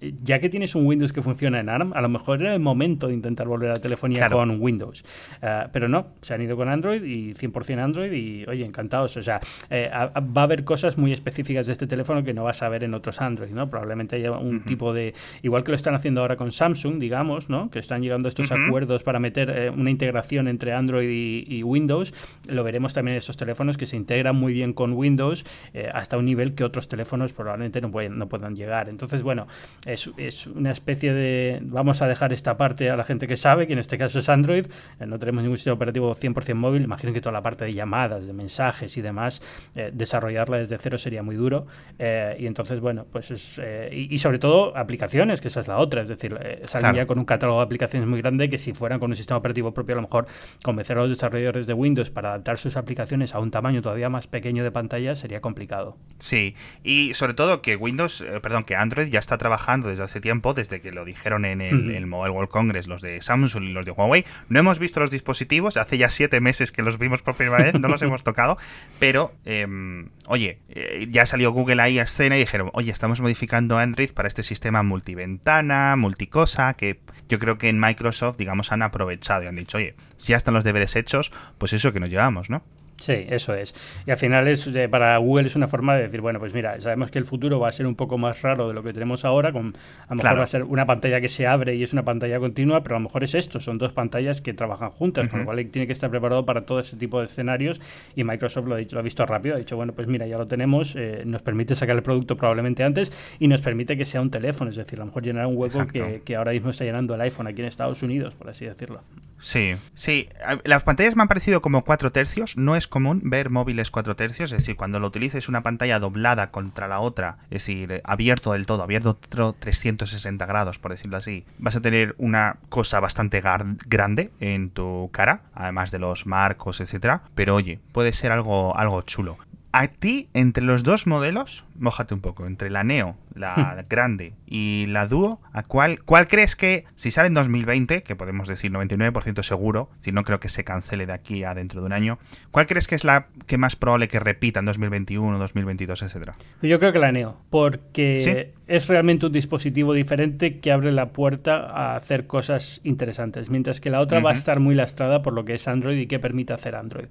ya 0.00 0.38
que 0.38 0.48
tienes 0.48 0.74
un 0.74 0.86
Windows 0.86 1.12
que 1.12 1.22
funciona 1.22 1.58
en 1.60 1.68
ARM, 1.68 1.92
a 1.92 2.00
lo 2.00 2.08
mejor 2.08 2.40
era 2.40 2.54
el 2.54 2.60
momento 2.60 3.08
de 3.08 3.14
intentar 3.14 3.48
volver 3.48 3.70
a 3.70 3.74
la 3.74 3.80
telefonía 3.80 4.30
con 4.30 4.60
Windows. 4.60 5.04
Eh, 5.42 5.64
pero 5.72 5.88
no, 5.88 6.08
se 6.22 6.34
han 6.34 6.42
ido 6.42 6.56
con 6.56 6.68
Android 6.68 7.02
y 7.02 7.34
100% 7.34 7.78
Android 7.78 8.12
y, 8.12 8.44
oye, 8.46 8.64
encantados. 8.64 9.16
O 9.16 9.22
sea, 9.22 9.40
eh, 9.70 9.90
va 9.92 10.40
a 10.42 10.44
haber 10.44 10.64
cosas 10.64 10.98
muy 10.98 11.12
específicas 11.12 11.66
de 11.66 11.72
este 11.72 11.86
teléfono 11.86 12.22
que 12.22 12.32
no 12.32 12.44
vas 12.44 12.62
a 12.62 12.68
ver 12.68 12.84
en 12.84 12.94
otros 12.94 13.20
Android, 13.20 13.50
¿no? 13.50 13.68
Probablemente 13.68 14.16
haya 14.16 14.32
un 14.32 14.64
tipo 14.64 14.92
de... 14.92 15.14
Igual 15.42 15.64
que 15.64 15.72
lo 15.72 15.76
están 15.76 15.94
haciendo 15.94 16.20
ahora 16.20 16.36
con 16.36 16.52
Samsung, 16.52 16.98
digamos, 16.98 17.50
¿no? 17.50 17.70
Que 17.70 17.80
están 17.80 18.02
llegando 18.02 18.28
a 18.28 18.30
estos 18.30 18.52
acuerdos 18.52 19.02
para 19.02 19.18
meter 19.18 19.50
eh, 19.50 19.70
una 19.70 19.90
integración 19.90 20.48
entre 20.48 20.72
Android 20.72 21.08
y, 21.08 21.62
Windows. 21.68 22.14
Lo 22.48 22.62
veremos 22.62 22.94
también 22.94 23.14
en 23.14 23.18
estos 23.18 23.36
teléfonos 23.36 23.76
que 23.76 23.86
se 23.86 23.96
integran 23.96 24.36
muy 24.36 24.52
bien 24.52 24.72
con 24.72 24.92
Windows 24.92 25.44
hasta 25.92 26.16
un 26.16 26.24
nivel 26.24 26.54
que 26.54 26.64
otros 26.64 26.88
teléfonos 26.88 27.32
probablemente 27.32 27.80
no, 27.80 27.90
pueden, 27.90 28.16
no 28.16 28.28
puedan 28.28 28.54
llegar. 28.54 28.88
Entonces, 28.88 29.22
bueno 29.22 29.48
es, 29.92 30.46
una 30.46 30.70
especie 30.70 31.12
de... 31.12 31.60
Vamos 31.62 32.02
a 32.02 32.06
dejar 32.06 32.32
esta 32.32 32.56
parte 32.56 32.90
a 32.90 32.96
la 32.96 33.04
gente 33.04 33.26
que 33.26 33.36
sabe, 33.36 33.66
que 33.66 33.72
en 33.72 33.78
este 33.78 33.96
caso 33.96 34.18
es 34.18 34.28
Android. 34.28 34.66
Eh, 35.00 35.06
no 35.06 35.18
tenemos 35.18 35.42
ningún 35.42 35.56
sistema 35.56 35.74
operativo 35.74 36.14
100% 36.14 36.54
móvil. 36.54 36.82
Imagino 36.82 37.12
que 37.12 37.20
toda 37.20 37.32
la 37.32 37.42
parte 37.42 37.64
de 37.64 37.72
llamadas, 37.72 38.26
de 38.26 38.32
mensajes 38.32 38.96
y 38.98 39.00
demás, 39.00 39.40
eh, 39.74 39.90
desarrollarla 39.92 40.58
desde 40.58 40.76
cero 40.78 40.98
sería 40.98 41.22
muy 41.22 41.36
duro. 41.36 41.66
Eh, 41.98 42.36
y 42.38 42.46
entonces, 42.46 42.80
bueno, 42.80 43.06
pues 43.10 43.30
es... 43.30 43.60
Y, 43.90 44.18
sobre 44.18 44.38
todo 44.38 44.76
aplicaciones, 44.76 45.40
que 45.40 45.48
esa 45.48 45.60
es 45.60 45.68
la 45.68 45.78
otra. 45.78 46.02
Es 46.02 46.08
decir, 46.08 46.38
salen 46.62 46.94
ya 46.94 47.06
con 47.06 47.18
un 47.18 47.24
catálogo 47.24 47.58
de 47.60 47.64
aplicaciones 47.64 48.08
muy 48.08 48.20
grande 48.20 48.50
que 48.50 48.58
si 48.58 48.74
fueran 48.74 48.98
con 48.98 49.10
un 49.10 49.16
sistema 49.16 49.38
operativo 49.38 49.72
propio, 49.72 49.94
a 49.94 49.96
lo 49.96 50.02
mejor 50.02 50.26
convencer 50.62 50.98
a 50.98 51.02
los 51.02 51.10
desarrolladores 51.10 51.66
de 51.66 51.72
Windows 51.72 52.10
para 52.10 52.30
adaptar 52.30 52.58
sus 52.58 52.76
aplicaciones 52.76 53.34
a 53.34 53.38
un 53.38 53.50
tamaño 53.50 53.80
todavía 53.80 54.08
más 54.08 54.26
pequeño 54.26 54.64
de 54.64 54.70
pantalla 54.70 55.16
sería 55.16 55.40
complicado. 55.40 55.96
Sí, 56.18 56.54
y 56.82 57.14
sobre 57.14 57.34
todo 57.34 57.62
que 57.62 57.76
Windows, 57.76 58.24
perdón, 58.42 58.64
que 58.64 58.74
Android 58.74 59.08
ya 59.08 59.20
está 59.20 59.38
trabajando 59.38 59.77
desde 59.86 60.02
hace 60.02 60.20
tiempo, 60.20 60.54
desde 60.54 60.80
que 60.80 60.92
lo 60.92 61.04
dijeron 61.04 61.44
en 61.44 61.60
el, 61.60 62.06
Mobile 62.06 62.30
World 62.30 62.50
Congress, 62.50 62.88
los 62.88 63.02
de 63.02 63.22
Samsung 63.22 63.64
y 63.64 63.72
los 63.72 63.86
de 63.86 63.92
Huawei. 63.92 64.24
No 64.48 64.58
hemos 64.58 64.78
visto 64.78 65.00
los 65.00 65.10
dispositivos, 65.10 65.76
hace 65.76 65.98
ya 65.98 66.08
siete 66.08 66.40
meses 66.40 66.72
que 66.72 66.82
los 66.82 66.98
vimos 66.98 67.22
por 67.22 67.34
primera 67.34 67.62
vez, 67.62 67.74
no 67.74 67.88
los 67.88 68.02
hemos 68.02 68.24
tocado, 68.24 68.58
pero 68.98 69.32
em, 69.44 70.08
oye, 70.26 70.58
eh, 70.68 71.06
ya 71.10 71.26
salió 71.26 71.52
Google 71.52 71.80
ahí 71.82 71.98
a 71.98 72.02
escena 72.02 72.36
y 72.36 72.40
dijeron, 72.40 72.70
oye, 72.72 72.90
estamos 72.90 73.20
modificando 73.20 73.78
Android 73.78 74.10
para 74.10 74.28
este 74.28 74.42
sistema 74.42 74.82
multiventana, 74.82 75.96
multicosa, 75.96 76.74
que 76.74 77.00
yo 77.28 77.38
creo 77.38 77.58
que 77.58 77.68
en 77.68 77.78
Microsoft, 77.78 78.38
digamos, 78.38 78.72
han 78.72 78.82
aprovechado 78.82 79.44
y 79.44 79.46
han 79.46 79.56
dicho, 79.56 79.78
oye, 79.78 79.94
si 80.16 80.30
ya 80.32 80.36
están 80.36 80.54
los 80.54 80.64
deberes 80.64 80.96
hechos, 80.96 81.32
pues 81.58 81.72
eso 81.72 81.92
que 81.92 82.00
nos 82.00 82.10
llevamos, 82.10 82.50
¿no? 82.50 82.62
Sí, 83.00 83.24
eso 83.28 83.54
es. 83.54 83.74
Y 84.06 84.10
al 84.10 84.16
final 84.16 84.48
es 84.48 84.66
eh, 84.66 84.88
para 84.88 85.16
Google 85.18 85.46
es 85.46 85.54
una 85.54 85.68
forma 85.68 85.94
de 85.94 86.02
decir, 86.02 86.20
bueno, 86.20 86.40
pues 86.40 86.52
mira, 86.52 86.78
sabemos 86.80 87.10
que 87.10 87.18
el 87.18 87.24
futuro 87.24 87.60
va 87.60 87.68
a 87.68 87.72
ser 87.72 87.86
un 87.86 87.94
poco 87.94 88.18
más 88.18 88.42
raro 88.42 88.66
de 88.66 88.74
lo 88.74 88.82
que 88.82 88.92
tenemos 88.92 89.24
ahora, 89.24 89.52
con, 89.52 89.74
a 90.08 90.14
lo 90.14 90.16
mejor 90.16 90.38
va 90.38 90.42
a 90.42 90.46
ser 90.48 90.64
una 90.64 90.84
pantalla 90.84 91.20
que 91.20 91.28
se 91.28 91.46
abre 91.46 91.76
y 91.76 91.84
es 91.84 91.92
una 91.92 92.04
pantalla 92.04 92.40
continua, 92.40 92.82
pero 92.82 92.96
a 92.96 92.98
lo 92.98 93.04
mejor 93.04 93.22
es 93.22 93.34
esto, 93.34 93.60
son 93.60 93.78
dos 93.78 93.92
pantallas 93.92 94.40
que 94.40 94.52
trabajan 94.52 94.90
juntas, 94.90 95.28
con 95.28 95.40
lo 95.40 95.44
cual 95.44 95.64
tiene 95.66 95.86
que 95.86 95.92
estar 95.92 96.10
preparado 96.10 96.44
para 96.44 96.62
todo 96.62 96.80
ese 96.80 96.96
tipo 96.96 97.20
de 97.20 97.26
escenarios 97.26 97.80
y 98.16 98.24
Microsoft 98.24 98.66
lo 98.66 98.74
ha, 98.74 98.78
dicho, 98.78 98.96
lo 98.96 99.00
ha 99.00 99.04
visto 99.04 99.24
rápido, 99.24 99.54
ha 99.54 99.58
dicho, 99.58 99.76
bueno, 99.76 99.92
pues 99.92 100.08
mira, 100.08 100.26
ya 100.26 100.36
lo 100.36 100.48
tenemos, 100.48 100.96
eh, 100.96 101.22
nos 101.24 101.42
permite 101.42 101.76
sacar 101.76 101.94
el 101.94 102.02
producto 102.02 102.36
probablemente 102.36 102.82
antes 102.82 103.12
y 103.38 103.46
nos 103.46 103.60
permite 103.60 103.96
que 103.96 104.04
sea 104.04 104.20
un 104.20 104.30
teléfono, 104.30 104.70
es 104.70 104.76
decir, 104.76 104.98
a 104.98 105.02
lo 105.02 105.06
mejor 105.06 105.22
llenar 105.22 105.46
un 105.46 105.56
hueco 105.56 105.86
que, 105.86 106.22
que 106.24 106.34
ahora 106.34 106.50
mismo 106.50 106.70
está 106.70 106.84
llenando 106.84 107.14
el 107.14 107.20
iPhone 107.20 107.46
aquí 107.46 107.60
en 107.60 107.68
Estados 107.68 108.02
Unidos, 108.02 108.34
por 108.34 108.50
así 108.50 108.66
decirlo. 108.66 109.02
Sí, 109.38 109.76
sí. 109.94 110.28
Las 110.64 110.82
pantallas 110.82 111.16
me 111.16 111.22
han 111.22 111.28
parecido 111.28 111.62
como 111.62 111.84
cuatro 111.84 112.10
tercios. 112.12 112.56
No 112.56 112.76
es 112.76 112.88
común 112.88 113.20
ver 113.24 113.50
móviles 113.50 113.90
cuatro 113.90 114.16
tercios. 114.16 114.52
Es 114.52 114.58
decir, 114.58 114.76
cuando 114.76 115.00
lo 115.00 115.06
utilices 115.06 115.48
una 115.48 115.62
pantalla 115.62 115.98
doblada 115.98 116.50
contra 116.50 116.88
la 116.88 117.00
otra, 117.00 117.38
es 117.44 117.50
decir, 117.50 118.00
abierto 118.04 118.52
del 118.52 118.66
todo, 118.66 118.82
abierto 118.82 119.16
360 119.16 120.44
grados, 120.46 120.78
por 120.78 120.90
decirlo 120.90 121.16
así, 121.16 121.44
vas 121.58 121.76
a 121.76 121.80
tener 121.80 122.14
una 122.18 122.56
cosa 122.68 123.00
bastante 123.00 123.40
grande 123.86 124.30
en 124.40 124.70
tu 124.70 125.10
cara, 125.12 125.42
además 125.54 125.90
de 125.90 126.00
los 126.00 126.26
marcos, 126.26 126.80
etcétera. 126.80 127.22
Pero 127.34 127.54
oye, 127.54 127.78
puede 127.92 128.12
ser 128.12 128.32
algo, 128.32 128.76
algo 128.76 129.02
chulo. 129.02 129.38
A 129.70 129.88
ti, 129.88 130.28
entre 130.32 130.64
los 130.64 130.82
dos 130.82 131.06
modelos, 131.06 131.64
mójate 131.78 132.14
un 132.14 132.20
poco, 132.20 132.46
entre 132.46 132.70
la 132.70 132.84
Neo, 132.84 133.16
la 133.34 133.84
grande 133.88 134.32
y 134.46 134.86
la 134.88 135.06
Duo, 135.06 135.40
¿a 135.52 135.62
cuál, 135.62 136.02
cuál 136.04 136.26
crees 136.26 136.56
que, 136.56 136.84
si 136.94 137.10
sale 137.10 137.28
en 137.28 137.34
2020, 137.34 138.02
que 138.02 138.16
podemos 138.16 138.48
decir 138.48 138.72
99% 138.72 139.42
seguro, 139.42 139.90
si 140.00 140.10
no 140.10 140.24
creo 140.24 140.40
que 140.40 140.48
se 140.48 140.64
cancele 140.64 141.06
de 141.06 141.12
aquí 141.12 141.44
a 141.44 141.54
dentro 141.54 141.80
de 141.80 141.86
un 141.86 141.92
año, 141.92 142.18
¿cuál 142.50 142.66
crees 142.66 142.88
que 142.88 142.94
es 142.94 143.04
la 143.04 143.26
que 143.46 143.58
más 143.58 143.76
probable 143.76 144.08
que 144.08 144.20
repita 144.20 144.60
en 144.60 144.66
2021, 144.66 145.38
2022, 145.38 146.02
etcétera? 146.02 146.34
Yo 146.62 146.78
creo 146.78 146.92
que 146.92 146.98
la 146.98 147.12
Neo, 147.12 147.36
porque 147.50 148.54
es 148.66 148.88
realmente 148.88 149.26
un 149.26 149.32
dispositivo 149.32 149.92
diferente 149.92 150.60
que 150.60 150.72
abre 150.72 150.92
la 150.92 151.10
puerta 151.10 151.66
a 151.66 151.96
hacer 151.96 152.26
cosas 152.26 152.80
interesantes, 152.84 153.50
mientras 153.50 153.80
que 153.80 153.90
la 153.90 154.00
otra 154.00 154.20
va 154.20 154.30
a 154.30 154.34
estar 154.34 154.60
muy 154.60 154.74
lastrada 154.74 155.22
por 155.22 155.32
lo 155.32 155.44
que 155.44 155.54
es 155.54 155.68
Android 155.68 155.98
y 155.98 156.06
que 156.06 156.18
permite 156.18 156.52
hacer 156.52 156.74
Android. 156.74 157.08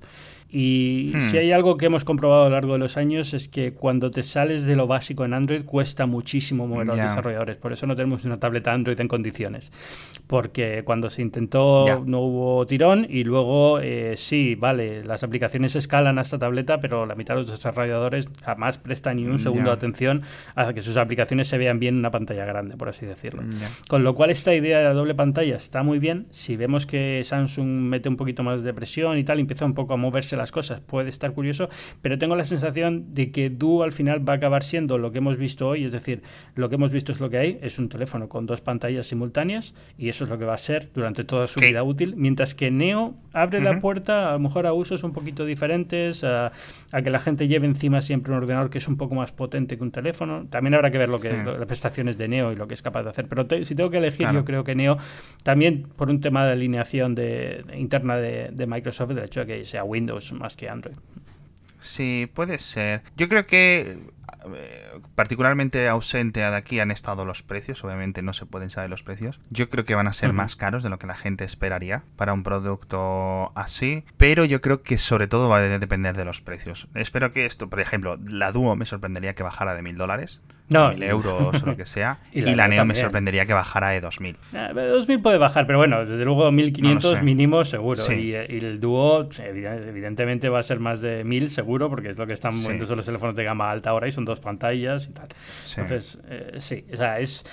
Y 0.49 1.11
hmm. 1.13 1.21
si 1.21 1.37
hay 1.37 1.51
algo 1.51 1.77
que 1.77 1.87
hemos 1.87 2.05
comprobado 2.05 2.43
a 2.43 2.49
lo 2.49 2.55
largo 2.55 2.73
de 2.73 2.79
los 2.79 2.97
años 2.97 3.33
es 3.33 3.49
que 3.49 3.73
cuando 3.73 4.11
te 4.11 4.23
sales 4.23 4.63
de 4.63 4.75
lo 4.75 4.87
básico 4.87 5.25
en 5.25 5.33
Android 5.33 5.63
cuesta 5.65 6.05
muchísimo 6.05 6.67
mover 6.67 6.89
a 6.89 6.95
los 6.95 7.03
desarrolladores. 7.03 7.57
Por 7.57 7.73
eso 7.73 7.85
no 7.85 7.95
tenemos 7.95 8.23
una 8.25 8.39
tableta 8.39 8.73
Android 8.73 8.99
en 8.99 9.07
condiciones. 9.07 9.71
Porque 10.27 10.83
cuando 10.83 11.09
se 11.09 11.21
intentó 11.21 12.03
no 12.05 12.19
hubo 12.21 12.65
tirón 12.65 13.07
y 13.09 13.23
luego 13.23 13.79
eh, 13.79 14.15
sí, 14.17 14.55
vale, 14.55 15.03
las 15.03 15.23
aplicaciones 15.23 15.75
escalan 15.75 16.19
a 16.19 16.21
esta 16.21 16.37
tableta, 16.37 16.79
pero 16.79 17.05
la 17.05 17.15
mitad 17.15 17.35
de 17.35 17.41
los 17.41 17.51
desarrolladores 17.51 18.29
jamás 18.43 18.77
prestan 18.77 19.17
ni 19.17 19.25
un 19.25 19.39
segundo 19.39 19.69
de 19.69 19.75
atención 19.75 20.23
a 20.55 20.73
que 20.73 20.81
sus 20.81 20.97
aplicaciones 20.97 21.47
se 21.47 21.57
vean 21.57 21.79
bien 21.79 21.95
en 21.95 21.99
una 21.99 22.11
pantalla 22.11 22.45
grande, 22.45 22.77
por 22.77 22.89
así 22.89 23.05
decirlo. 23.05 23.43
Con 23.87 24.03
lo 24.03 24.15
cual 24.15 24.29
esta 24.29 24.53
idea 24.53 24.79
de 24.79 24.83
la 24.85 24.93
doble 24.93 25.15
pantalla 25.15 25.55
está 25.55 25.83
muy 25.83 25.99
bien. 25.99 26.27
Si 26.29 26.55
vemos 26.55 26.85
que 26.85 27.21
Samsung 27.23 27.67
mete 27.67 28.09
un 28.09 28.17
poquito 28.17 28.43
más 28.43 28.63
de 28.63 28.73
presión 28.73 29.17
y 29.17 29.23
tal, 29.23 29.39
empieza 29.39 29.65
un 29.65 29.73
poco 29.73 29.93
a 29.93 29.97
moverse 29.97 30.36
las 30.37 30.51
cosas. 30.51 30.81
Puede 30.81 31.09
estar 31.09 31.33
curioso, 31.33 31.69
pero 32.01 32.17
tengo 32.17 32.35
la 32.35 32.43
sensación 32.43 33.11
de 33.11 33.31
que 33.31 33.49
Duo 33.49 33.83
al 33.83 33.91
final 33.91 34.27
va 34.27 34.33
a 34.33 34.35
acabar 34.37 34.63
siendo 34.63 34.97
lo 34.97 35.11
que 35.11 35.19
hemos 35.19 35.37
visto 35.37 35.67
hoy, 35.67 35.83
es 35.83 35.91
decir, 35.91 36.21
lo 36.55 36.69
que 36.69 36.75
hemos 36.75 36.91
visto 36.91 37.11
es 37.11 37.19
lo 37.19 37.29
que 37.29 37.37
hay, 37.37 37.59
es 37.61 37.79
un 37.79 37.89
teléfono 37.89 38.29
con 38.29 38.45
dos 38.45 38.61
pantallas 38.61 39.07
simultáneas 39.07 39.73
y 39.97 40.09
eso 40.09 40.23
es 40.23 40.29
lo 40.29 40.37
que 40.37 40.45
va 40.45 40.53
a 40.53 40.57
ser 40.57 40.91
durante 40.93 41.23
toda 41.23 41.47
su 41.47 41.59
vida 41.59 41.83
útil, 41.83 42.15
mientras 42.15 42.55
que 42.55 42.71
Neo 42.71 43.15
abre 43.33 43.61
la 43.61 43.79
puerta 43.79 44.29
a 44.29 44.33
lo 44.33 44.39
mejor 44.39 44.67
a 44.67 44.73
usos 44.73 45.03
un 45.03 45.13
poquito 45.13 45.45
diferentes, 45.45 46.23
a, 46.23 46.51
que 46.91 47.09
la 47.09 47.19
gente 47.19 47.47
lleve 47.47 47.67
encima 47.67 48.01
siempre 48.01 48.31
un 48.31 48.39
ordenador 48.39 48.69
que 48.69 48.77
es 48.77 48.87
un 48.87 48.97
poco 48.97 49.15
más 49.15 49.31
potente 49.31 49.77
que 49.77 49.83
un 49.83 49.91
teléfono. 49.91 50.47
También 50.49 50.73
habrá 50.73 50.91
que 50.91 50.97
ver 50.97 51.09
lo 51.09 51.19
que 51.19 51.31
las 51.31 51.65
prestaciones 51.65 52.17
de 52.17 52.27
Neo 52.27 52.51
y 52.51 52.55
lo 52.55 52.67
que 52.67 52.73
es 52.73 52.81
capaz 52.81 53.03
de 53.03 53.09
hacer, 53.09 53.27
pero 53.27 53.47
si 53.63 53.75
tengo 53.75 53.89
que 53.89 53.97
elegir, 53.97 54.27
yo 54.33 54.45
creo 54.45 54.63
que 54.63 54.75
Neo 54.75 54.97
también 55.43 55.87
por 55.95 56.09
un 56.09 56.19
tema 56.19 56.45
de 56.45 56.53
alineación 56.53 57.15
de, 57.15 57.63
interna 57.75 58.17
de, 58.17 58.49
de 58.51 58.67
Microsoft, 58.67 59.11
el 59.11 59.19
hecho 59.19 59.41
de 59.41 59.45
que 59.45 59.65
sea 59.65 59.83
Windows 59.83 60.26
más 60.31 60.55
que 60.55 60.69
Android. 60.69 60.97
Sí, 61.79 62.29
puede 62.33 62.57
ser. 62.57 63.03
Yo 63.15 63.27
creo 63.27 63.45
que 63.45 63.99
eh, 64.55 64.99
particularmente 65.15 65.87
ausente 65.87 66.39
de 66.39 66.45
aquí 66.45 66.79
han 66.79 66.91
estado 66.91 67.25
los 67.25 67.43
precios. 67.43 67.83
Obviamente 67.83 68.21
no 68.21 68.33
se 68.33 68.45
pueden 68.45 68.69
saber 68.69 68.89
los 68.89 69.03
precios. 69.03 69.39
Yo 69.49 69.69
creo 69.69 69.85
que 69.85 69.95
van 69.95 70.07
a 70.07 70.13
ser 70.13 70.33
más 70.33 70.55
caros 70.55 70.83
de 70.83 70.89
lo 70.89 70.99
que 70.99 71.07
la 71.07 71.15
gente 71.15 71.43
esperaría 71.43 72.03
para 72.15 72.33
un 72.33 72.43
producto 72.43 73.51
así. 73.55 74.05
Pero 74.17 74.45
yo 74.45 74.61
creo 74.61 74.81
que 74.81 74.97
sobre 74.97 75.27
todo 75.27 75.49
va 75.49 75.57
a 75.57 75.79
depender 75.79 76.15
de 76.17 76.25
los 76.25 76.41
precios. 76.41 76.87
Espero 76.93 77.31
que 77.31 77.45
esto, 77.45 77.69
por 77.69 77.79
ejemplo, 77.79 78.17
la 78.25 78.51
Duo 78.51 78.75
me 78.75 78.85
sorprendería 78.85 79.35
que 79.35 79.43
bajara 79.43 79.75
de 79.75 79.81
mil 79.81 79.97
dólares 79.97 80.41
no. 80.69 80.89
mil 80.89 81.03
euros 81.03 81.61
o 81.61 81.65
lo 81.65 81.77
que 81.77 81.85
sea. 81.85 82.19
y, 82.31 82.41
la, 82.41 82.67
Neo 82.67 82.85
me 82.85 82.95
sorprendería 82.95 83.45
que 83.45 83.53
bajara 83.53 83.89
de 83.89 84.01
2000. 84.01 84.37
Eh, 84.53 84.71
2000 84.73 85.21
puede 85.21 85.37
bajar, 85.37 85.65
pero 85.65 85.77
bueno, 85.77 86.05
desde 86.05 86.25
luego 86.25 86.51
1500 86.51 87.21
mínimo 87.21 87.63
seguro. 87.65 88.01
Y, 88.13 88.33
el 88.33 88.79
dúo, 88.79 89.27
evidentemente, 89.39 90.49
va 90.49 90.59
a 90.59 90.63
ser 90.63 90.79
más 90.79 91.01
de 91.01 91.23
1000 91.23 91.49
seguro, 91.49 91.89
porque 91.89 92.09
es 92.09 92.17
lo 92.17 92.27
que 92.27 92.33
están 92.33 92.55
moviendo 92.55 92.95
los 92.95 93.05
teléfonos 93.05 93.35
de 93.35 93.43
gama 93.43 93.69
alta 93.69 93.91
ahora 93.91 94.07
y 94.07 94.11
son 94.11 94.25
dos 94.25 94.39
pantallas 94.39 95.07
y 95.07 95.13
tal. 95.13 95.27
Entonces, 95.77 96.19
eh, 96.29 96.55
sí, 96.59 96.85
o 96.91 96.97
sea, 96.97 97.19
es 97.19 97.43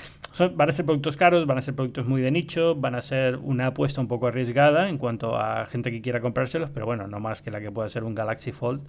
van 0.55 0.69
a 0.69 0.73
ser 0.73 0.85
productos 0.85 1.17
caros, 1.17 1.47
van 1.47 1.59
a 1.59 1.63
ser 1.63 1.75
productos 1.75 2.07
muy 2.07 2.21
de 2.21 2.31
nicho, 2.31 2.75
van 2.75 2.95
a 2.95 3.01
ser 3.01 3.37
una 3.37 3.69
apuesta 3.69 4.01
un 4.01 4.09
poco 4.09 4.27
arriesgada 4.27 4.89
en 4.89 4.99
cuanto 4.99 5.37
a 5.37 5.67
gente 5.67 5.91
que 5.91 6.01
quiera 6.01 6.21
comprárselos, 6.21 6.71
pero 6.71 6.87
bueno, 6.87 7.07
no 7.07 7.21
más 7.21 7.43
que 7.43 7.51
la 7.51 7.61
que 7.61 7.71
pueda 7.71 7.89
ser 7.89 8.05
un 8.05 8.15
Galaxy 8.15 8.53
Fold. 8.53 8.83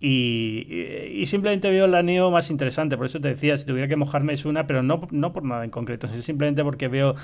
Y, 0.00 1.22
simplemente 1.26 1.70
veo 1.70 1.86
la 1.86 2.02
Neo 2.02 2.30
más 2.30 2.50
interesante, 2.50 2.96
por 2.96 3.06
eso 3.06 3.20
te 3.20 3.28
decía, 3.28 3.56
si 3.56 3.66
tuviera 3.66 3.88
que 3.88 3.96
mojarme 3.96 4.34
es 4.34 4.44
una, 4.44 4.66
pero 4.66 4.82
no, 4.82 5.08
no 5.10 5.32
por 5.32 5.42
nada 5.42 5.64
en 5.64 5.70
concreto, 5.70 6.06
sino 6.06 6.22
simplemente 6.22 6.62
porque 6.62 6.88
veo 6.88 7.14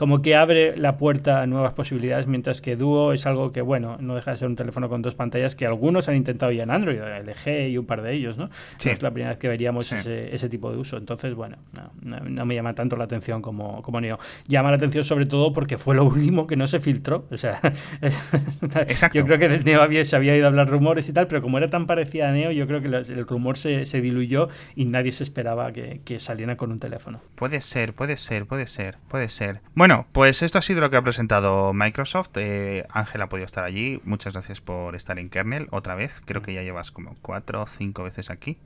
como 0.00 0.22
que 0.22 0.34
abre 0.34 0.78
la 0.78 0.96
puerta 0.96 1.42
a 1.42 1.46
nuevas 1.46 1.74
posibilidades, 1.74 2.26
mientras 2.26 2.62
que 2.62 2.74
Duo 2.74 3.12
es 3.12 3.26
algo 3.26 3.52
que, 3.52 3.60
bueno, 3.60 3.98
no 4.00 4.14
deja 4.14 4.30
de 4.30 4.38
ser 4.38 4.48
un 4.48 4.56
teléfono 4.56 4.88
con 4.88 5.02
dos 5.02 5.14
pantallas 5.14 5.54
que 5.54 5.66
algunos 5.66 6.08
han 6.08 6.16
intentado 6.16 6.50
ya 6.52 6.62
en 6.62 6.70
Android, 6.70 6.98
LG 6.98 7.68
y 7.68 7.76
un 7.76 7.84
par 7.84 8.00
de 8.00 8.14
ellos, 8.14 8.38
¿no? 8.38 8.48
es 8.82 9.02
la 9.02 9.10
primera 9.10 9.32
vez 9.32 9.38
que 9.38 9.48
veríamos 9.48 9.92
ese, 9.92 10.34
ese, 10.34 10.48
tipo 10.48 10.72
de 10.72 10.78
uso. 10.78 10.96
Entonces, 10.96 11.34
bueno, 11.34 11.58
no, 12.00 12.46
me 12.46 12.54
llama 12.54 12.74
tanto 12.74 12.96
la 12.96 13.04
atención 13.04 13.42
como, 13.42 13.82
como 13.82 14.00
Neo. 14.00 14.18
Llama 14.48 14.70
la 14.70 14.76
atención 14.76 15.04
sobre 15.04 15.26
todo 15.26 15.52
porque 15.52 15.76
fue 15.76 15.94
lo 15.94 16.06
último 16.06 16.46
que 16.46 16.56
no 16.56 16.66
se 16.66 16.80
filtró. 16.80 17.26
O 17.30 17.36
sea, 17.36 17.60
yo 19.12 19.26
creo 19.26 19.38
que 19.38 19.48
del 19.50 19.66
Neo 19.66 19.82
había, 19.82 20.02
se 20.06 20.16
había 20.16 20.34
ido 20.34 20.46
a 20.46 20.48
hablar 20.48 20.70
rumores 20.70 21.10
y 21.10 21.12
tal, 21.12 21.26
pero 21.26 21.42
como 21.42 21.58
era 21.58 21.68
tan 21.68 21.86
parecida 21.86 22.30
a 22.30 22.32
Neo, 22.32 22.52
yo 22.52 22.66
creo 22.66 22.80
que 22.80 22.88
el 22.88 23.26
rumor 23.26 23.58
se, 23.58 23.84
se 23.84 24.00
diluyó 24.00 24.48
y 24.74 24.86
nadie 24.86 25.12
se 25.12 25.24
esperaba 25.24 25.72
que, 25.72 26.00
que 26.06 26.20
salieran 26.20 26.56
con 26.56 26.72
un 26.72 26.78
teléfono. 26.78 27.20
Puede 27.34 27.60
ser, 27.60 27.92
puede 27.92 28.16
ser, 28.16 28.46
puede 28.46 28.66
ser, 28.66 28.96
puede 29.06 29.28
ser. 29.28 29.60
Bueno, 29.74 29.89
bueno, 29.90 30.06
pues 30.12 30.42
esto 30.42 30.56
ha 30.56 30.62
sido 30.62 30.80
lo 30.80 30.88
que 30.88 30.96
ha 30.96 31.02
presentado 31.02 31.72
Microsoft. 31.72 32.30
Eh, 32.36 32.86
Ángel 32.90 33.22
ha 33.22 33.28
podido 33.28 33.44
estar 33.44 33.64
allí. 33.64 34.00
Muchas 34.04 34.34
gracias 34.34 34.60
por 34.60 34.94
estar 34.94 35.18
en 35.18 35.28
kernel 35.28 35.66
otra 35.72 35.96
vez. 35.96 36.22
Creo 36.24 36.42
que 36.42 36.54
ya 36.54 36.62
llevas 36.62 36.92
como 36.92 37.16
cuatro 37.22 37.62
o 37.62 37.66
cinco 37.66 38.04
veces 38.04 38.30
aquí. 38.30 38.56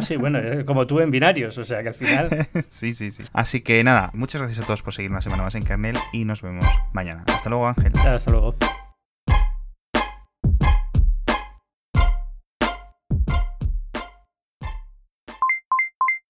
Sí, 0.00 0.16
bueno, 0.16 0.38
eh, 0.38 0.64
como 0.64 0.86
tú 0.86 1.00
en 1.00 1.10
binarios, 1.10 1.58
o 1.58 1.64
sea 1.64 1.82
que 1.82 1.88
al 1.88 1.94
final. 1.94 2.48
sí, 2.70 2.94
sí, 2.94 3.10
sí. 3.10 3.24
Así 3.34 3.60
que 3.60 3.84
nada, 3.84 4.10
muchas 4.14 4.40
gracias 4.40 4.64
a 4.64 4.66
todos 4.66 4.82
por 4.82 4.94
seguir 4.94 5.10
una 5.10 5.20
semana 5.20 5.42
más 5.42 5.54
en 5.54 5.64
kernel 5.64 5.98
y 6.14 6.24
nos 6.24 6.40
vemos 6.40 6.66
mañana. 6.94 7.24
Hasta 7.26 7.50
luego, 7.50 7.68
Ángel. 7.68 7.92
Hasta 7.98 8.30
luego. 8.30 8.56